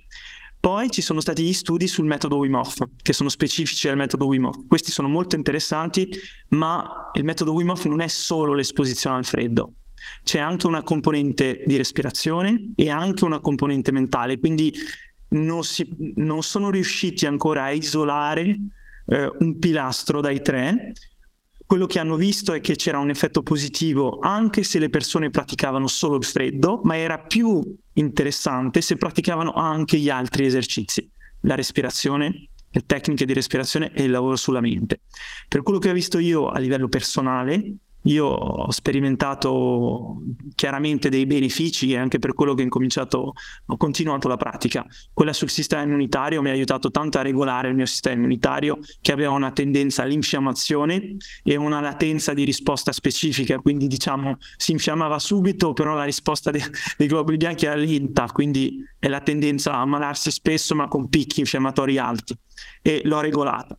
Poi 0.60 0.90
ci 0.90 1.02
sono 1.02 1.20
stati 1.20 1.44
gli 1.44 1.52
studi 1.52 1.86
sul 1.86 2.04
metodo 2.04 2.38
Wim 2.38 2.54
Hof, 2.54 2.82
che 3.00 3.12
sono 3.12 3.28
specifici 3.28 3.88
al 3.88 3.96
metodo 3.96 4.26
Wim 4.26 4.46
Hof. 4.46 4.66
Questi 4.66 4.90
sono 4.90 5.08
molto 5.08 5.36
interessanti, 5.36 6.08
ma 6.48 7.10
il 7.14 7.24
metodo 7.24 7.52
Wim 7.52 7.70
Hof 7.70 7.84
non 7.86 8.00
è 8.00 8.08
solo 8.08 8.54
l'esposizione 8.54 9.16
al 9.18 9.24
freddo 9.24 9.72
c'è 10.22 10.38
anche 10.38 10.66
una 10.66 10.82
componente 10.82 11.62
di 11.66 11.76
respirazione 11.76 12.72
e 12.74 12.90
anche 12.90 13.24
una 13.24 13.40
componente 13.40 13.92
mentale, 13.92 14.38
quindi 14.38 14.72
non, 15.30 15.64
si, 15.64 15.86
non 16.16 16.42
sono 16.42 16.70
riusciti 16.70 17.26
ancora 17.26 17.64
a 17.64 17.70
isolare 17.70 18.58
eh, 19.06 19.30
un 19.40 19.58
pilastro 19.58 20.20
dai 20.20 20.42
tre. 20.42 20.92
Quello 21.66 21.86
che 21.86 21.98
hanno 21.98 22.16
visto 22.16 22.54
è 22.54 22.60
che 22.60 22.76
c'era 22.76 22.98
un 22.98 23.10
effetto 23.10 23.42
positivo 23.42 24.20
anche 24.20 24.62
se 24.62 24.78
le 24.78 24.88
persone 24.88 25.28
praticavano 25.28 25.86
solo 25.86 26.16
il 26.16 26.24
freddo, 26.24 26.80
ma 26.84 26.96
era 26.96 27.18
più 27.18 27.62
interessante 27.94 28.80
se 28.80 28.96
praticavano 28.96 29.52
anche 29.52 29.98
gli 29.98 30.08
altri 30.08 30.46
esercizi, 30.46 31.10
la 31.42 31.54
respirazione, 31.54 32.48
le 32.70 32.82
tecniche 32.86 33.26
di 33.26 33.34
respirazione 33.34 33.92
e 33.92 34.04
il 34.04 34.10
lavoro 34.10 34.36
sulla 34.36 34.60
mente. 34.60 35.02
Per 35.46 35.62
quello 35.62 35.78
che 35.78 35.90
ho 35.90 35.94
visto 35.94 36.18
io 36.18 36.48
a 36.48 36.58
livello 36.58 36.88
personale, 36.88 37.74
io 38.08 38.26
ho 38.26 38.70
sperimentato 38.70 40.22
chiaramente 40.54 41.08
dei 41.08 41.26
benefici 41.26 41.92
e 41.92 41.96
anche 41.96 42.18
per 42.18 42.34
quello 42.34 42.54
che 42.54 42.62
ho 42.62 42.64
incominciato, 42.64 43.32
ho 43.66 43.76
continuato 43.76 44.28
la 44.28 44.36
pratica. 44.36 44.86
Quella 45.12 45.32
sul 45.32 45.50
sistema 45.50 45.82
immunitario 45.82 46.42
mi 46.42 46.48
ha 46.48 46.52
aiutato 46.52 46.90
tanto 46.90 47.18
a 47.18 47.22
regolare 47.22 47.68
il 47.68 47.74
mio 47.74 47.86
sistema 47.86 48.16
immunitario 48.16 48.78
che 49.00 49.12
aveva 49.12 49.32
una 49.32 49.52
tendenza 49.52 50.02
all'infiammazione 50.02 51.16
e 51.42 51.56
una 51.56 51.80
latenza 51.80 52.32
di 52.32 52.44
risposta 52.44 52.92
specifica, 52.92 53.58
quindi 53.58 53.86
diciamo 53.86 54.36
si 54.56 54.72
infiammava 54.72 55.18
subito, 55.18 55.72
però 55.72 55.94
la 55.94 56.04
risposta 56.04 56.50
dei, 56.50 56.62
dei 56.96 57.06
globuli 57.06 57.36
bianchi 57.36 57.66
era 57.66 57.74
lenta, 57.74 58.26
quindi 58.26 58.82
è 58.98 59.08
la 59.08 59.20
tendenza 59.20 59.74
a 59.74 59.80
ammalarsi 59.80 60.30
spesso 60.30 60.74
ma 60.74 60.88
con 60.88 61.08
picchi 61.08 61.40
infiammatori 61.40 61.98
alti 61.98 62.34
e 62.82 63.02
l'ho 63.04 63.20
regolata. 63.20 63.78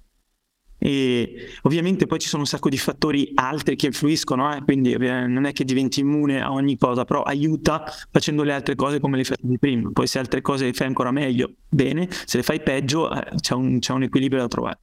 E 0.79 1.49
ovviamente 1.63 2.07
poi 2.07 2.19
ci 2.19 2.29
sono 2.29 2.43
un 2.43 2.47
sacco 2.47 2.69
di 2.69 2.77
fattori 2.77 3.31
altri 3.35 3.75
che 3.75 3.87
influiscono, 3.87 4.55
eh? 4.55 4.63
quindi 4.63 4.95
non 4.97 5.45
è 5.45 5.51
che 5.51 5.65
diventi 5.65 5.99
immune 5.99 6.41
a 6.41 6.51
ogni 6.51 6.77
cosa, 6.77 7.03
però 7.03 7.21
aiuta 7.21 7.83
facendo 8.09 8.43
le 8.43 8.53
altre 8.53 8.75
cose 8.75 8.99
come 8.99 9.17
le 9.17 9.25
fai 9.25 9.37
prima. 9.59 9.89
Poi 9.91 10.07
se 10.07 10.19
altre 10.19 10.41
cose 10.41 10.65
le 10.65 10.73
fai 10.73 10.87
ancora 10.87 11.11
meglio, 11.11 11.51
bene, 11.67 12.07
se 12.09 12.37
le 12.37 12.43
fai 12.43 12.61
peggio 12.61 13.11
eh, 13.11 13.35
c'è, 13.41 13.53
un, 13.53 13.79
c'è 13.79 13.91
un 13.91 14.03
equilibrio 14.03 14.41
da 14.41 14.47
trovare. 14.47 14.79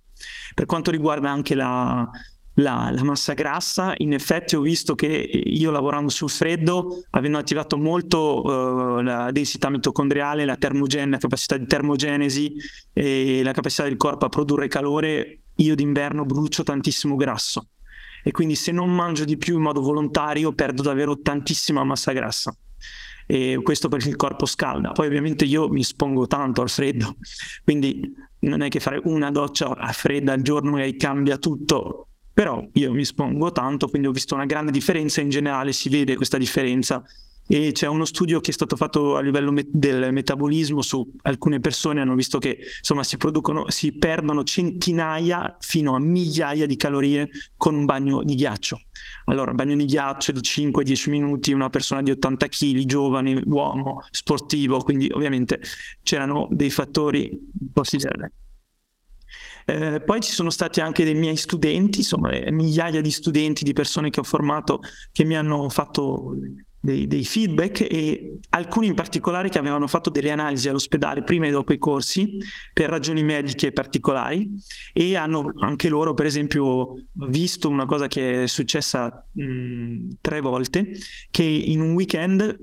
Per 0.54 0.66
quanto 0.66 0.90
riguarda 0.90 1.30
anche 1.30 1.54
la, 1.54 2.08
la, 2.54 2.90
la, 2.92 3.02
massa 3.02 3.32
grassa, 3.34 3.94
in 3.98 4.12
effetti 4.12 4.56
ho 4.56 4.60
visto 4.60 4.94
che 4.94 5.06
io 5.06 5.70
lavorando 5.70 6.10
sul 6.10 6.30
freddo, 6.30 7.04
avendo 7.10 7.38
attivato 7.38 7.76
molto 7.76 8.42
uh, 8.42 9.00
la 9.00 9.30
densità 9.30 9.68
mitocondriale, 9.70 10.44
la, 10.44 10.56
termogen- 10.56 11.10
la 11.10 11.18
capacità 11.18 11.56
di 11.56 11.66
termogenesi 11.66 12.54
e 12.92 13.42
la 13.42 13.52
capacità 13.52 13.84
del 13.84 13.96
corpo 13.96 14.26
a 14.26 14.28
produrre 14.28 14.68
calore, 14.68 15.40
io 15.56 15.74
d'inverno 15.74 16.24
brucio 16.24 16.62
tantissimo 16.62 17.16
grasso. 17.16 17.68
E 18.22 18.32
quindi 18.32 18.56
se 18.56 18.72
non 18.72 18.92
mangio 18.92 19.24
di 19.24 19.36
più 19.36 19.56
in 19.56 19.62
modo 19.62 19.80
volontario 19.80 20.52
perdo 20.52 20.82
davvero 20.82 21.20
tantissima 21.20 21.84
massa 21.84 22.12
grassa. 22.12 22.56
E 23.26 23.58
questo 23.62 23.88
perché 23.88 24.08
il 24.08 24.16
corpo 24.16 24.46
scalda. 24.46 24.92
Poi 24.92 25.06
ovviamente 25.06 25.44
io 25.44 25.68
mi 25.68 25.80
espongo 25.80 26.26
tanto 26.26 26.62
al 26.62 26.70
freddo 26.70 27.16
quindi 27.64 28.14
non 28.40 28.62
è 28.62 28.68
che 28.68 28.80
fare 28.80 29.00
una 29.04 29.30
doccia 29.30 29.76
a 29.76 29.92
fredda 29.92 30.32
al 30.32 30.42
giorno 30.42 30.78
e 30.78 30.96
cambia 30.96 31.36
tutto 31.36 32.08
però 32.32 32.64
io 32.74 32.92
mi 32.92 33.00
espongo 33.00 33.50
tanto 33.50 33.88
quindi 33.88 34.08
ho 34.08 34.12
visto 34.12 34.34
una 34.34 34.44
grande 34.44 34.70
differenza. 34.70 35.20
In 35.20 35.30
generale 35.30 35.72
si 35.72 35.88
vede 35.88 36.16
questa 36.16 36.36
differenza 36.36 37.02
e 37.46 37.70
c'è 37.72 37.86
uno 37.86 38.04
studio 38.04 38.40
che 38.40 38.50
è 38.50 38.54
stato 38.54 38.76
fatto 38.76 39.16
a 39.16 39.20
livello 39.20 39.52
met- 39.52 39.68
del 39.70 40.12
metabolismo 40.12 40.82
su 40.82 41.08
alcune 41.22 41.60
persone 41.60 42.00
hanno 42.00 42.14
visto 42.14 42.38
che 42.38 42.58
insomma 42.78 43.04
si 43.04 43.16
producono 43.16 43.70
si 43.70 43.92
perdono 43.92 44.42
centinaia 44.42 45.56
fino 45.60 45.94
a 45.94 46.00
migliaia 46.00 46.66
di 46.66 46.76
calorie 46.76 47.28
con 47.56 47.74
un 47.74 47.84
bagno 47.84 48.22
di 48.22 48.34
ghiaccio. 48.34 48.80
Allora 49.26 49.52
bagno 49.52 49.76
di 49.76 49.84
ghiaccio 49.84 50.32
di 50.32 50.40
5-10 50.40 51.10
minuti 51.10 51.52
una 51.52 51.70
persona 51.70 52.02
di 52.02 52.10
80 52.10 52.48
kg 52.48 52.84
giovane 52.84 53.42
uomo 53.44 54.02
sportivo 54.10 54.78
quindi 54.78 55.10
ovviamente 55.12 55.60
c'erano 56.02 56.48
dei 56.50 56.70
fattori 56.70 57.30
considerevoli 57.72 58.32
eh, 59.68 60.00
poi 60.00 60.20
ci 60.20 60.30
sono 60.30 60.50
stati 60.50 60.80
anche 60.80 61.02
dei 61.02 61.16
miei 61.16 61.34
studenti, 61.34 61.98
insomma, 61.98 62.30
migliaia 62.50 63.00
di 63.00 63.10
studenti, 63.10 63.64
di 63.64 63.72
persone 63.72 64.10
che 64.10 64.20
ho 64.20 64.22
formato 64.22 64.80
che 65.10 65.24
mi 65.24 65.36
hanno 65.36 65.68
fatto 65.68 66.36
dei, 66.86 67.06
dei, 67.06 67.24
feedback 67.24 67.80
e 67.80 68.38
alcuni 68.50 68.86
in 68.86 68.94
particolare 68.94 69.48
che 69.48 69.58
avevano 69.58 69.88
fatto 69.88 70.08
delle 70.08 70.30
analisi 70.30 70.68
all'ospedale 70.68 71.22
prima 71.22 71.46
e 71.46 71.50
dopo 71.50 71.72
i 71.72 71.78
corsi 71.78 72.38
per 72.72 72.88
ragioni 72.88 73.22
mediche 73.22 73.72
particolari 73.72 74.48
e 74.92 75.16
hanno 75.16 75.52
anche 75.58 75.88
loro 75.88 76.14
per 76.14 76.26
esempio 76.26 76.94
visto 77.12 77.68
una 77.68 77.86
cosa 77.86 78.06
che 78.06 78.44
è 78.44 78.46
successa 78.46 79.26
mh, 79.32 80.16
tre 80.20 80.40
volte 80.40 80.92
che 81.30 81.42
in 81.42 81.80
un 81.80 81.92
weekend 81.92 82.56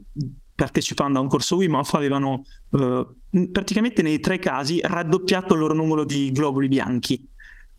partecipando 0.56 1.20
a 1.20 1.22
un 1.22 1.28
corso 1.28 1.58
Wim 1.58 1.74
Hof 1.74 1.94
avevano 1.96 2.46
uh, 2.70 3.06
praticamente 3.52 4.02
nei 4.02 4.20
tre 4.20 4.40
casi 4.40 4.80
raddoppiato 4.82 5.54
il 5.54 5.60
loro 5.60 5.74
numero 5.74 6.06
di 6.06 6.32
globuli 6.32 6.68
bianchi 6.68 7.28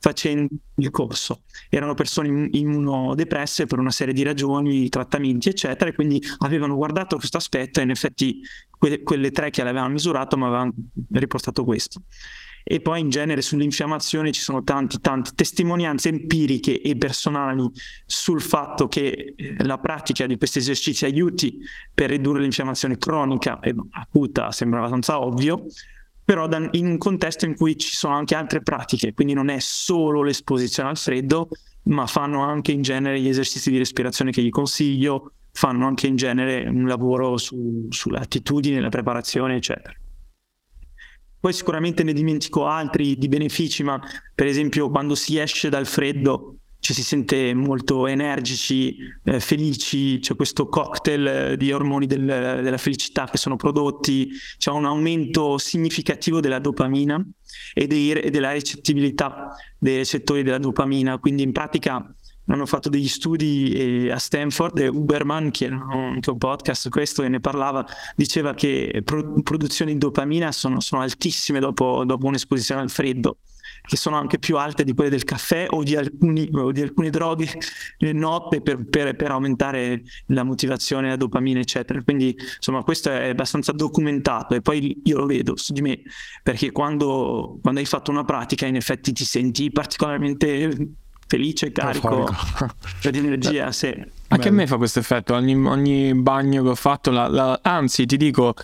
facendo 0.04 0.48
il 0.74 0.90
corso. 0.90 1.44
Erano 1.70 1.94
persone 1.94 2.48
immunodepresse 2.50 3.64
per 3.64 3.78
una 3.78 3.90
serie 3.90 4.12
di 4.12 4.22
ragioni, 4.22 4.90
trattamenti, 4.90 5.48
eccetera, 5.48 5.88
e 5.88 5.94
quindi 5.94 6.22
avevano 6.40 6.74
guardato 6.74 7.16
questo 7.16 7.38
aspetto 7.38 7.80
e 7.80 7.84
in 7.84 7.90
effetti 7.90 8.42
quelle, 8.68 9.02
quelle 9.02 9.30
tre 9.30 9.48
che 9.48 9.62
l'avevano 9.62 9.94
misurato 9.94 10.36
mi 10.36 10.44
avevano 10.44 10.74
riportato 11.12 11.64
questo 11.64 12.02
e 12.66 12.80
poi 12.80 13.00
in 13.00 13.10
genere 13.10 13.42
sull'infiammazione 13.42 14.32
ci 14.32 14.40
sono 14.40 14.62
tante, 14.62 14.98
tante 14.98 15.32
testimonianze 15.34 16.08
empiriche 16.08 16.80
e 16.80 16.96
personali 16.96 17.70
sul 18.06 18.40
fatto 18.40 18.88
che 18.88 19.34
eh, 19.36 19.64
la 19.64 19.76
pratica 19.78 20.26
di 20.26 20.38
questi 20.38 20.58
esercizi 20.58 21.04
aiuti 21.04 21.58
per 21.92 22.08
ridurre 22.08 22.40
l'infiammazione 22.40 22.96
cronica 22.96 23.60
e 23.60 23.74
acuta, 23.90 24.50
sembra 24.50 24.78
abbastanza 24.78 25.20
ovvio, 25.20 25.66
però 26.24 26.48
in 26.72 26.86
un 26.86 26.98
contesto 26.98 27.44
in 27.44 27.54
cui 27.54 27.76
ci 27.76 27.94
sono 27.94 28.14
anche 28.14 28.34
altre 28.34 28.62
pratiche, 28.62 29.12
quindi 29.12 29.34
non 29.34 29.48
è 29.48 29.58
solo 29.60 30.22
l'esposizione 30.22 30.88
al 30.88 30.96
freddo, 30.96 31.48
ma 31.84 32.06
fanno 32.06 32.42
anche 32.42 32.72
in 32.72 32.82
genere 32.82 33.20
gli 33.20 33.28
esercizi 33.28 33.70
di 33.70 33.78
respirazione 33.78 34.30
che 34.30 34.42
gli 34.42 34.50
consiglio, 34.50 35.32
fanno 35.52 35.86
anche 35.86 36.06
in 36.06 36.16
genere 36.16 36.66
un 36.68 36.86
lavoro 36.86 37.36
su, 37.36 37.86
sulle 37.90 38.18
attitudini, 38.18 38.80
la 38.80 38.88
preparazione, 38.88 39.56
eccetera. 39.56 39.94
Poi 41.38 41.52
sicuramente 41.52 42.02
ne 42.02 42.14
dimentico 42.14 42.66
altri 42.66 43.16
di 43.16 43.28
benefici, 43.28 43.82
ma 43.82 44.00
per 44.34 44.46
esempio 44.46 44.88
quando 44.88 45.14
si 45.14 45.38
esce 45.38 45.68
dal 45.68 45.86
freddo 45.86 46.56
ci 46.84 46.92
si 46.92 47.02
sente 47.02 47.54
molto 47.54 48.06
energici, 48.06 48.94
eh, 49.22 49.40
felici, 49.40 50.18
c'è 50.18 50.36
questo 50.36 50.68
cocktail 50.68 51.26
eh, 51.26 51.56
di 51.56 51.72
ormoni 51.72 52.04
del, 52.04 52.20
della 52.26 52.76
felicità 52.76 53.24
che 53.24 53.38
sono 53.38 53.56
prodotti, 53.56 54.28
c'è 54.58 54.70
un 54.70 54.84
aumento 54.84 55.56
significativo 55.56 56.40
della 56.40 56.58
dopamina 56.58 57.24
e, 57.72 57.86
dei, 57.86 58.10
e 58.12 58.28
della 58.28 58.52
recettibilità 58.52 59.56
dei 59.78 59.96
recettori 59.96 60.42
della 60.42 60.58
dopamina, 60.58 61.16
quindi 61.16 61.42
in 61.42 61.52
pratica 61.52 62.06
hanno 62.48 62.66
fatto 62.66 62.90
degli 62.90 63.08
studi 63.08 63.72
eh, 63.72 64.10
a 64.10 64.18
Stanford 64.18 64.78
e 64.80 64.88
Uberman, 64.88 65.50
che 65.50 65.64
era 65.64 65.86
anche 65.90 66.28
un 66.28 66.36
podcast 66.36 66.90
questo 66.90 67.22
e 67.22 67.28
ne 67.28 67.40
parlava, 67.40 67.82
diceva 68.14 68.52
che 68.52 69.00
pro- 69.02 69.40
produzioni 69.42 69.94
di 69.94 69.98
dopamina 69.98 70.52
sono, 70.52 70.80
sono 70.80 71.00
altissime 71.00 71.60
dopo, 71.60 72.04
dopo, 72.04 72.26
un'esposizione 72.26 72.82
al 72.82 72.90
freddo, 72.90 73.38
che 73.86 73.96
sono 73.96 74.16
anche 74.16 74.38
più 74.38 74.56
alte 74.56 74.82
di 74.82 74.94
quelle 74.94 75.10
del 75.10 75.24
caffè 75.24 75.66
o 75.68 75.82
di, 75.82 75.94
alcuni, 75.94 76.48
o 76.52 76.72
di 76.72 76.80
alcune 76.80 77.10
droghe 77.10 77.50
notte 78.12 78.62
per, 78.62 78.86
per, 78.88 79.14
per, 79.14 79.30
aumentare 79.30 80.02
la 80.26 80.42
motivazione, 80.42 81.08
la 81.08 81.16
dopamina, 81.16 81.60
eccetera. 81.60 82.02
Quindi 82.02 82.34
insomma 82.56 82.82
questo 82.82 83.10
è 83.10 83.28
abbastanza 83.28 83.72
documentato 83.72 84.54
e 84.54 84.62
poi 84.62 85.02
io 85.04 85.18
lo 85.18 85.26
vedo 85.26 85.56
su 85.56 85.74
di 85.74 85.82
me, 85.82 86.00
perché 86.42 86.72
quando, 86.72 87.58
quando 87.60 87.80
hai 87.80 87.86
fatto 87.86 88.10
una 88.10 88.24
pratica 88.24 88.64
in 88.64 88.76
effetti 88.76 89.12
ti 89.12 89.24
senti 89.24 89.70
particolarmente 89.70 90.94
felice, 91.26 91.70
carico 91.72 92.26
di 93.02 93.18
energia. 93.18 93.70
Sì. 93.70 93.94
Anche 94.28 94.48
a 94.48 94.52
me 94.52 94.66
fa 94.66 94.78
questo 94.78 94.98
effetto, 94.98 95.34
ogni, 95.34 95.54
ogni 95.54 96.14
bagno 96.14 96.62
che 96.62 96.68
ho 96.70 96.74
fatto, 96.74 97.10
la, 97.10 97.28
la, 97.28 97.58
anzi 97.62 98.06
ti 98.06 98.16
dico, 98.16 98.54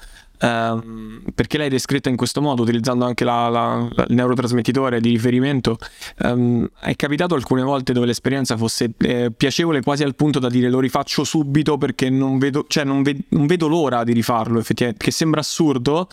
Um, 0.42 1.22
perché 1.34 1.58
l'hai 1.58 1.68
descritta 1.68 2.08
in 2.08 2.16
questo 2.16 2.40
modo, 2.40 2.62
utilizzando 2.62 3.04
anche 3.04 3.24
la, 3.24 3.48
la, 3.48 3.88
il 4.08 4.14
neurotrasmettitore 4.14 4.98
di 5.00 5.10
riferimento, 5.10 5.76
um, 6.20 6.66
è 6.80 6.96
capitato 6.96 7.34
alcune 7.34 7.62
volte 7.62 7.92
dove 7.92 8.06
l'esperienza 8.06 8.56
fosse 8.56 8.90
eh, 8.98 9.30
piacevole 9.30 9.82
quasi 9.82 10.02
al 10.02 10.14
punto 10.14 10.38
da 10.38 10.48
dire 10.48 10.70
lo 10.70 10.80
rifaccio 10.80 11.24
subito 11.24 11.76
perché 11.76 12.08
non 12.08 12.38
vedo, 12.38 12.64
cioè 12.68 12.84
non, 12.84 13.02
ve- 13.02 13.18
non 13.28 13.46
vedo 13.46 13.68
l'ora 13.68 14.02
di 14.02 14.14
rifarlo, 14.14 14.58
effettivamente, 14.58 15.04
che 15.04 15.10
sembra 15.10 15.40
assurdo, 15.40 16.08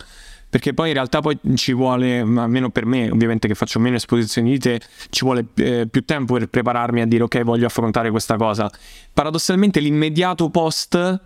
perché 0.50 0.74
poi 0.74 0.88
in 0.88 0.94
realtà 0.94 1.20
poi 1.20 1.38
ci 1.54 1.72
vuole, 1.72 2.20
almeno 2.20 2.68
per 2.68 2.84
me 2.84 3.10
ovviamente 3.10 3.48
che 3.48 3.54
faccio 3.54 3.78
meno 3.78 3.96
esposizioni 3.96 4.50
di 4.50 4.58
te, 4.58 4.80
ci 5.08 5.24
vuole 5.24 5.46
eh, 5.56 5.86
più 5.90 6.04
tempo 6.04 6.34
per 6.34 6.48
prepararmi 6.48 7.00
a 7.00 7.06
dire 7.06 7.22
ok 7.22 7.42
voglio 7.42 7.66
affrontare 7.66 8.10
questa 8.10 8.36
cosa. 8.36 8.70
Paradossalmente 9.12 9.80
l'immediato 9.80 10.50
post 10.50 11.20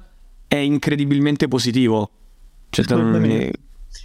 è 0.47 0.57
incredibilmente 0.57 1.49
positivo. 1.49 2.11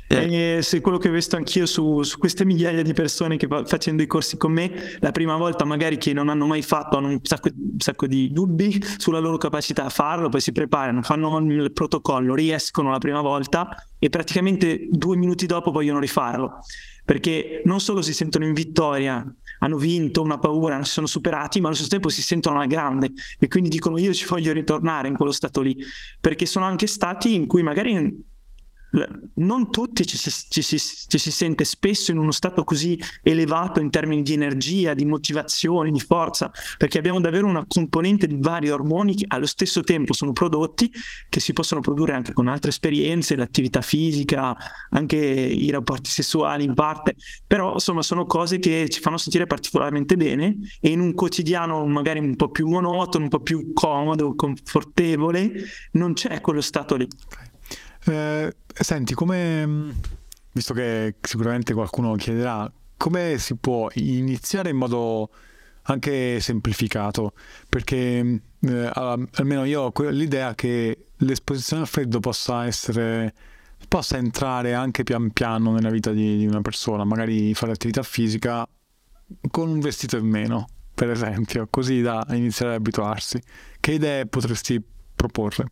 Cioè, 0.08 0.58
eh. 0.58 0.62
se 0.62 0.82
quello 0.82 0.98
che 0.98 1.10
ho 1.10 1.12
visto 1.12 1.36
anch'io 1.38 1.66
su, 1.66 2.02
su, 2.04 2.18
queste 2.18 2.44
migliaia 2.44 2.82
di 2.82 2.94
persone 2.94 3.38
che 3.38 3.48
va, 3.48 3.66
facendo 3.66 4.04
i 4.04 4.08
corsi 4.08 4.36
con 4.36 4.52
me, 4.52 4.98
la 5.00 5.12
prima 5.12 5.38
volta 5.38 5.64
magari 5.64 5.98
che 5.98 6.12
non 6.12 6.28
hanno 6.28 6.46
mai 6.46 6.62
fatto, 6.62 6.98
hanno 6.98 7.08
un 7.08 7.20
sacco, 7.24 7.50
un 7.54 7.80
sacco 7.80 8.08
di 8.08 8.32
dubbi 8.32 8.82
sulla 8.98 9.20
loro 9.20 9.38
capacità 9.38 9.86
a 9.86 9.90
farlo, 9.90 10.30
poi 10.30 10.42
si 10.42 10.52
preparano, 10.52 11.02
fanno 11.02 11.38
il 11.40 11.72
protocollo, 11.72 12.36
riescono 12.36 12.90
la 12.90 12.98
prima 12.98 13.22
volta 13.22 13.70
e 14.00 14.10
praticamente 14.10 14.88
due 14.90 15.16
minuti 15.16 15.46
dopo 15.46 15.72
vogliono 15.72 16.00
rifarlo. 16.00 16.60
Perché 17.06 17.62
non 17.64 17.80
solo 17.80 18.02
si 18.02 18.14
sentono 18.14 18.46
in 18.46 18.52
vittoria, 18.52 19.26
hanno 19.60 19.78
vinto 19.78 20.22
una 20.22 20.40
paura, 20.40 20.84
si 20.84 20.92
sono 20.92 21.08
superati, 21.08 21.62
ma 21.62 21.68
allo 21.68 21.76
stesso 21.76 21.92
tempo 21.92 22.10
si 22.10 22.22
sentono 22.22 22.58
alla 22.58 22.66
grande 22.66 23.12
e 23.40 23.48
quindi 23.48 23.70
dicono 23.70 23.98
io 23.98 24.14
ci 24.14 24.26
voglio 24.26 24.52
ritornare 24.52 25.08
in 25.08 25.16
quello 25.16 25.32
stato 25.32 25.62
lì, 25.62 25.78
perché 26.20 26.46
sono 26.46 26.66
anche 26.66 26.86
stati 26.86 27.34
in 27.34 27.48
cui 27.48 27.64
magari 27.64 28.36
non 29.36 29.70
tutti 29.70 30.06
ci 30.06 30.18
si, 30.18 30.32
ci, 30.50 30.62
si, 30.62 30.78
ci 30.80 31.18
si, 31.18 31.32
sente 31.32 31.66
spesso 31.66 32.12
in 32.12 32.18
uno 32.18 32.32
stato 32.32 32.64
così 32.64 33.00
elevato 33.22 33.80
in 33.80 33.90
termini 33.90 34.22
di 34.22 34.34
energia, 34.34 34.94
di 34.94 35.06
motivazione, 35.06 35.92
di 35.92 36.00
forza, 36.00 36.52
perché 36.78 36.98
abbiamo 36.98 37.20
davvero 37.20 37.48
una 37.48 37.66
componente 37.68 38.28
di 38.28 38.38
vari 38.40 38.70
ormoni 38.70 39.16
che 39.16 39.26
allo 39.28 39.46
stesso 39.46 39.82
tempo 39.82 40.14
sono 40.14 40.32
prodotti, 40.32 40.92
che 41.30 41.40
si 41.40 41.54
possono 41.54 41.82
produrre 41.82 42.14
anche 42.14 42.34
con 42.34 42.48
altre 42.48 42.70
esperienze, 42.70 43.36
l'attività 43.36 43.82
fisica, 43.82 44.56
anche 44.92 45.18
i 45.18 45.70
rapporti 45.70 46.10
sessuali 46.10 46.64
in 46.64 46.74
parte, 46.74 47.16
però 47.46 47.74
insomma 47.74 48.02
sono 48.02 48.26
cose 48.26 48.60
che 48.60 48.88
ci 48.90 49.02
fanno 49.02 49.18
sentire 49.18 49.48
particolarmente 49.48 50.16
bene 50.16 50.58
e 50.80 50.90
in 50.90 51.00
un 51.00 51.14
quotidiano 51.14 51.86
magari 51.86 52.20
un 52.20 52.36
po' 52.36 52.50
più 52.50 52.68
monotono, 52.68 53.26
un 53.26 53.30
po' 53.30 53.42
più 53.42 53.74
comodo, 53.74 54.34
confortevole, 54.36 55.52
non 55.92 56.14
c'è 56.14 56.40
quello 56.42 56.62
stato 56.62 56.96
lì. 56.96 57.08
Eh, 58.08 58.56
senti, 58.74 59.14
come, 59.14 59.94
visto 60.52 60.74
che 60.74 61.16
sicuramente 61.22 61.74
qualcuno 61.74 62.16
chiederà, 62.16 62.72
come 62.96 63.38
si 63.38 63.56
può 63.56 63.90
iniziare 63.96 64.70
in 64.70 64.78
modo 64.78 65.30
anche 65.84 66.40
semplificato? 66.40 67.34
Perché 67.68 68.42
eh, 68.60 68.92
almeno 68.94 69.66
io 69.66 69.82
ho 69.94 70.10
l'idea 70.10 70.56
che 70.56 71.08
l'esposizione 71.18 71.82
al 71.84 71.88
freddo 71.88 72.20
possa 72.20 72.66
essere 72.66 73.34
possa 73.88 74.18
entrare 74.18 74.74
anche 74.74 75.04
pian 75.04 75.32
piano 75.32 75.72
nella 75.72 75.92
vita 75.92 76.12
di, 76.12 76.38
di 76.38 76.48
una 76.48 76.62
persona, 76.62 77.04
magari 77.04 77.54
fare 77.54 77.72
attività 77.74 78.02
fisica 78.02 78.68
con 79.52 79.70
un 79.70 79.80
vestito 79.80 80.18
in 80.18 80.26
meno, 80.26 80.68
per 80.94 81.12
esempio, 81.12 81.68
così 81.70 82.02
da 82.02 82.26
iniziare 82.32 82.74
ad 82.74 82.80
abituarsi. 82.80 83.40
Che 83.80 83.92
idee 83.92 84.26
potresti 84.26 84.82
proporre? 85.16 85.70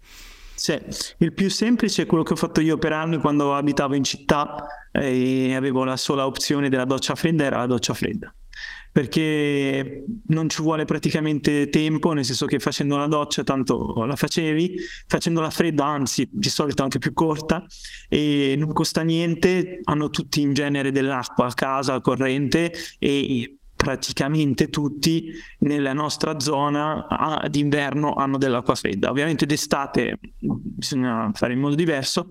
Sì, 0.65 0.79
il 1.19 1.31
più 1.31 1.47
semplice 1.51 2.01
è 2.01 2.05
quello 2.07 2.23
che 2.23 2.33
ho 2.33 2.35
fatto 2.35 2.59
io 2.59 2.79
per 2.79 2.91
anni 2.91 3.19
quando 3.19 3.53
abitavo 3.53 3.93
in 3.93 4.03
città 4.03 4.65
e 4.91 5.53
avevo 5.53 5.83
la 5.83 5.95
sola 5.95 6.25
opzione 6.25 6.69
della 6.69 6.85
doccia 6.85 7.13
fredda, 7.13 7.43
era 7.43 7.57
la 7.57 7.67
doccia 7.67 7.93
fredda. 7.93 8.33
Perché 8.91 10.05
non 10.29 10.49
ci 10.49 10.63
vuole 10.63 10.85
praticamente 10.85 11.69
tempo, 11.69 12.13
nel 12.13 12.25
senso 12.25 12.47
che 12.47 12.57
facendo 12.57 12.97
la 12.97 13.05
doccia 13.05 13.43
tanto 13.43 14.05
la 14.05 14.15
facevi, 14.15 14.75
facendo 15.05 15.39
la 15.39 15.51
fredda 15.51 15.85
anzi 15.85 16.27
di 16.31 16.49
solito 16.49 16.81
anche 16.81 16.97
più 16.97 17.13
corta 17.13 17.63
e 18.09 18.55
non 18.57 18.73
costa 18.73 19.03
niente, 19.03 19.81
hanno 19.83 20.09
tutti 20.09 20.41
in 20.41 20.53
genere 20.53 20.91
dell'acqua 20.91 21.45
a 21.45 21.53
casa, 21.53 22.01
corrente 22.01 22.73
e 22.97 23.59
praticamente 23.75 24.69
tutti 24.69 25.31
nella 25.59 25.93
nostra 25.93 26.39
zona 26.39 27.05
d'inverno 27.49 28.13
hanno 28.13 28.37
dell'acqua 28.37 28.75
fredda. 28.75 29.09
Ovviamente 29.09 29.45
d'estate 29.45 30.17
bisogna 30.39 31.31
fare 31.33 31.53
in 31.53 31.59
modo 31.59 31.75
diverso, 31.75 32.27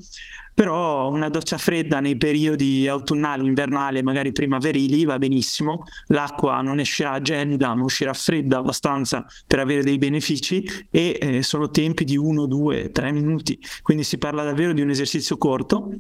però 0.55 1.11
una 1.11 1.29
doccia 1.29 1.59
fredda 1.59 2.01
nei 2.01 2.17
periodi 2.17 2.89
autunnali, 2.89 3.47
invernali, 3.47 4.03
magari 4.03 4.33
primaverili 4.33 5.05
va 5.05 5.19
benissimo. 5.19 5.85
L'acqua 6.07 6.61
non 6.61 6.79
uscirà 6.79 7.21
gelida, 7.21 7.75
ma 7.75 7.85
uscirà 7.85 8.15
fredda 8.15 8.59
abbastanza 8.59 9.27
per 9.47 9.59
avere 9.59 9.83
dei 9.83 9.99
benefici 9.99 10.65
e 10.91 11.19
eh, 11.21 11.43
sono 11.43 11.71
tempi 11.71 12.05
di 12.05 12.17
1, 12.17 12.47
2, 12.47 12.91
3 12.91 13.13
minuti. 13.13 13.59
Quindi 13.83 14.05
si 14.05 14.17
parla 14.19 14.45
davvero 14.45 14.73
di 14.73 14.81
un 14.81 14.91
esercizio 14.91 15.37
corto 15.37 15.91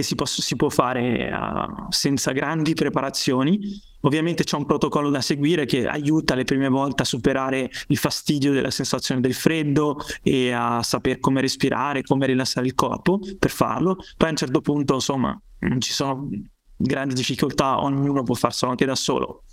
che 0.00 0.02
si, 0.02 0.14
posso, 0.14 0.42
si 0.42 0.56
può 0.56 0.68
fare 0.68 1.30
uh, 1.30 1.86
senza 1.90 2.32
grandi 2.32 2.74
preparazioni. 2.74 3.58
Ovviamente 4.00 4.44
c'è 4.44 4.56
un 4.56 4.64
protocollo 4.64 5.10
da 5.10 5.20
seguire 5.20 5.66
che 5.66 5.86
aiuta 5.86 6.34
le 6.34 6.44
prime 6.44 6.68
volte 6.68 7.02
a 7.02 7.04
superare 7.04 7.70
il 7.88 7.96
fastidio 7.98 8.52
della 8.52 8.70
sensazione 8.70 9.20
del 9.20 9.34
freddo 9.34 9.98
e 10.22 10.52
a 10.52 10.82
sapere 10.82 11.20
come 11.20 11.42
respirare, 11.42 12.02
come 12.02 12.26
rilassare 12.26 12.66
il 12.66 12.74
corpo 12.74 13.20
per 13.38 13.50
farlo. 13.50 13.96
Poi 14.16 14.28
a 14.28 14.30
un 14.30 14.36
certo 14.36 14.60
punto, 14.62 14.94
insomma, 14.94 15.38
non 15.60 15.80
ci 15.80 15.92
sono 15.92 16.30
grandi 16.76 17.14
difficoltà, 17.14 17.82
ognuno 17.82 18.22
può 18.22 18.34
farselo 18.34 18.70
anche 18.70 18.86
da 18.86 18.94
solo 18.94 19.44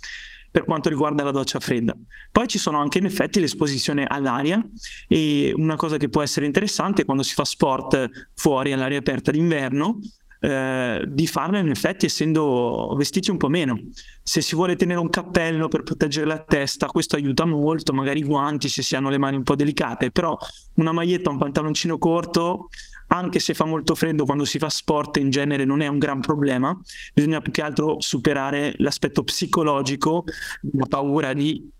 per 0.50 0.64
quanto 0.64 0.88
riguarda 0.88 1.22
la 1.22 1.30
doccia 1.30 1.60
fredda. 1.60 1.94
Poi 2.32 2.48
ci 2.48 2.58
sono 2.58 2.80
anche 2.80 2.96
in 2.96 3.04
effetti 3.04 3.38
l'esposizione 3.38 4.06
all'aria 4.08 4.66
e 5.06 5.52
una 5.54 5.76
cosa 5.76 5.98
che 5.98 6.08
può 6.08 6.22
essere 6.22 6.46
interessante 6.46 7.04
quando 7.04 7.22
si 7.22 7.34
fa 7.34 7.44
sport 7.44 8.30
fuori 8.34 8.72
all'aria 8.72 8.98
aperta 8.98 9.30
d'inverno 9.30 9.98
eh, 10.40 11.04
di 11.06 11.26
farlo 11.26 11.58
in 11.58 11.68
effetti 11.68 12.06
essendo 12.06 12.94
vestiti 12.96 13.30
un 13.30 13.36
po' 13.36 13.48
meno. 13.48 13.78
Se 14.22 14.40
si 14.40 14.54
vuole 14.54 14.76
tenere 14.76 15.00
un 15.00 15.10
cappello 15.10 15.68
per 15.68 15.82
proteggere 15.82 16.26
la 16.26 16.38
testa, 16.38 16.86
questo 16.86 17.16
aiuta 17.16 17.44
molto, 17.44 17.92
magari 17.92 18.20
i 18.20 18.24
guanti 18.24 18.68
se 18.68 18.82
si 18.82 18.94
hanno 18.94 19.10
le 19.10 19.18
mani 19.18 19.36
un 19.36 19.42
po' 19.42 19.56
delicate, 19.56 20.10
però 20.10 20.36
una 20.74 20.92
maglietta, 20.92 21.30
un 21.30 21.38
pantaloncino 21.38 21.98
corto, 21.98 22.68
anche 23.08 23.38
se 23.38 23.54
fa 23.54 23.64
molto 23.64 23.94
freddo 23.94 24.24
quando 24.24 24.44
si 24.44 24.58
fa 24.58 24.68
sport 24.68 25.16
in 25.16 25.30
genere 25.30 25.64
non 25.64 25.80
è 25.80 25.86
un 25.86 25.98
gran 25.98 26.20
problema, 26.20 26.78
bisogna 27.14 27.40
più 27.40 27.52
che 27.52 27.62
altro 27.62 28.00
superare 28.00 28.74
l'aspetto 28.78 29.24
psicologico, 29.24 30.24
la 30.72 30.86
paura 30.86 31.32
di 31.32 31.70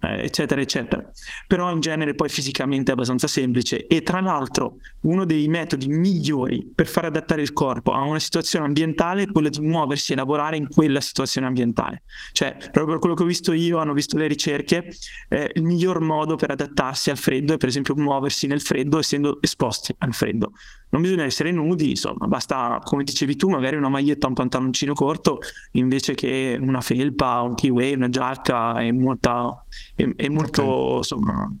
eccetera, 0.00 0.60
eccetera. 0.60 1.10
Però 1.46 1.70
in 1.70 1.80
genere 1.80 2.14
poi 2.14 2.28
fisicamente 2.28 2.90
è 2.90 2.94
abbastanza 2.94 3.26
semplice 3.26 3.86
e 3.86 4.02
tra 4.02 4.20
l'altro 4.20 4.76
uno 5.02 5.24
dei 5.24 5.48
metodi 5.48 5.88
migliori 5.88 6.70
per 6.74 6.86
far 6.86 7.06
adattare 7.06 7.42
il 7.42 7.52
corpo 7.52 7.92
a 7.92 8.02
una 8.02 8.18
situazione 8.18 8.66
ambientale 8.66 9.22
è 9.22 9.26
quello 9.30 9.48
di 9.48 9.60
muoversi 9.60 10.12
e 10.12 10.16
lavorare 10.16 10.56
in 10.56 10.68
quella 10.68 11.00
situazione 11.00 11.46
ambientale. 11.46 12.02
Cioè, 12.32 12.56
proprio 12.56 12.86
per 12.86 12.98
quello 12.98 13.14
che 13.14 13.22
ho 13.22 13.26
visto 13.26 13.52
io, 13.52 13.78
hanno 13.78 13.92
visto 13.92 14.16
le 14.16 14.26
ricerche, 14.26 14.88
eh, 15.28 15.50
il 15.54 15.62
miglior 15.62 16.00
modo 16.00 16.36
per 16.36 16.50
adattarsi 16.50 17.10
al 17.10 17.18
freddo 17.18 17.54
è 17.54 17.56
per 17.56 17.68
esempio 17.68 17.94
muoversi 17.94 18.46
nel 18.46 18.60
freddo 18.60 18.98
essendo 18.98 19.38
esposti 19.40 19.94
al 19.98 20.12
freddo 20.12 20.52
non 20.94 21.02
bisogna 21.02 21.24
essere 21.24 21.50
nudi, 21.50 21.90
insomma, 21.90 22.28
basta, 22.28 22.80
come 22.84 23.02
dicevi 23.02 23.34
tu, 23.34 23.48
magari 23.48 23.74
una 23.74 23.88
maglietta, 23.88 24.28
un 24.28 24.34
pantaloncino 24.34 24.94
corto 24.94 25.40
invece 25.72 26.14
che 26.14 26.56
una 26.60 26.80
felpa, 26.80 27.40
un 27.40 27.56
kiwi, 27.56 27.94
una 27.94 28.08
giacca 28.08 28.80
e, 28.80 28.92
molta, 28.92 29.64
e, 29.96 30.12
e 30.14 30.28
molto 30.30 30.62
okay. 30.62 30.96
insomma, 30.98 31.52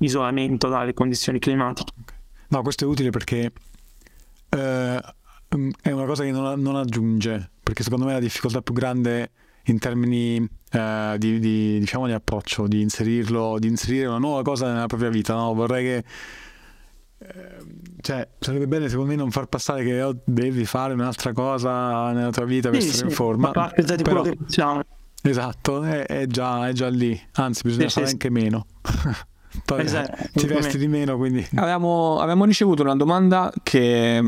isolamento 0.00 0.68
dalle 0.68 0.92
condizioni 0.92 1.38
climatiche. 1.38 1.90
No, 2.48 2.60
questo 2.60 2.84
è 2.84 2.86
utile 2.86 3.08
perché 3.08 3.50
eh, 4.50 5.00
è 5.80 5.90
una 5.90 6.04
cosa 6.04 6.24
che 6.24 6.30
non, 6.30 6.60
non, 6.60 6.76
aggiunge, 6.76 7.50
perché 7.62 7.82
secondo 7.82 8.04
me 8.04 8.12
la 8.12 8.20
difficoltà 8.20 8.60
più 8.60 8.74
grande 8.74 9.30
in 9.66 9.78
termini 9.78 10.46
eh, 10.70 11.14
di, 11.16 11.38
di, 11.38 11.78
diciamo, 11.78 12.04
di 12.04 12.12
approccio, 12.12 12.66
di 12.66 12.82
inserirlo, 12.82 13.56
di 13.58 13.68
inserire 13.68 14.04
una 14.04 14.18
nuova 14.18 14.42
cosa 14.42 14.70
nella 14.70 14.86
propria 14.86 15.08
vita, 15.08 15.32
no? 15.32 15.54
vorrei 15.54 15.82
che 15.82 16.04
cioè, 18.00 18.28
sarebbe 18.38 18.66
bene 18.66 18.88
secondo 18.88 19.10
me 19.10 19.16
non 19.16 19.30
far 19.30 19.46
passare 19.46 19.84
che 19.84 20.02
oh, 20.02 20.16
devi 20.24 20.64
fare 20.64 20.92
un'altra 20.92 21.32
cosa 21.32 22.12
nella 22.12 22.30
tua 22.30 22.44
vita 22.44 22.70
per 22.70 22.82
sì, 22.82 22.88
essere 22.88 23.08
in 23.08 23.14
forma. 23.14 23.50
Ma 23.54 23.72
di 23.74 24.02
quello 24.02 24.22
che 24.22 24.36
facciamo. 24.38 24.82
Esatto, 25.22 25.82
è, 25.84 26.04
è, 26.04 26.26
già, 26.26 26.68
è, 26.68 26.72
già, 26.72 26.88
lì, 26.88 27.20
anzi 27.34 27.62
bisogna 27.62 27.88
sì, 27.88 27.94
fare 27.94 28.06
sì, 28.06 28.12
anche 28.12 28.30
meno. 28.30 28.66
Poi 29.64 29.84
esatto, 29.84 30.16
ti 30.32 30.46
vesti 30.46 30.78
di 30.78 30.88
meno, 30.88 31.16
quindi... 31.16 31.46
Avevamo, 31.56 32.18
avevamo 32.18 32.44
ricevuto 32.46 32.82
una 32.82 32.96
domanda 32.96 33.52
che 33.62 34.20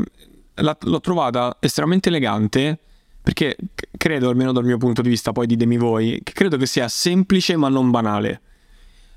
la, 0.53 0.77
l'ho 0.79 1.01
trovata 1.01 1.57
estremamente 1.59 2.09
elegante 2.09 2.79
perché 3.25 3.57
credo, 3.97 4.29
almeno 4.29 4.51
dal 4.51 4.63
mio 4.63 4.77
punto 4.77 5.01
di 5.01 5.09
vista, 5.09 5.31
poi 5.31 5.47
ditemi 5.47 5.77
voi, 5.77 6.21
che 6.23 6.31
credo 6.31 6.57
che 6.57 6.67
sia 6.67 6.87
semplice 6.87 7.55
ma 7.55 7.69
non 7.69 7.89
banale. 7.89 8.41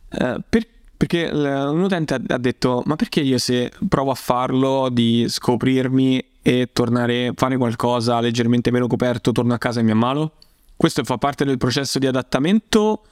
Eh, 0.09 0.41
perché 0.49 0.78
perché 0.99 1.31
un 1.33 1.81
utente 1.81 2.15
ha 2.15 2.39
detto: 2.39 2.83
Ma 2.85 2.97
perché 2.97 3.21
io 3.21 3.39
se 3.39 3.71
provo 3.89 4.11
a 4.11 4.17
farlo 4.17 4.89
di 4.91 5.27
scoprirmi 5.29 6.23
e 6.43 6.71
tornare 6.73 7.29
a 7.29 7.33
fare 7.37 7.57
qualcosa 7.57 8.19
leggermente 8.21 8.73
meno 8.73 8.89
coperto, 8.89 9.31
torno 9.31 9.55
a 9.55 9.59
casa 9.59 9.79
e 9.79 9.85
mi 9.85 9.93
ammalo? 9.93 10.33
Questo 10.77 11.05
fa 11.05 11.17
parte 11.17 11.45
del 11.45 11.57
processo 11.57 12.01
di 12.01 12.07
adattamento 12.07 13.05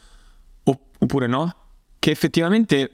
oppure 0.99 1.29
no? 1.29 1.55
Che 1.99 2.11
effettivamente, 2.11 2.90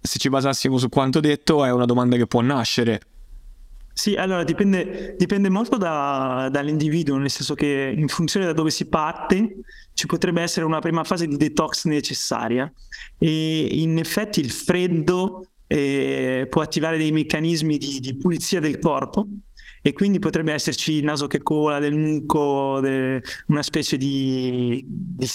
se 0.00 0.18
ci 0.18 0.28
basassimo 0.28 0.76
su 0.76 0.90
quanto 0.90 1.20
detto, 1.20 1.64
è 1.64 1.72
una 1.72 1.86
domanda 1.86 2.16
che 2.16 2.26
può 2.26 2.42
nascere. 2.42 3.00
Sì, 3.92 4.14
allora 4.14 4.44
dipende, 4.44 5.14
dipende 5.18 5.48
molto 5.48 5.76
da, 5.76 6.48
dall'individuo, 6.50 7.16
nel 7.16 7.30
senso 7.30 7.54
che 7.54 7.92
in 7.94 8.08
funzione 8.08 8.46
da 8.46 8.52
dove 8.52 8.70
si 8.70 8.86
parte 8.88 9.56
ci 9.92 10.06
potrebbe 10.06 10.40
essere 10.40 10.64
una 10.64 10.78
prima 10.78 11.04
fase 11.04 11.26
di 11.26 11.36
detox 11.36 11.84
necessaria. 11.84 12.72
E 13.18 13.68
in 13.72 13.98
effetti 13.98 14.40
il 14.40 14.50
freddo 14.50 15.46
eh, 15.66 16.46
può 16.48 16.62
attivare 16.62 16.96
dei 16.96 17.12
meccanismi 17.12 17.76
di, 17.76 18.00
di 18.00 18.16
pulizia 18.16 18.60
del 18.60 18.78
corpo 18.78 19.26
e 19.82 19.92
quindi 19.92 20.18
potrebbe 20.18 20.52
esserci 20.52 20.92
il 20.94 21.04
naso 21.04 21.26
che 21.26 21.42
cola, 21.42 21.78
del 21.78 21.94
muco, 21.94 22.80
de, 22.80 23.22
una 23.46 23.62
specie 23.62 23.96
di, 23.96 24.84
di, 24.86 25.26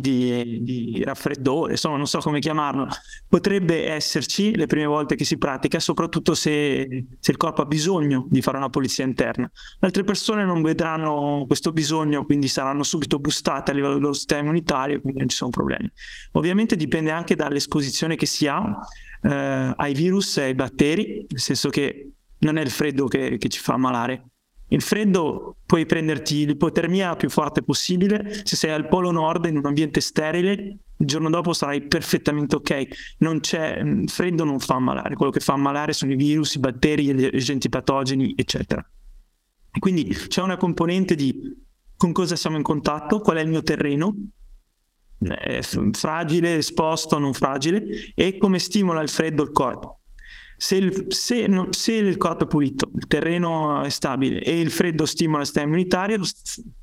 di, 0.00 0.62
di, 0.62 1.02
raffreddore, 1.04 1.72
insomma 1.72 1.96
non 1.96 2.06
so 2.06 2.18
come 2.18 2.40
chiamarlo, 2.40 2.86
potrebbe 3.26 3.88
esserci 3.88 4.54
le 4.54 4.66
prime 4.66 4.86
volte 4.86 5.14
che 5.14 5.24
si 5.24 5.38
pratica, 5.38 5.80
soprattutto 5.80 6.34
se, 6.34 7.06
se, 7.18 7.30
il 7.30 7.36
corpo 7.36 7.62
ha 7.62 7.66
bisogno 7.66 8.26
di 8.28 8.42
fare 8.42 8.58
una 8.58 8.68
pulizia 8.68 9.04
interna. 9.04 9.50
Altre 9.80 10.04
persone 10.04 10.44
non 10.44 10.60
vedranno 10.60 11.44
questo 11.46 11.72
bisogno, 11.72 12.24
quindi 12.24 12.48
saranno 12.48 12.82
subito 12.82 13.18
boostate 13.18 13.70
a 13.70 13.74
livello 13.74 13.94
del 13.94 14.02
loro 14.02 14.14
sistema 14.14 14.42
immunitario, 14.42 15.00
quindi 15.00 15.20
non 15.20 15.28
ci 15.28 15.36
sono 15.36 15.50
problemi. 15.50 15.90
Ovviamente 16.32 16.76
dipende 16.76 17.10
anche 17.10 17.34
dall'esposizione 17.34 18.16
che 18.16 18.26
si 18.26 18.46
ha 18.46 18.78
eh, 19.22 19.72
ai 19.74 19.94
virus 19.94 20.36
e 20.36 20.42
ai 20.42 20.54
batteri, 20.54 21.26
nel 21.28 21.40
senso 21.40 21.70
che 21.70 22.12
non 22.40 22.56
è 22.56 22.62
il 22.62 22.70
freddo 22.70 23.06
che, 23.06 23.38
che 23.38 23.48
ci 23.48 23.60
fa 23.60 23.74
ammalare. 23.74 24.24
Il 24.70 24.82
freddo 24.82 25.56
puoi 25.64 25.86
prenderti 25.86 26.46
l'ipotermia 26.46 27.16
più 27.16 27.30
forte 27.30 27.62
possibile, 27.62 28.42
se 28.44 28.54
sei 28.54 28.70
al 28.70 28.86
polo 28.88 29.10
nord 29.10 29.46
in 29.46 29.56
un 29.56 29.66
ambiente 29.66 30.00
sterile, 30.00 30.52
il 30.52 31.06
giorno 31.06 31.30
dopo 31.30 31.52
sarai 31.52 31.86
perfettamente 31.86 32.56
ok. 32.56 33.14
Non 33.18 33.40
c'è, 33.40 33.78
il 33.78 33.86
mm, 33.86 34.04
freddo 34.06 34.44
non 34.44 34.58
fa 34.58 34.74
ammalare, 34.74 35.14
quello 35.14 35.32
che 35.32 35.40
fa 35.40 35.54
ammalare 35.54 35.92
sono 35.92 36.12
i 36.12 36.16
virus, 36.16 36.54
i 36.54 36.58
batteri, 36.58 37.14
gli 37.14 37.24
agenti 37.24 37.68
patogeni, 37.68 38.34
eccetera. 38.36 38.86
Quindi 39.78 40.04
c'è 40.04 40.42
una 40.42 40.56
componente 40.56 41.14
di 41.14 41.66
con 41.96 42.12
cosa 42.12 42.36
siamo 42.36 42.56
in 42.56 42.62
contatto, 42.62 43.20
qual 43.20 43.38
è 43.38 43.40
il 43.40 43.48
mio 43.48 43.62
terreno, 43.62 44.14
fragile, 45.92 46.56
esposto, 46.56 47.18
non 47.18 47.32
fragile, 47.32 47.84
e 48.14 48.38
come 48.38 48.58
stimola 48.58 49.02
il 49.02 49.08
freddo 49.08 49.42
il 49.42 49.50
corpo. 49.50 49.97
Se 50.60 50.74
il, 50.74 51.06
se, 51.10 51.48
se 51.70 51.92
il, 51.92 52.16
corpo 52.16 52.44
è 52.44 52.46
pulito, 52.48 52.90
il 52.96 53.06
terreno 53.06 53.82
è 53.82 53.88
stabile 53.90 54.42
e 54.42 54.60
il 54.60 54.72
freddo 54.72 55.06
stimola 55.06 55.40
il 55.40 55.46
sistema 55.46 55.66
immunitario, 55.66 56.20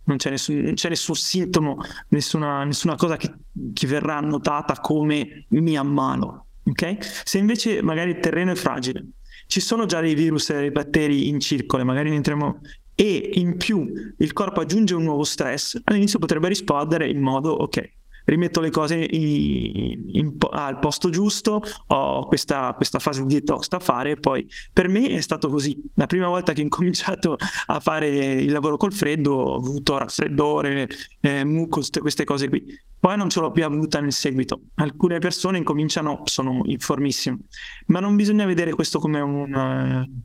non 0.06 0.16
c'è 0.16 0.30
nessun, 0.30 0.56
non 0.60 0.74
c'è 0.76 0.88
nessun 0.88 1.16
sintomo, 1.16 1.78
nessuna, 2.10 2.64
nessuna 2.64 2.96
cosa 2.96 3.18
che, 3.18 3.34
che, 3.74 3.86
verrà 3.86 4.22
notata 4.22 4.80
come 4.80 5.46
mi 5.50 5.78
ammalo. 5.78 6.46
Okay? 6.64 6.98
Se 7.02 7.38
invece 7.38 7.82
magari 7.82 8.12
il 8.12 8.20
terreno 8.20 8.52
è 8.52 8.56
fragile, 8.56 9.06
ci 9.48 9.60
sono 9.60 9.86
già 9.86 10.00
dei 10.00 10.16
virus 10.16 10.52
e 10.52 10.56
dei 10.56 10.72
batteri 10.72 11.28
in 11.28 11.42
circolo, 11.42 11.84
magari 11.84 12.10
ne 12.10 12.16
entriamo 12.16 12.62
e 12.96 13.32
in 13.34 13.58
più 13.58 13.92
il 14.18 14.34
corpo 14.34 14.62
aggiunge 14.62 14.96
un 14.96 15.04
nuovo 15.04 15.26
stress, 15.26 15.78
all'inizio 15.84 16.18
potrebbe 16.18 16.48
rispondere 16.48 17.10
in 17.10 17.20
modo 17.20 17.52
ok, 17.52 17.92
rimetto 18.26 18.60
le 18.60 18.70
cose 18.70 18.96
in, 18.96 20.10
in, 20.12 20.36
al 20.52 20.80
posto 20.80 21.10
giusto, 21.10 21.62
ho 21.88 22.26
questa, 22.26 22.74
questa, 22.74 23.00
fase 23.00 23.26
di 23.26 23.36
detox 23.36 23.68
da 23.68 23.80
fare 23.80 24.16
poi 24.16 24.48
per 24.74 24.88
me 24.88 25.08
è 25.10 25.22
stato 25.22 25.50
così. 25.50 25.82
La 25.96 26.08
prima 26.08 26.28
volta 26.28 26.54
che 26.54 26.62
ho 26.62 26.64
incominciato 26.66 27.38
a 27.68 27.80
fare 27.80 28.08
il 28.08 28.52
lavoro 28.52 28.78
col 28.78 28.94
freddo 28.94 29.34
ho 29.34 29.56
avuto 29.56 29.98
raffreddore, 29.98 30.88
eh, 31.22 31.44
mucus, 31.44 31.90
queste 32.00 32.24
cose 32.24 32.50
qui. 32.50 32.64
Poi 33.00 33.18
non 33.18 33.30
ce 33.30 33.40
l'ho 33.40 33.52
più 33.52 33.64
avuta 33.64 34.00
nel 34.00 34.14
seguito. 34.14 34.62
Alcune 34.76 35.20
persone 35.20 35.60
incominciano, 35.60 36.22
sono 36.26 36.62
informissime, 36.66 37.40
ma 37.88 38.00
non 38.00 38.16
bisogna 38.16 38.46
vedere 38.46 38.74
questo 38.74 39.00
come 39.00 39.20
un 39.20 40.24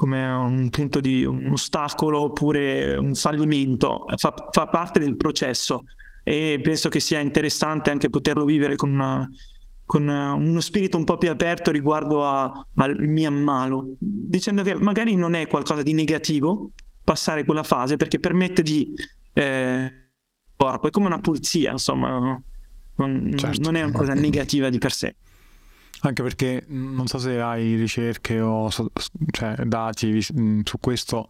come 0.00 0.24
un 0.24 0.70
punto 0.70 0.98
di 0.98 1.26
un 1.26 1.50
ostacolo 1.52 2.22
oppure 2.22 2.96
un 2.96 3.14
fallimento, 3.14 4.06
fa, 4.16 4.34
fa 4.50 4.66
parte 4.66 4.98
del 4.98 5.14
processo 5.14 5.82
e 6.22 6.60
penso 6.62 6.88
che 6.88 7.00
sia 7.00 7.20
interessante 7.20 7.90
anche 7.90 8.10
poterlo 8.10 8.44
vivere 8.44 8.76
con, 8.76 8.90
una, 8.90 9.28
con 9.84 10.06
uno 10.08 10.60
spirito 10.60 10.96
un 10.96 11.04
po' 11.04 11.18
più 11.18 11.30
aperto 11.30 11.70
riguardo 11.70 12.26
a, 12.26 12.66
al 12.76 12.96
Myanmar, 12.98 13.82
dicendo 13.98 14.62
che 14.62 14.74
magari 14.74 15.14
non 15.14 15.34
è 15.34 15.46
qualcosa 15.46 15.82
di 15.82 15.92
negativo 15.92 16.72
passare 17.02 17.44
quella 17.44 17.62
fase 17.62 17.96
perché 17.96 18.20
permette 18.20 18.62
di 18.62 18.92
eh, 19.32 19.92
corpo, 20.56 20.88
è 20.88 20.90
come 20.90 21.06
una 21.06 21.20
pulizia, 21.20 21.72
insomma, 21.72 22.40
non, 22.96 23.32
certo. 23.36 23.60
non 23.62 23.76
è 23.76 23.82
una 23.82 23.96
cosa 23.96 24.14
negativa 24.14 24.68
di 24.68 24.78
per 24.78 24.92
sé. 24.92 25.16
Anche 26.02 26.22
perché 26.22 26.64
non 26.68 27.06
so 27.06 27.18
se 27.18 27.40
hai 27.40 27.74
ricerche 27.74 28.40
o 28.40 28.70
cioè, 29.30 29.54
dati 29.64 30.22
su 30.22 30.78
questo 30.80 31.28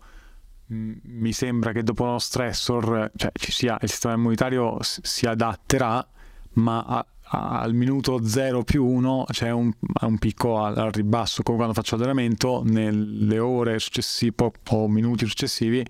mi 0.70 1.32
sembra 1.32 1.72
che 1.72 1.82
dopo 1.82 2.04
uno 2.04 2.18
stressor 2.18 3.10
cioè, 3.16 3.30
ci 3.34 3.52
sia, 3.52 3.78
il 3.80 3.88
sistema 3.88 4.14
immunitario 4.14 4.78
si 4.80 5.26
adatterà, 5.26 6.06
ma 6.54 6.80
a, 6.80 7.06
a, 7.22 7.60
al 7.60 7.74
minuto 7.74 8.24
0 8.24 8.62
più 8.62 8.84
1 8.84 9.26
c'è 9.30 9.50
un, 9.50 9.72
un 10.00 10.18
picco 10.18 10.62
al, 10.62 10.76
al, 10.78 10.90
ribasso, 10.92 11.42
come 11.42 11.56
quando 11.56 11.74
faccio 11.74 11.96
allenamento, 11.96 12.62
nelle 12.64 13.38
ore 13.38 13.78
successive 13.78 14.50
o 14.68 14.88
minuti 14.88 15.26
successivi 15.26 15.84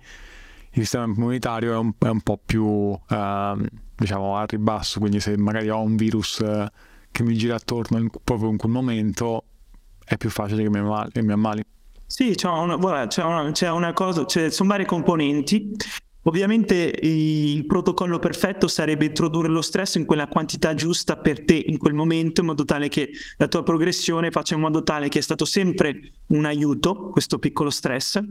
il 0.73 0.81
sistema 0.83 1.03
immunitario 1.03 1.73
è 1.73 1.77
un, 1.77 1.91
è 1.97 2.07
un 2.07 2.21
po' 2.21 2.39
più 2.43 2.63
uh, 2.63 2.99
diciamo 3.95 4.37
al 4.37 4.47
ribasso, 4.47 4.99
quindi 4.99 5.19
se 5.19 5.37
magari 5.37 5.69
ho 5.69 5.81
un 5.81 5.95
virus 5.95 6.37
uh, 6.37 6.65
che 7.11 7.23
mi 7.23 7.35
gira 7.35 7.55
attorno 7.55 7.97
in, 7.97 8.09
proprio 8.23 8.49
in 8.49 8.57
quel 8.57 8.71
momento 8.71 9.43
è 10.05 10.15
più 10.17 10.29
facile 10.29 10.63
che 10.63 10.69
mi 10.69 10.79
ammali. 10.79 11.11
Che 11.11 11.21
mi 11.21 11.33
ammali. 11.33 11.63
Sì, 12.11 12.35
c'è 12.35 12.49
una, 12.49 12.75
guarda, 12.75 13.07
c'è 13.07 13.23
una, 13.23 13.49
c'è 13.51 13.69
una 13.69 13.93
cosa, 13.93 14.25
sono 14.27 14.67
varie 14.69 14.85
componenti 14.85 15.71
Ovviamente 16.23 16.99
il 17.01 17.65
protocollo 17.65 18.19
perfetto 18.19 18.67
sarebbe 18.67 19.05
introdurre 19.05 19.47
lo 19.47 19.61
stress 19.61 19.95
in 19.95 20.05
quella 20.05 20.27
quantità 20.27 20.75
giusta 20.75 21.17
per 21.17 21.43
te 21.43 21.63
in 21.65 21.77
quel 21.77 21.93
momento, 21.93 22.41
in 22.41 22.47
modo 22.47 22.63
tale 22.63 22.89
che 22.89 23.09
la 23.37 23.47
tua 23.47 23.63
progressione 23.63 24.29
faccia 24.29 24.53
in 24.53 24.61
modo 24.61 24.83
tale 24.83 25.09
che 25.09 25.19
è 25.19 25.21
stato 25.21 25.45
sempre 25.45 26.11
un 26.27 26.45
aiuto, 26.45 27.09
questo 27.09 27.39
piccolo 27.39 27.71
stress. 27.71 28.21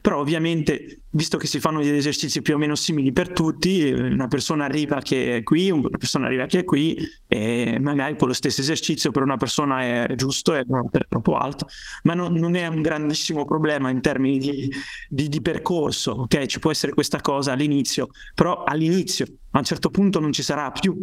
Però 0.00 0.18
ovviamente, 0.18 1.02
visto 1.10 1.36
che 1.36 1.46
si 1.46 1.60
fanno 1.60 1.82
degli 1.82 1.96
esercizi 1.96 2.40
più 2.40 2.54
o 2.54 2.58
meno 2.58 2.74
simili 2.74 3.12
per 3.12 3.30
tutti, 3.32 3.90
una 3.90 4.28
persona 4.28 4.64
arriva 4.64 5.00
che 5.00 5.36
è 5.36 5.42
qui, 5.42 5.70
una 5.70 5.98
persona 5.98 6.26
arriva 6.26 6.46
che 6.46 6.60
è 6.60 6.64
qui, 6.64 6.96
e 7.26 7.78
magari 7.78 8.16
con 8.16 8.28
lo 8.28 8.34
stesso 8.34 8.62
esercizio 8.62 9.10
per 9.10 9.22
una 9.22 9.36
persona 9.36 10.06
è 10.06 10.14
giusto, 10.14 10.54
è 10.54 10.64
troppo 11.08 11.36
alto, 11.36 11.66
ma 12.04 12.14
non, 12.14 12.32
non 12.32 12.54
è 12.54 12.66
un 12.66 12.80
grandissimo 12.80 13.44
problema 13.44 13.90
in 13.90 14.00
termini 14.00 14.38
di, 14.38 14.72
di, 15.08 15.28
di 15.28 15.40
percorso, 15.42 16.12
ok? 16.12 16.46
Ci 16.46 16.58
può 16.58 16.70
essere 16.70 16.92
questa 16.92 17.17
questa 17.18 17.20
cosa 17.20 17.52
all'inizio, 17.52 18.08
però 18.34 18.62
all'inizio, 18.64 19.26
a 19.50 19.58
un 19.58 19.64
certo 19.64 19.90
punto 19.90 20.20
non 20.20 20.32
ci 20.32 20.42
sarà 20.42 20.70
più, 20.70 20.94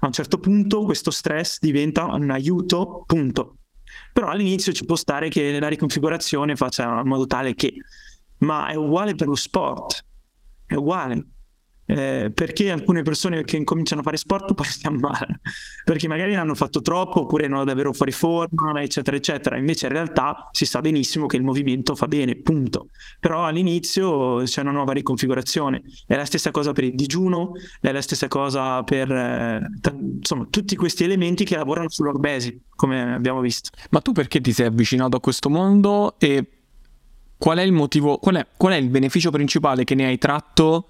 a 0.00 0.06
un 0.06 0.12
certo 0.12 0.38
punto 0.38 0.84
questo 0.84 1.10
stress 1.10 1.58
diventa 1.60 2.04
un 2.04 2.30
aiuto, 2.30 3.04
punto. 3.06 3.58
Però 4.12 4.28
all'inizio 4.28 4.72
ci 4.72 4.84
può 4.84 4.96
stare 4.96 5.28
che 5.28 5.58
la 5.58 5.68
riconfigurazione 5.68 6.56
faccia 6.56 7.00
in 7.00 7.08
modo 7.08 7.26
tale 7.26 7.54
che, 7.54 7.74
ma 8.38 8.68
è 8.68 8.74
uguale 8.74 9.14
per 9.14 9.28
lo 9.28 9.34
sport, 9.34 10.04
è 10.66 10.74
uguale 10.74 11.33
eh, 11.86 12.30
perché 12.32 12.70
alcune 12.70 13.02
persone 13.02 13.44
che 13.44 13.56
incominciano 13.56 14.00
a 14.00 14.04
fare 14.04 14.16
sport 14.16 14.54
poi 14.54 14.66
stiamo 14.66 14.98
male 14.98 15.40
perché 15.84 16.08
magari 16.08 16.34
hanno 16.34 16.54
fatto 16.54 16.80
troppo 16.80 17.20
oppure 17.22 17.46
non 17.46 17.64
davvero 17.64 17.92
fuori 17.92 18.12
forma 18.12 18.80
eccetera 18.80 19.16
eccetera. 19.16 19.56
Invece 19.56 19.86
in 19.86 19.92
realtà 19.92 20.48
si 20.50 20.64
sa 20.64 20.80
benissimo 20.80 21.26
che 21.26 21.36
il 21.36 21.42
movimento 21.42 21.94
fa 21.94 22.06
bene 22.06 22.36
punto. 22.36 22.88
Però 23.20 23.44
all'inizio 23.44 24.42
c'è 24.42 24.62
una 24.62 24.70
nuova 24.70 24.92
riconfigurazione. 24.92 25.82
È 26.06 26.16
la 26.16 26.24
stessa 26.24 26.50
cosa 26.50 26.72
per 26.72 26.84
il 26.84 26.94
digiuno 26.94 27.52
è 27.80 27.92
la 27.92 28.02
stessa 28.02 28.28
cosa 28.28 28.82
per 28.82 29.10
eh, 29.10 29.60
t- 29.80 29.94
insomma 30.16 30.46
tutti 30.48 30.76
questi 30.76 31.04
elementi 31.04 31.44
che 31.44 31.56
lavorano 31.56 31.88
sull'orbesi 31.88 32.60
come 32.74 33.14
abbiamo 33.14 33.40
visto. 33.40 33.70
Ma 33.90 34.00
tu 34.00 34.12
perché 34.12 34.40
ti 34.40 34.52
sei 34.52 34.66
avvicinato 34.66 35.16
a 35.16 35.20
questo 35.20 35.50
mondo 35.50 36.14
e 36.18 36.46
qual 37.36 37.58
è 37.58 37.62
il 37.62 37.72
motivo 37.72 38.18
qual 38.18 38.36
è, 38.36 38.46
qual 38.56 38.72
è 38.72 38.76
il 38.76 38.88
beneficio 38.88 39.30
principale 39.30 39.84
che 39.84 39.94
ne 39.94 40.06
hai 40.06 40.18
tratto 40.18 40.88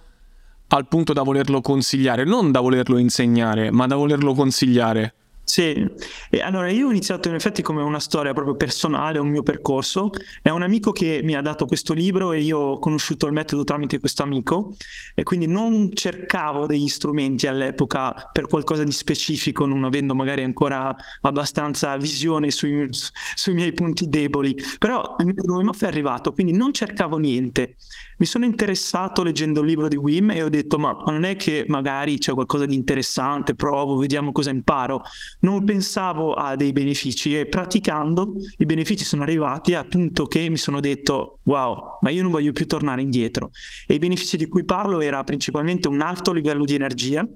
al 0.68 0.88
punto 0.88 1.12
da 1.12 1.22
volerlo 1.22 1.60
consigliare, 1.60 2.24
non 2.24 2.50
da 2.50 2.60
volerlo 2.60 2.98
insegnare, 2.98 3.70
ma 3.70 3.86
da 3.86 3.96
volerlo 3.96 4.34
consigliare. 4.34 5.14
Sì, 5.46 5.86
e 6.30 6.40
allora 6.40 6.70
io 6.70 6.86
ho 6.86 6.90
iniziato 6.90 7.28
in 7.28 7.34
effetti 7.34 7.60
come 7.60 7.82
una 7.82 8.00
storia 8.00 8.32
proprio 8.32 8.56
personale, 8.56 9.18
un 9.18 9.28
mio 9.28 9.42
percorso. 9.42 10.10
È 10.40 10.48
un 10.48 10.62
amico 10.62 10.90
che 10.90 11.20
mi 11.22 11.34
ha 11.36 11.42
dato 11.42 11.66
questo 11.66 11.92
libro 11.92 12.32
e 12.32 12.40
io 12.40 12.58
ho 12.58 12.78
conosciuto 12.78 13.26
il 13.26 13.32
metodo 13.32 13.62
tramite 13.62 14.00
questo 14.00 14.22
amico 14.22 14.74
e 15.14 15.22
quindi 15.22 15.46
non 15.46 15.90
cercavo 15.94 16.64
degli 16.66 16.88
strumenti 16.88 17.46
all'epoca 17.46 18.30
per 18.32 18.46
qualcosa 18.46 18.84
di 18.84 18.92
specifico, 18.92 19.66
non 19.66 19.84
avendo 19.84 20.14
magari 20.14 20.42
ancora 20.42 20.94
abbastanza 21.20 21.94
visione 21.98 22.50
sui, 22.50 22.88
sui 23.34 23.52
miei 23.54 23.72
punti 23.74 24.08
deboli, 24.08 24.56
però 24.78 25.14
il 25.18 25.34
Wim 25.36 25.68
Hof 25.68 25.82
è 25.84 25.86
arrivato, 25.86 26.32
quindi 26.32 26.52
non 26.56 26.72
cercavo 26.72 27.18
niente. 27.18 27.76
Mi 28.18 28.26
sono 28.26 28.44
interessato 28.44 29.22
leggendo 29.22 29.60
il 29.60 29.66
libro 29.66 29.88
di 29.88 29.96
Wim 29.96 30.30
e 30.30 30.42
ho 30.42 30.48
detto 30.48 30.78
ma 30.78 30.96
non 31.06 31.24
è 31.24 31.36
che 31.36 31.64
magari 31.68 32.18
c'è 32.18 32.32
qualcosa 32.32 32.64
di 32.66 32.74
interessante, 32.74 33.54
provo, 33.54 33.96
vediamo 33.96 34.32
cosa 34.32 34.50
imparo 34.50 35.02
non 35.44 35.62
pensavo 35.64 36.32
a 36.32 36.56
dei 36.56 36.72
benefici 36.72 37.38
e 37.38 37.46
praticando 37.46 38.32
i 38.56 38.64
benefici 38.64 39.04
sono 39.04 39.22
arrivati 39.22 39.74
a 39.74 39.84
punto 39.84 40.26
che 40.26 40.48
mi 40.48 40.56
sono 40.56 40.80
detto 40.80 41.38
wow, 41.44 41.98
ma 42.00 42.10
io 42.10 42.22
non 42.22 42.30
voglio 42.30 42.52
più 42.52 42.66
tornare 42.66 43.02
indietro. 43.02 43.50
E 43.86 43.94
i 43.94 43.98
benefici 43.98 44.36
di 44.36 44.48
cui 44.48 44.64
parlo 44.64 45.00
era 45.00 45.22
principalmente 45.22 45.86
un 45.86 46.00
alto 46.00 46.32
livello 46.32 46.64
di 46.64 46.74
energia, 46.74 47.28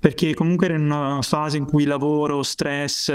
perché 0.00 0.34
comunque 0.34 0.66
era 0.66 0.74
in 0.76 0.82
una 0.82 1.22
fase 1.22 1.56
in 1.56 1.64
cui 1.64 1.84
lavoro, 1.84 2.42
stress, 2.42 3.12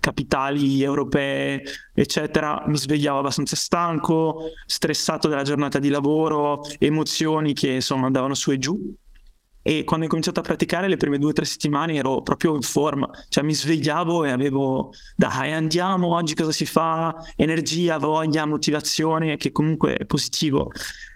capitali 0.00 0.82
europee, 0.82 1.62
eccetera, 1.94 2.64
mi 2.66 2.76
svegliavo 2.76 3.18
abbastanza 3.18 3.54
stanco, 3.54 4.50
stressato 4.66 5.28
dalla 5.28 5.42
giornata 5.42 5.78
di 5.78 5.90
lavoro, 5.90 6.62
emozioni 6.78 7.52
che 7.52 7.68
insomma 7.72 8.06
andavano 8.06 8.34
su 8.34 8.50
e 8.50 8.58
giù 8.58 8.96
e 9.62 9.84
quando 9.84 10.06
ho 10.06 10.08
cominciato 10.08 10.40
a 10.40 10.42
praticare 10.42 10.88
le 10.88 10.96
prime 10.96 11.18
due 11.18 11.30
o 11.30 11.32
tre 11.32 11.44
settimane 11.44 11.94
ero 11.94 12.22
proprio 12.22 12.54
in 12.54 12.62
forma, 12.62 13.08
cioè 13.28 13.44
mi 13.44 13.54
svegliavo 13.54 14.24
e 14.24 14.30
avevo 14.30 14.92
dai 15.16 15.52
andiamo, 15.52 16.14
oggi 16.14 16.34
cosa 16.34 16.52
si 16.52 16.64
fa, 16.64 17.14
energia, 17.36 17.98
voglia, 17.98 18.46
motivazione, 18.46 19.36
che 19.36 19.52
comunque 19.52 19.94
è 19.94 20.04
positivo. 20.04 20.70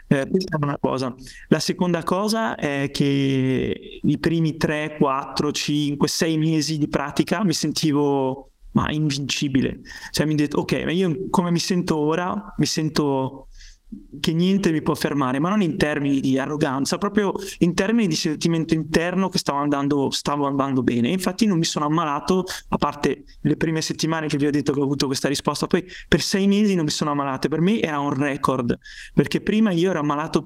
Eh, 0.08 0.28
questa 0.28 0.58
è 0.58 0.62
una 0.62 0.78
cosa. 0.78 1.14
La 1.48 1.58
seconda 1.58 2.02
cosa 2.02 2.54
è 2.56 2.90
che 2.92 4.00
i 4.02 4.18
primi 4.18 4.56
3, 4.58 4.96
4, 4.98 5.50
5, 5.52 6.08
6 6.08 6.36
mesi 6.36 6.76
di 6.76 6.88
pratica 6.88 7.42
mi 7.44 7.54
sentivo 7.54 8.50
ma 8.72 8.90
invincibile. 8.90 9.80
Cioè 10.10 10.26
mi 10.26 10.34
ho 10.34 10.36
detto, 10.36 10.60
ok, 10.60 10.84
ma 10.84 10.92
io 10.92 11.28
come 11.30 11.50
mi 11.50 11.58
sento 11.58 11.96
ora? 11.96 12.54
Mi 12.58 12.66
sento 12.66 13.48
che 14.20 14.32
niente 14.32 14.70
mi 14.70 14.82
può 14.82 14.94
fermare, 14.94 15.38
ma 15.38 15.48
non 15.48 15.62
in 15.62 15.76
termini 15.76 16.20
di 16.20 16.38
arroganza, 16.38 16.98
proprio 16.98 17.32
in 17.58 17.74
termini 17.74 18.08
di 18.08 18.14
sentimento 18.14 18.74
interno 18.74 19.28
che 19.28 19.38
stavo 19.38 19.58
andando, 19.58 20.10
stavo 20.10 20.46
andando 20.46 20.82
bene. 20.82 21.08
Infatti 21.08 21.46
non 21.46 21.58
mi 21.58 21.64
sono 21.64 21.86
ammalato, 21.86 22.44
a 22.68 22.76
parte 22.76 23.24
le 23.40 23.56
prime 23.56 23.80
settimane 23.80 24.28
che 24.28 24.36
vi 24.36 24.46
ho 24.46 24.50
detto 24.50 24.72
che 24.72 24.80
ho 24.80 24.84
avuto 24.84 25.06
questa 25.06 25.28
risposta, 25.28 25.66
poi 25.66 25.84
per 26.08 26.20
sei 26.20 26.46
mesi 26.46 26.74
non 26.74 26.84
mi 26.84 26.90
sono 26.90 27.10
ammalato. 27.10 27.48
Per 27.48 27.60
me 27.60 27.80
era 27.80 27.98
un 27.98 28.14
record, 28.14 28.78
perché 29.14 29.40
prima 29.40 29.72
io 29.72 29.90
ero 29.90 30.00
ammalato 30.00 30.44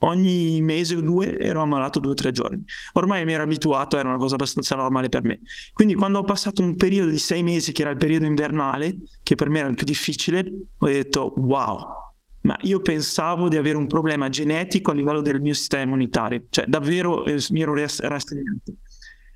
ogni 0.00 0.60
mese 0.60 0.94
o 0.94 1.00
due 1.00 1.38
ero 1.38 1.62
ammalato 1.62 1.98
due 1.98 2.12
o 2.12 2.14
tre 2.14 2.30
giorni. 2.32 2.62
Ormai 2.94 3.24
mi 3.24 3.32
ero 3.32 3.42
abituato, 3.42 3.98
era 3.98 4.08
una 4.08 4.18
cosa 4.18 4.34
abbastanza 4.34 4.76
normale 4.76 5.08
per 5.08 5.24
me. 5.24 5.40
Quindi 5.72 5.94
quando 5.94 6.20
ho 6.20 6.24
passato 6.24 6.62
un 6.62 6.76
periodo 6.76 7.10
di 7.10 7.18
sei 7.18 7.42
mesi, 7.42 7.72
che 7.72 7.82
era 7.82 7.90
il 7.90 7.96
periodo 7.96 8.26
invernale, 8.26 8.96
che 9.22 9.34
per 9.34 9.48
me 9.48 9.60
era 9.60 9.68
il 9.68 9.74
più 9.74 9.86
difficile, 9.86 10.50
ho 10.78 10.86
detto 10.86 11.34
wow, 11.36 12.07
ma 12.48 12.56
io 12.62 12.80
pensavo 12.80 13.48
di 13.48 13.58
avere 13.58 13.76
un 13.76 13.86
problema 13.86 14.30
genetico 14.30 14.90
a 14.90 14.94
livello 14.94 15.20
del 15.20 15.38
mio 15.38 15.52
sistema 15.52 15.82
immunitario, 15.82 16.44
cioè 16.48 16.64
davvero 16.66 17.26
eh, 17.26 17.44
mi 17.50 17.60
ero 17.60 17.74
rastregato. 17.74 18.72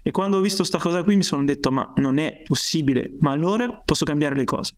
E 0.03 0.11
quando 0.11 0.39
ho 0.39 0.41
visto 0.41 0.59
questa 0.59 0.79
cosa 0.79 1.05
qui 1.05 1.17
mi 1.17 1.23
sono 1.23 1.45
detto 1.45 1.71
ma 1.71 1.93
non 1.97 2.17
è 2.17 2.43
possibile, 2.43 3.13
ma 3.21 3.33
allora 3.33 3.71
posso 3.85 4.07
cambiare 4.07 4.35
le 4.35 4.45
cose. 4.45 4.77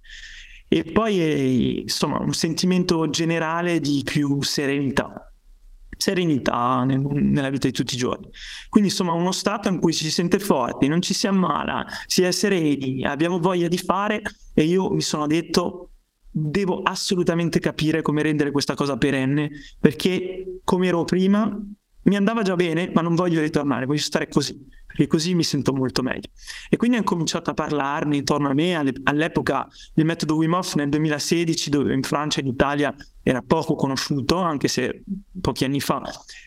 E 0.67 0.83
poi 0.83 1.21
è, 1.21 1.33
insomma 1.83 2.19
un 2.19 2.33
sentimento 2.33 3.09
generale 3.09 3.79
di 3.79 4.03
più 4.05 4.43
serenità, 4.43 5.33
serenità 5.97 6.83
nel, 6.83 6.99
nella 6.99 7.51
vita 7.51 7.69
di 7.69 7.73
tutti 7.73 7.95
i 7.95 7.99
giorni. 7.99 8.29
Quindi 8.69 8.89
insomma 8.89 9.13
uno 9.13 9.31
stato 9.31 9.69
in 9.69 9.79
cui 9.79 9.95
ci 9.95 10.03
si 10.03 10.11
sente 10.11 10.41
forti, 10.41 10.89
non 10.89 11.01
ci 11.01 11.15
si 11.15 11.29
ammala, 11.29 11.87
si 12.07 12.25
è 12.25 12.33
sereni, 12.33 13.05
abbiamo 13.05 13.39
voglia 13.39 13.69
di 13.69 13.79
fare 13.79 14.23
e 14.53 14.65
io 14.65 14.91
mi 14.91 15.03
sono 15.03 15.29
detto 15.29 15.91
devo 16.37 16.83
assolutamente 16.83 17.61
capire 17.61 18.03
come 18.03 18.23
rendere 18.23 18.51
questa 18.51 18.75
cosa 18.75 18.97
perenne, 18.97 19.51
perché 19.79 20.59
come 20.65 20.89
ero 20.89 21.05
prima 21.05 21.57
mi 22.07 22.17
andava 22.17 22.43
già 22.43 22.57
bene, 22.57 22.91
ma 22.93 23.03
non 23.03 23.15
voglio 23.15 23.41
ritornare, 23.41 23.87
voglio 23.87 24.01
stare 24.01 24.27
così, 24.27 24.67
perché 24.95 25.09
così 25.09 25.35
mi 25.35 25.43
sento 25.43 25.73
molto 25.73 26.03
meglio. 26.03 26.29
E 26.69 26.77
quindi 26.77 26.97
ho 26.97 27.03
cominciato 27.03 27.51
a 27.51 27.55
parlarne 27.55 28.17
intorno 28.17 28.49
a 28.49 28.55
me, 28.55 28.77
all'epoca 28.77 29.67
del 29.93 30.05
metodo 30.05 30.37
Wim 30.37 30.53
Hof 30.53 30.75
nel 30.77 30.89
2016, 30.89 31.69
dove 31.69 31.93
in 31.93 32.03
Francia 32.05 32.39
e 32.39 32.45
in 32.45 32.49
Italia 32.51 32.95
era 33.21 33.43
poco 33.43 33.75
conosciuto, 33.75 34.39
anche 34.39 34.69
se 34.69 35.03
pochi 35.41 35.65
anni 35.65 35.81
fa. 35.81 36.01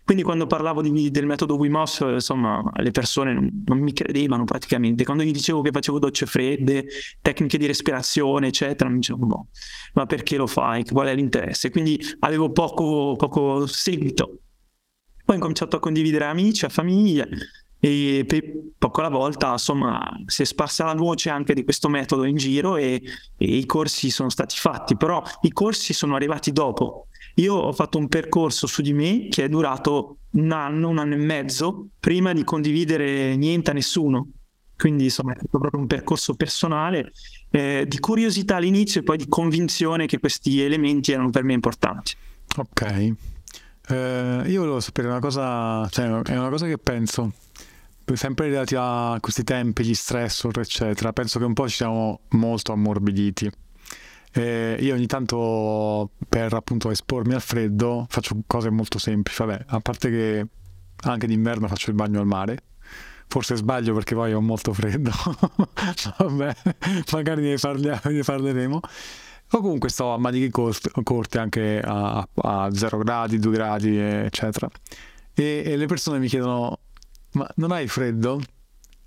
Quindi 0.06 0.24
quando 0.24 0.48
parlavo 0.48 0.82
di, 0.82 1.12
del 1.12 1.26
metodo 1.26 1.58
Wim 1.58 1.76
Hof, 1.76 2.08
insomma, 2.10 2.64
le 2.76 2.92
persone 2.92 3.34
non, 3.34 3.64
non, 3.66 3.80
mi 3.80 3.92
credevano 3.92 4.46
praticamente. 4.46 5.04
Quando 5.04 5.24
gli 5.24 5.32
dicevo 5.32 5.62
che 5.62 5.72
facevo 5.72 6.00
docce 6.00 6.26
fredde, 6.26 6.86
tecniche 7.22 7.58
di 7.58 7.66
respirazione, 7.66 8.48
eccetera, 8.48 8.90
mi 8.90 9.00
dicevano, 9.00 9.26
no, 9.26 9.48
ma 9.94 10.06
perché 10.06 10.38
lo 10.38 10.48
fai? 10.48 10.86
Qual 10.86 11.08
è 11.08 11.14
l'interesse? 11.14 11.70
Quindi 11.70 12.00
avevo 12.20 12.50
poco, 12.54 13.16
poco 13.18 13.68
seguito. 13.68 14.40
Poi 15.26 15.36
ho 15.36 15.40
cominciato 15.40 15.76
a 15.76 15.80
condividere 15.80 16.24
amici, 16.24 16.64
a 16.64 16.70
famiglie 16.70 17.28
e 17.80 18.26
poco 18.78 19.02
alla 19.02 19.10
volta 19.10 19.52
insomma 19.52 20.02
si 20.26 20.42
è 20.42 20.46
sparsa 20.46 20.86
la 20.86 20.96
voce 20.96 21.30
anche 21.30 21.54
di 21.54 21.64
questo 21.64 21.90
metodo 21.90 22.24
in 22.24 22.36
giro 22.36 22.76
e, 22.76 23.02
e, 23.38 23.46
i 23.46 23.66
corsi 23.66 24.10
sono 24.10 24.30
stati 24.30 24.56
fatti. 24.58 24.96
Però 24.98 25.22
i 25.42 25.52
corsi 25.52 25.94
sono 25.94 26.16
arrivati 26.16 26.52
dopo. 26.52 27.08
Io 27.36 27.54
ho 27.54 27.72
fatto 27.72 27.98
un 27.98 28.08
percorso 28.08 28.66
su 28.66 28.82
di 28.82 28.94
me 28.94 29.28
che 29.30 29.44
è 29.44 29.50
durato 29.50 30.18
un 30.32 30.52
anno 30.52 30.90
un 30.90 30.98
anno 30.98 31.14
e 31.14 31.18
mezzo 31.18 31.90
prima 32.00 32.34
di 32.34 32.44
condividere 32.44 33.36
niente 33.36 33.72
a 33.72 33.74
nessuno. 33.74 34.30
Quindi 34.76 35.06
insomma 35.06 35.34
è 35.34 35.38
stato 35.38 35.58
proprio 35.58 35.82
un 35.82 35.88
percorso 35.88 36.36
personale 36.36 37.12
eh, 37.50 37.86
di 37.88 38.00
curiosità 38.00 38.58
all'inizio 38.58 39.02
e 39.02 39.04
poi 39.04 39.18
di 39.18 39.28
convinzione 39.28 40.06
che 40.06 40.20
questi 40.20 40.62
elementi 40.62 41.12
erano 41.12 41.32
per 41.32 41.44
me 41.44 41.54
importanti. 41.54 42.14
Ok. 42.58 43.14
Eh, 43.90 44.44
io 44.46 44.60
volevo 44.60 44.80
sapere 44.80 45.08
una 45.08 45.20
cosa, 45.20 45.88
cioè 45.90 46.06
è 46.06 46.38
una 46.38 46.50
cosa 46.50 46.68
che 46.68 46.78
penso, 46.78 47.32
sempre 48.16 48.48
relativa 48.48 49.12
a 49.12 49.20
questi 49.20 49.44
tempi, 49.44 49.84
gli 49.84 49.94
stressor, 49.94 50.60
eccetera. 50.60 51.12
Penso 51.14 51.40
che 51.40 51.46
un 51.46 51.54
po' 51.54 51.68
ci 51.68 51.76
siamo 51.76 52.22
molto 52.30 52.72
ammorbiditi. 52.72 53.52
eh, 54.34 54.78
io 54.80 54.94
ogni 54.94 55.08
tanto 55.08 56.12
per 56.30 56.54
appunto 56.54 56.92
espormi 56.92 57.34
al 57.34 57.42
freddo 57.42 58.06
faccio 58.10 58.38
cose 58.48 58.70
molto 58.70 59.00
semplici. 59.00 59.44
Vabbè, 59.44 59.66
a 59.68 59.80
parte 59.80 60.10
che 60.10 60.48
anche 61.04 61.28
d'inverno 61.28 61.68
faccio 61.68 61.90
il 61.90 61.96
bagno 61.96 62.20
al 62.20 62.26
mare. 62.26 62.64
Forse 63.30 63.58
sbaglio 63.58 63.94
perché 63.94 64.16
poi 64.16 64.34
ho 64.34 64.42
molto 64.42 64.74
freddo. 64.74 65.12
Vabbè, 66.18 66.56
magari 67.12 67.42
ne, 67.42 67.58
parli- 67.58 68.00
ne 68.04 68.24
parleremo. 68.24 68.80
O 69.52 69.62
comunque 69.62 69.90
sto 69.90 70.14
a 70.14 70.18
maniche 70.18 70.50
corte 70.50 71.40
anche 71.40 71.80
a, 71.84 72.28
a 72.36 72.70
0 72.74 72.98
gradi, 72.98 73.40
2 73.40 73.52
gradi, 73.52 73.98
eccetera. 73.98 74.70
E, 75.34 75.64
e, 75.66 75.78
le 75.78 75.86
persone 75.86 76.20
mi 76.20 76.28
chiedono: 76.28 76.80
Ma 77.38 77.48
non 77.58 77.72
hai 77.72 77.88
freddo? 77.88 78.42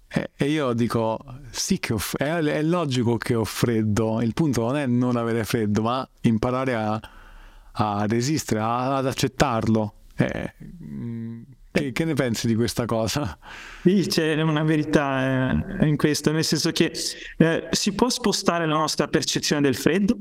E, 0.07 0.31
e 0.37 0.49
io 0.49 0.73
dico: 0.73 1.19
Sì, 1.51 1.81
che 1.81 1.95
ho, 1.95 2.01
è, 2.17 2.37
è, 2.37 2.63
logico 2.63 3.17
che 3.17 3.35
ho 3.35 3.45
freddo. 3.45 4.21
Il 4.21 4.35
punto 4.35 4.63
non 4.63 4.77
è 4.77 4.87
non 4.87 5.17
avere 5.17 5.43
freddo, 5.43 5.83
ma 5.83 6.09
imparare 6.21 6.75
a, 6.75 7.01
a 7.73 8.07
resistere, 8.07 8.61
a, 8.61 8.97
ad 8.97 9.07
accettarlo. 9.07 9.95
Eh, 10.17 10.55
che, 11.73 11.91
che, 11.91 12.05
ne 12.05 12.15
pensi 12.15 12.47
di 12.47 12.55
questa 12.55 12.85
cosa? 12.85 13.37
Sì, 13.83 14.07
c'è 14.07 14.41
una 14.41 14.63
verità 14.63 15.51
eh, 15.81 15.89
in 15.89 15.97
questo, 15.97 16.31
nel 16.31 16.45
senso 16.45 16.71
che 16.71 16.93
eh, 17.39 17.69
si 17.71 17.93
può 17.93 18.09
spostare 18.09 18.67
la 18.67 18.77
nostra 18.77 19.09
percezione 19.09 19.63
del 19.63 19.75
freddo, 19.75 20.17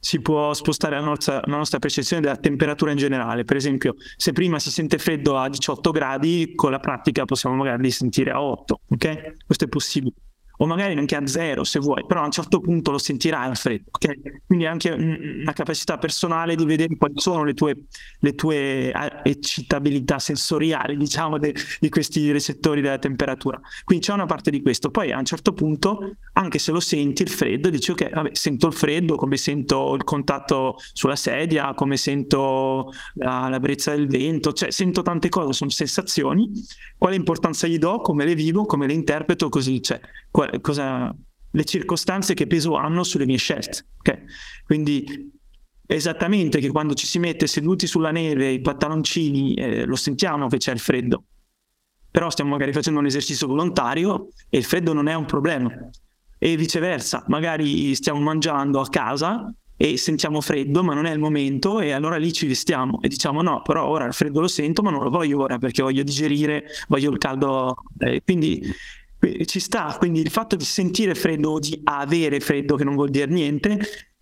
si 0.00 0.20
può 0.20 0.52
spostare 0.54 0.96
la 0.96 1.04
nostra, 1.04 1.40
la 1.44 1.56
nostra, 1.56 1.78
percezione 1.78 2.22
della 2.22 2.36
temperatura 2.36 2.90
in 2.90 2.96
generale. 2.96 3.44
Per 3.44 3.56
esempio, 3.56 3.94
se 4.16 4.32
prima 4.32 4.58
si 4.58 4.70
sente 4.70 4.98
freddo 4.98 5.36
a 5.36 5.48
18 5.48 5.90
gradi, 5.90 6.52
con 6.54 6.70
la 6.70 6.80
pratica 6.80 7.24
possiamo 7.24 7.56
magari 7.56 7.90
sentire 7.90 8.30
a 8.30 8.42
8, 8.42 8.80
ok? 8.88 9.36
Questo 9.46 9.64
è 9.64 9.68
possibile 9.68 10.14
o 10.58 10.66
magari 10.66 10.96
anche 10.96 11.16
a 11.16 11.26
zero 11.26 11.64
se 11.64 11.78
vuoi, 11.78 12.04
però 12.06 12.22
a 12.22 12.24
un 12.24 12.30
certo 12.30 12.60
punto 12.60 12.90
lo 12.90 12.98
sentirai 12.98 13.48
al 13.48 13.56
freddo. 13.56 13.90
Okay? 13.92 14.20
Quindi 14.46 14.66
anche 14.66 14.90
una 14.90 15.52
capacità 15.52 15.98
personale 15.98 16.56
di 16.56 16.64
vedere 16.64 16.96
quali 16.96 17.14
sono 17.16 17.44
le 17.44 17.54
tue, 17.54 17.76
le 18.20 18.34
tue 18.34 18.92
eccitabilità 19.22 20.18
sensoriali, 20.18 20.96
diciamo, 20.96 21.38
de, 21.38 21.54
di 21.80 21.88
questi 21.88 22.30
recettori 22.32 22.80
della 22.80 22.98
temperatura. 22.98 23.60
Quindi 23.84 24.04
c'è 24.04 24.12
una 24.12 24.26
parte 24.26 24.50
di 24.50 24.60
questo. 24.60 24.90
Poi 24.90 25.12
a 25.12 25.18
un 25.18 25.24
certo 25.24 25.52
punto, 25.52 26.16
anche 26.32 26.58
se 26.58 26.72
lo 26.72 26.80
senti 26.80 27.22
il 27.22 27.30
freddo, 27.30 27.70
dici 27.70 27.92
ok, 27.92 28.10
vabbè, 28.10 28.30
sento 28.32 28.66
il 28.66 28.72
freddo, 28.72 29.16
come 29.16 29.36
sento 29.36 29.94
il 29.94 30.04
contatto 30.04 30.76
sulla 30.92 31.16
sedia, 31.16 31.72
come 31.74 31.96
sento 31.96 32.92
la, 33.14 33.48
la 33.48 33.60
brezza 33.60 33.94
del 33.94 34.08
vento, 34.08 34.52
cioè 34.52 34.70
sento 34.70 35.02
tante 35.02 35.28
cose, 35.28 35.52
sono 35.52 35.70
sensazioni. 35.70 36.50
Quale 36.98 37.16
importanza 37.16 37.66
gli 37.66 37.78
do, 37.78 38.00
come 38.00 38.24
le 38.24 38.34
vivo, 38.34 38.66
come 38.66 38.86
le 38.86 38.92
interpreto, 38.92 39.48
così. 39.48 39.80
Cioè, 39.80 40.00
cosa, 40.60 41.14
le 41.50 41.64
circostanze 41.64 42.34
che 42.34 42.46
peso 42.46 42.74
hanno 42.74 43.04
sulle 43.04 43.24
mie 43.24 43.36
scelte. 43.36 43.86
Okay? 43.98 44.24
Quindi 44.64 45.32
esattamente 45.86 46.58
che 46.58 46.70
quando 46.70 46.94
ci 46.94 47.06
si 47.06 47.18
mette 47.18 47.46
seduti 47.46 47.86
sulla 47.86 48.10
neve, 48.10 48.50
i 48.50 48.60
pantaloncini, 48.60 49.54
eh, 49.54 49.84
lo 49.84 49.96
sentiamo 49.96 50.48
che 50.48 50.58
c'è 50.58 50.72
il 50.72 50.80
freddo. 50.80 51.24
Però 52.10 52.30
stiamo 52.30 52.50
magari 52.50 52.72
facendo 52.72 52.98
un 53.00 53.06
esercizio 53.06 53.46
volontario 53.46 54.28
e 54.48 54.58
il 54.58 54.64
freddo 54.64 54.92
non 54.92 55.08
è 55.08 55.14
un 55.14 55.24
problema. 55.24 55.70
E 56.40 56.56
viceversa, 56.56 57.24
magari 57.28 57.94
stiamo 57.94 58.20
mangiando 58.20 58.80
a 58.80 58.88
casa 58.88 59.52
e 59.80 59.96
sentiamo 59.96 60.40
freddo, 60.40 60.82
ma 60.82 60.92
non 60.92 61.06
è 61.06 61.12
il 61.12 61.20
momento, 61.20 61.78
e 61.78 61.92
allora 61.92 62.16
lì 62.16 62.32
ci 62.32 62.48
vestiamo 62.48 63.00
e 63.00 63.06
diciamo 63.06 63.42
no, 63.42 63.62
però 63.62 63.86
ora 63.86 64.06
il 64.06 64.12
freddo 64.12 64.40
lo 64.40 64.48
sento, 64.48 64.82
ma 64.82 64.90
non 64.90 65.04
lo 65.04 65.08
voglio 65.08 65.40
ora 65.40 65.56
perché 65.58 65.82
voglio 65.82 66.02
digerire, 66.02 66.64
voglio 66.88 67.12
il 67.12 67.18
caldo. 67.18 67.76
Eh, 67.98 68.20
quindi 68.24 68.60
ci 69.44 69.60
sta, 69.60 69.94
quindi 69.96 70.20
il 70.20 70.30
fatto 70.30 70.56
di 70.56 70.64
sentire 70.64 71.14
freddo 71.14 71.50
o 71.50 71.58
di 71.60 71.80
avere 71.84 72.40
freddo, 72.40 72.74
che 72.74 72.82
non 72.82 72.96
vuol 72.96 73.10
dire 73.10 73.26
niente, 73.26 73.78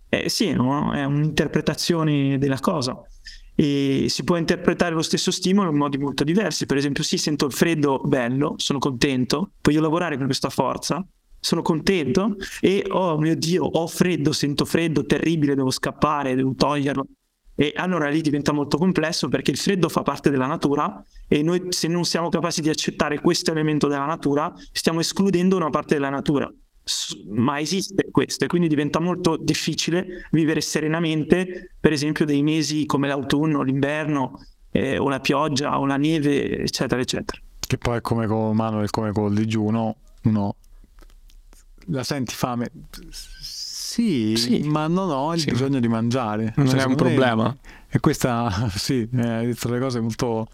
eh, 0.09 0.29
sì, 0.29 0.51
no? 0.53 0.93
è 0.93 1.03
un'interpretazione 1.03 2.37
della 2.37 2.59
cosa. 2.59 2.95
E 3.55 4.05
si 4.09 4.23
può 4.23 4.37
interpretare 4.37 4.93
lo 4.93 5.01
stesso 5.01 5.31
stimolo 5.31 5.71
in 5.71 5.77
modi 5.77 5.97
molto 5.97 6.23
diversi. 6.23 6.67
Per 6.67 6.77
esempio, 6.77 7.01
sì, 7.03 7.17
sento 7.17 7.47
il 7.47 7.51
freddo 7.53 7.99
bello, 8.05 8.53
sono 8.57 8.77
contento, 8.77 9.53
voglio 9.61 9.81
lavorare 9.81 10.17
con 10.17 10.25
questa 10.25 10.49
forza, 10.49 11.03
sono 11.39 11.61
contento 11.61 12.35
e 12.59 12.85
oh 12.89 13.17
mio 13.17 13.35
Dio, 13.35 13.65
ho 13.65 13.87
freddo, 13.87 14.31
sento 14.31 14.65
freddo, 14.65 15.05
terribile, 15.05 15.55
devo 15.55 15.71
scappare, 15.71 16.35
devo 16.35 16.53
toglierlo. 16.55 17.05
E 17.59 17.73
allora 17.75 18.07
lì 18.09 18.21
diventa 18.21 18.51
molto 18.51 18.77
complesso 18.77 19.29
perché 19.29 19.49
il 19.49 19.57
freddo 19.57 19.89
fa 19.89 20.03
parte 20.03 20.29
della 20.29 20.45
natura 20.45 21.03
e 21.27 21.41
noi 21.41 21.67
se 21.69 21.87
non 21.87 22.05
siamo 22.05 22.29
capaci 22.29 22.61
di 22.61 22.69
accettare 22.69 23.19
questo 23.19 23.49
elemento 23.51 23.87
della 23.87 24.05
natura, 24.05 24.53
stiamo 24.71 24.99
escludendo 24.99 25.55
una 25.55 25.71
parte 25.71 25.95
della 25.95 26.09
natura. 26.09 26.51
Ma 27.31 27.59
esiste 27.59 28.09
questo 28.11 28.45
e 28.45 28.47
quindi 28.47 28.67
diventa 28.67 28.99
molto 28.99 29.37
difficile 29.37 30.27
vivere 30.31 30.61
serenamente, 30.61 31.75
per 31.79 31.91
esempio, 31.91 32.25
dei 32.25 32.43
mesi 32.43 32.85
come 32.85 33.07
l'autunno, 33.07 33.61
l'inverno, 33.63 34.39
eh, 34.71 34.97
o 34.97 35.09
la 35.09 35.19
pioggia, 35.19 35.79
o 35.79 35.85
la 35.85 35.97
neve, 35.97 36.59
eccetera, 36.59 37.01
eccetera. 37.01 37.41
Che 37.59 37.77
poi 37.77 37.97
è 37.97 38.01
come 38.01 38.27
con 38.27 38.55
Manuel, 38.55 38.89
come 38.91 39.11
con 39.11 39.31
il 39.31 39.37
digiuno, 39.39 39.97
uno 40.23 40.55
la 41.87 42.03
senti 42.03 42.33
fame 42.33 42.69
sì, 43.97 44.35
sì, 44.35 44.59
ma 44.59 44.85
non 44.85 45.09
ho 45.09 45.33
il 45.33 45.39
sì. 45.39 45.49
bisogno 45.49 45.79
di 45.79 45.87
mangiare. 45.87 46.53
Non 46.57 46.67
cioè, 46.67 46.81
è 46.81 46.85
un 46.85 46.93
problema. 46.93 47.55
E 47.89 47.99
questa, 47.99 48.69
sì, 48.75 49.07
hai 49.15 49.47
detto 49.47 49.69
le 49.69 49.79
cose 49.79 49.99
molto 49.99 50.47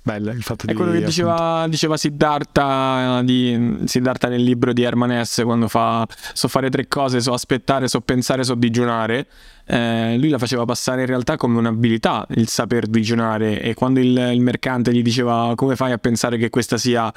belle. 0.00 0.30
Il 0.30 0.44
fatto 0.44 0.66
è 0.66 0.68
di, 0.68 0.74
quello 0.74 0.92
che 0.92 1.02
diceva, 1.02 1.66
diceva 1.68 1.96
Siddhartha, 1.96 3.20
di, 3.24 3.80
Siddhartha 3.84 4.28
nel 4.28 4.44
libro 4.44 4.72
di 4.72 4.82
Herman 4.82 5.24
S. 5.24 5.42
quando 5.44 5.66
fa 5.66 6.06
so 6.34 6.46
fare 6.46 6.70
tre 6.70 6.86
cose, 6.86 7.20
so 7.20 7.32
aspettare, 7.32 7.88
so 7.88 8.00
pensare, 8.00 8.44
so 8.44 8.54
digiunare. 8.54 9.26
Eh, 9.64 10.16
lui 10.16 10.28
la 10.28 10.38
faceva 10.38 10.64
passare 10.64 11.00
in 11.00 11.06
realtà 11.08 11.36
come 11.36 11.58
un'abilità 11.58 12.26
il 12.34 12.48
saper 12.48 12.86
digiunare 12.86 13.60
e 13.60 13.72
quando 13.72 13.98
il, 13.98 14.16
il 14.34 14.40
mercante 14.40 14.92
gli 14.92 15.02
diceva 15.02 15.54
come 15.56 15.74
fai 15.74 15.90
a 15.90 15.98
pensare 15.98 16.36
che 16.36 16.50
questa 16.50 16.76
sia 16.76 17.10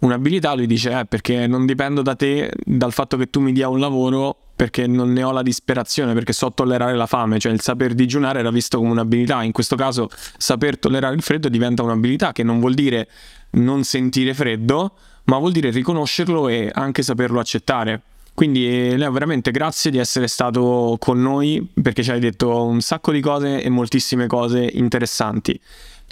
un'abilità, 0.00 0.54
lui 0.54 0.66
dice 0.66 0.98
eh, 0.98 1.04
perché 1.04 1.46
non 1.46 1.66
dipendo 1.66 2.02
da 2.02 2.14
te, 2.14 2.50
dal 2.64 2.92
fatto 2.92 3.16
che 3.16 3.30
tu 3.30 3.40
mi 3.40 3.52
dia 3.52 3.68
un 3.68 3.80
lavoro, 3.80 4.36
perché 4.56 4.86
non 4.86 5.12
ne 5.12 5.22
ho 5.22 5.32
la 5.32 5.42
disperazione, 5.42 6.14
perché 6.14 6.32
so 6.32 6.52
tollerare 6.52 6.94
la 6.94 7.06
fame, 7.06 7.38
cioè 7.38 7.52
il 7.52 7.60
saper 7.60 7.94
digiunare 7.94 8.38
era 8.38 8.50
visto 8.50 8.78
come 8.78 8.90
un'abilità, 8.90 9.42
in 9.42 9.52
questo 9.52 9.76
caso 9.76 10.08
saper 10.36 10.78
tollerare 10.78 11.14
il 11.14 11.22
freddo 11.22 11.48
diventa 11.48 11.82
un'abilità 11.82 12.32
che 12.32 12.42
non 12.42 12.60
vuol 12.60 12.74
dire 12.74 13.08
non 13.52 13.84
sentire 13.84 14.34
freddo, 14.34 14.92
ma 15.24 15.38
vuol 15.38 15.52
dire 15.52 15.70
riconoscerlo 15.70 16.48
e 16.48 16.70
anche 16.72 17.02
saperlo 17.02 17.40
accettare. 17.40 18.02
Quindi 18.34 18.66
eh, 18.66 18.96
Leo, 18.96 19.12
veramente 19.12 19.52
grazie 19.52 19.92
di 19.92 19.98
essere 19.98 20.26
stato 20.26 20.96
con 20.98 21.22
noi 21.22 21.66
perché 21.80 22.02
ci 22.02 22.10
hai 22.10 22.18
detto 22.18 22.64
un 22.64 22.80
sacco 22.80 23.12
di 23.12 23.20
cose 23.20 23.62
e 23.62 23.68
moltissime 23.68 24.26
cose 24.26 24.68
interessanti. 24.72 25.58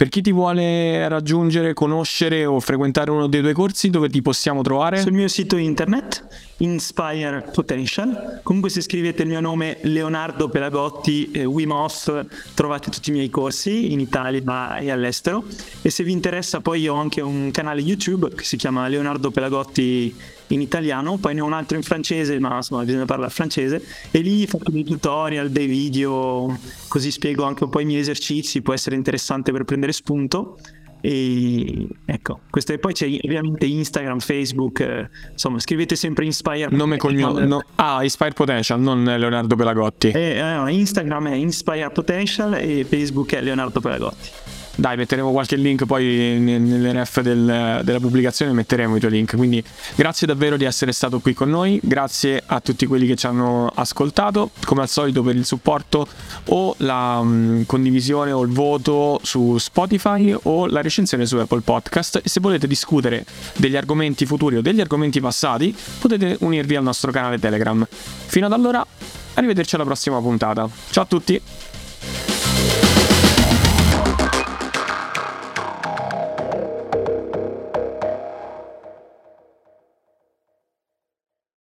Per 0.03 0.11
chi 0.11 0.21
ti 0.21 0.33
vuole 0.33 1.07
raggiungere, 1.07 1.73
conoscere 1.73 2.45
o 2.45 2.59
frequentare 2.59 3.09
uno 3.09 3.27
dei 3.27 3.39
tuoi 3.39 3.53
corsi, 3.53 3.89
dove 3.89 4.09
ti 4.09 4.21
possiamo 4.21 4.61
trovare? 4.61 4.99
Sul 4.99 5.13
mio 5.13 5.29
sito 5.29 5.55
internet, 5.55 6.27
Inspire 6.57 7.45
Potential. 7.53 8.41
Comunque 8.43 8.69
se 8.69 8.81
scrivete 8.81 9.21
il 9.21 9.29
mio 9.29 9.39
nome 9.39 9.77
Leonardo 9.83 10.49
Pelagotti 10.49 11.31
eh, 11.31 11.45
Wim 11.45 11.71
Hof, 11.71 12.25
trovate 12.53 12.89
tutti 12.89 13.11
i 13.11 13.13
miei 13.13 13.29
corsi 13.29 13.93
in 13.93 14.01
Italia 14.01 14.77
e 14.77 14.91
all'estero. 14.91 15.45
E 15.81 15.89
se 15.89 16.03
vi 16.03 16.11
interessa 16.11 16.59
poi 16.59 16.85
ho 16.85 16.95
anche 16.95 17.21
un 17.21 17.49
canale 17.51 17.79
YouTube 17.79 18.27
che 18.35 18.43
si 18.43 18.57
chiama 18.57 18.89
Leonardo 18.89 19.31
Pelagotti 19.31 20.13
in 20.47 20.61
italiano, 20.61 21.17
poi 21.17 21.33
ne 21.33 21.41
ho 21.41 21.45
un 21.45 21.53
altro 21.53 21.77
in 21.77 21.83
francese, 21.83 22.39
ma 22.39 22.57
insomma 22.57 22.83
bisogna 22.83 23.05
parlare 23.05 23.31
francese, 23.31 23.83
e 24.11 24.19
lì 24.19 24.45
faccio 24.45 24.71
dei 24.71 24.83
tutorial, 24.83 25.49
dei 25.49 25.67
video, 25.67 26.57
così 26.87 27.11
spiego 27.11 27.43
anche 27.43 27.63
un 27.63 27.69
po' 27.69 27.79
i 27.79 27.85
miei 27.85 28.01
esercizi, 28.01 28.61
può 28.61 28.73
essere 28.73 28.95
interessante 28.95 29.51
per 29.51 29.63
prendere 29.63 29.91
spunto. 29.91 30.57
E 31.05 31.85
ecco, 32.05 32.39
questo 32.49 32.71
e 32.71 32.79
poi 32.79 32.93
c'è 32.93 33.05
ovviamente 33.25 33.65
Instagram, 33.65 34.19
Facebook, 34.19 34.79
eh, 34.79 35.09
insomma, 35.33 35.59
scrivete 35.59 35.97
sempre 35.97 36.23
Inspire. 36.23 36.69
Nome 36.69 36.95
e 36.95 36.97
cognome. 36.97 37.45
No, 37.45 37.61
ah, 37.75 38.01
Inspire 38.03 38.31
Potential, 38.31 38.79
non 38.79 39.03
Leonardo 39.03 39.53
Pelagotti. 39.57 40.11
E, 40.11 40.37
eh, 40.37 40.71
Instagram 40.71 41.27
è 41.27 41.35
Inspire 41.35 41.89
Potential 41.89 42.53
e 42.53 42.85
Facebook 42.87 43.35
è 43.35 43.41
Leonardo 43.41 43.81
Pelagotti. 43.81 44.29
Dai, 44.75 44.97
metteremo 44.97 45.31
qualche 45.31 45.55
link 45.55 45.85
poi 45.85 46.39
nelle 46.39 46.91
ref 46.93 47.21
del, 47.21 47.81
della 47.83 47.99
pubblicazione, 47.99 48.53
metteremo 48.53 48.95
i 48.95 48.99
tuoi 48.99 49.11
link. 49.11 49.35
Quindi 49.35 49.63
grazie 49.95 50.25
davvero 50.25 50.57
di 50.57 50.65
essere 50.65 50.91
stato 50.91 51.19
qui 51.19 51.35
con 51.35 51.49
noi, 51.49 51.79
grazie 51.83 52.41
a 52.43 52.59
tutti 52.59 52.87
quelli 52.87 53.05
che 53.05 53.15
ci 53.15 53.27
hanno 53.27 53.71
ascoltato, 53.73 54.49
come 54.65 54.81
al 54.81 54.89
solito 54.89 55.21
per 55.21 55.35
il 55.35 55.45
supporto 55.45 56.07
o 56.45 56.73
la 56.77 57.19
um, 57.19 57.65
condivisione 57.67 58.31
o 58.31 58.41
il 58.41 58.51
voto 58.51 59.19
su 59.21 59.59
Spotify 59.59 60.35
o 60.41 60.65
la 60.65 60.81
recensione 60.81 61.27
su 61.27 61.37
Apple 61.37 61.61
Podcast. 61.61 62.21
E 62.23 62.27
se 62.27 62.39
volete 62.39 62.65
discutere 62.65 63.25
degli 63.57 63.77
argomenti 63.77 64.25
futuri 64.25 64.57
o 64.57 64.61
degli 64.61 64.81
argomenti 64.81 65.21
passati, 65.21 65.75
potete 65.99 66.37
unirvi 66.39 66.75
al 66.75 66.83
nostro 66.83 67.11
canale 67.11 67.37
Telegram. 67.37 67.85
Fino 67.89 68.47
ad 68.47 68.53
allora, 68.53 68.83
arrivederci 69.35 69.75
alla 69.75 69.85
prossima 69.85 70.19
puntata. 70.19 70.67
Ciao 70.89 71.03
a 71.03 71.07
tutti! 71.07 71.41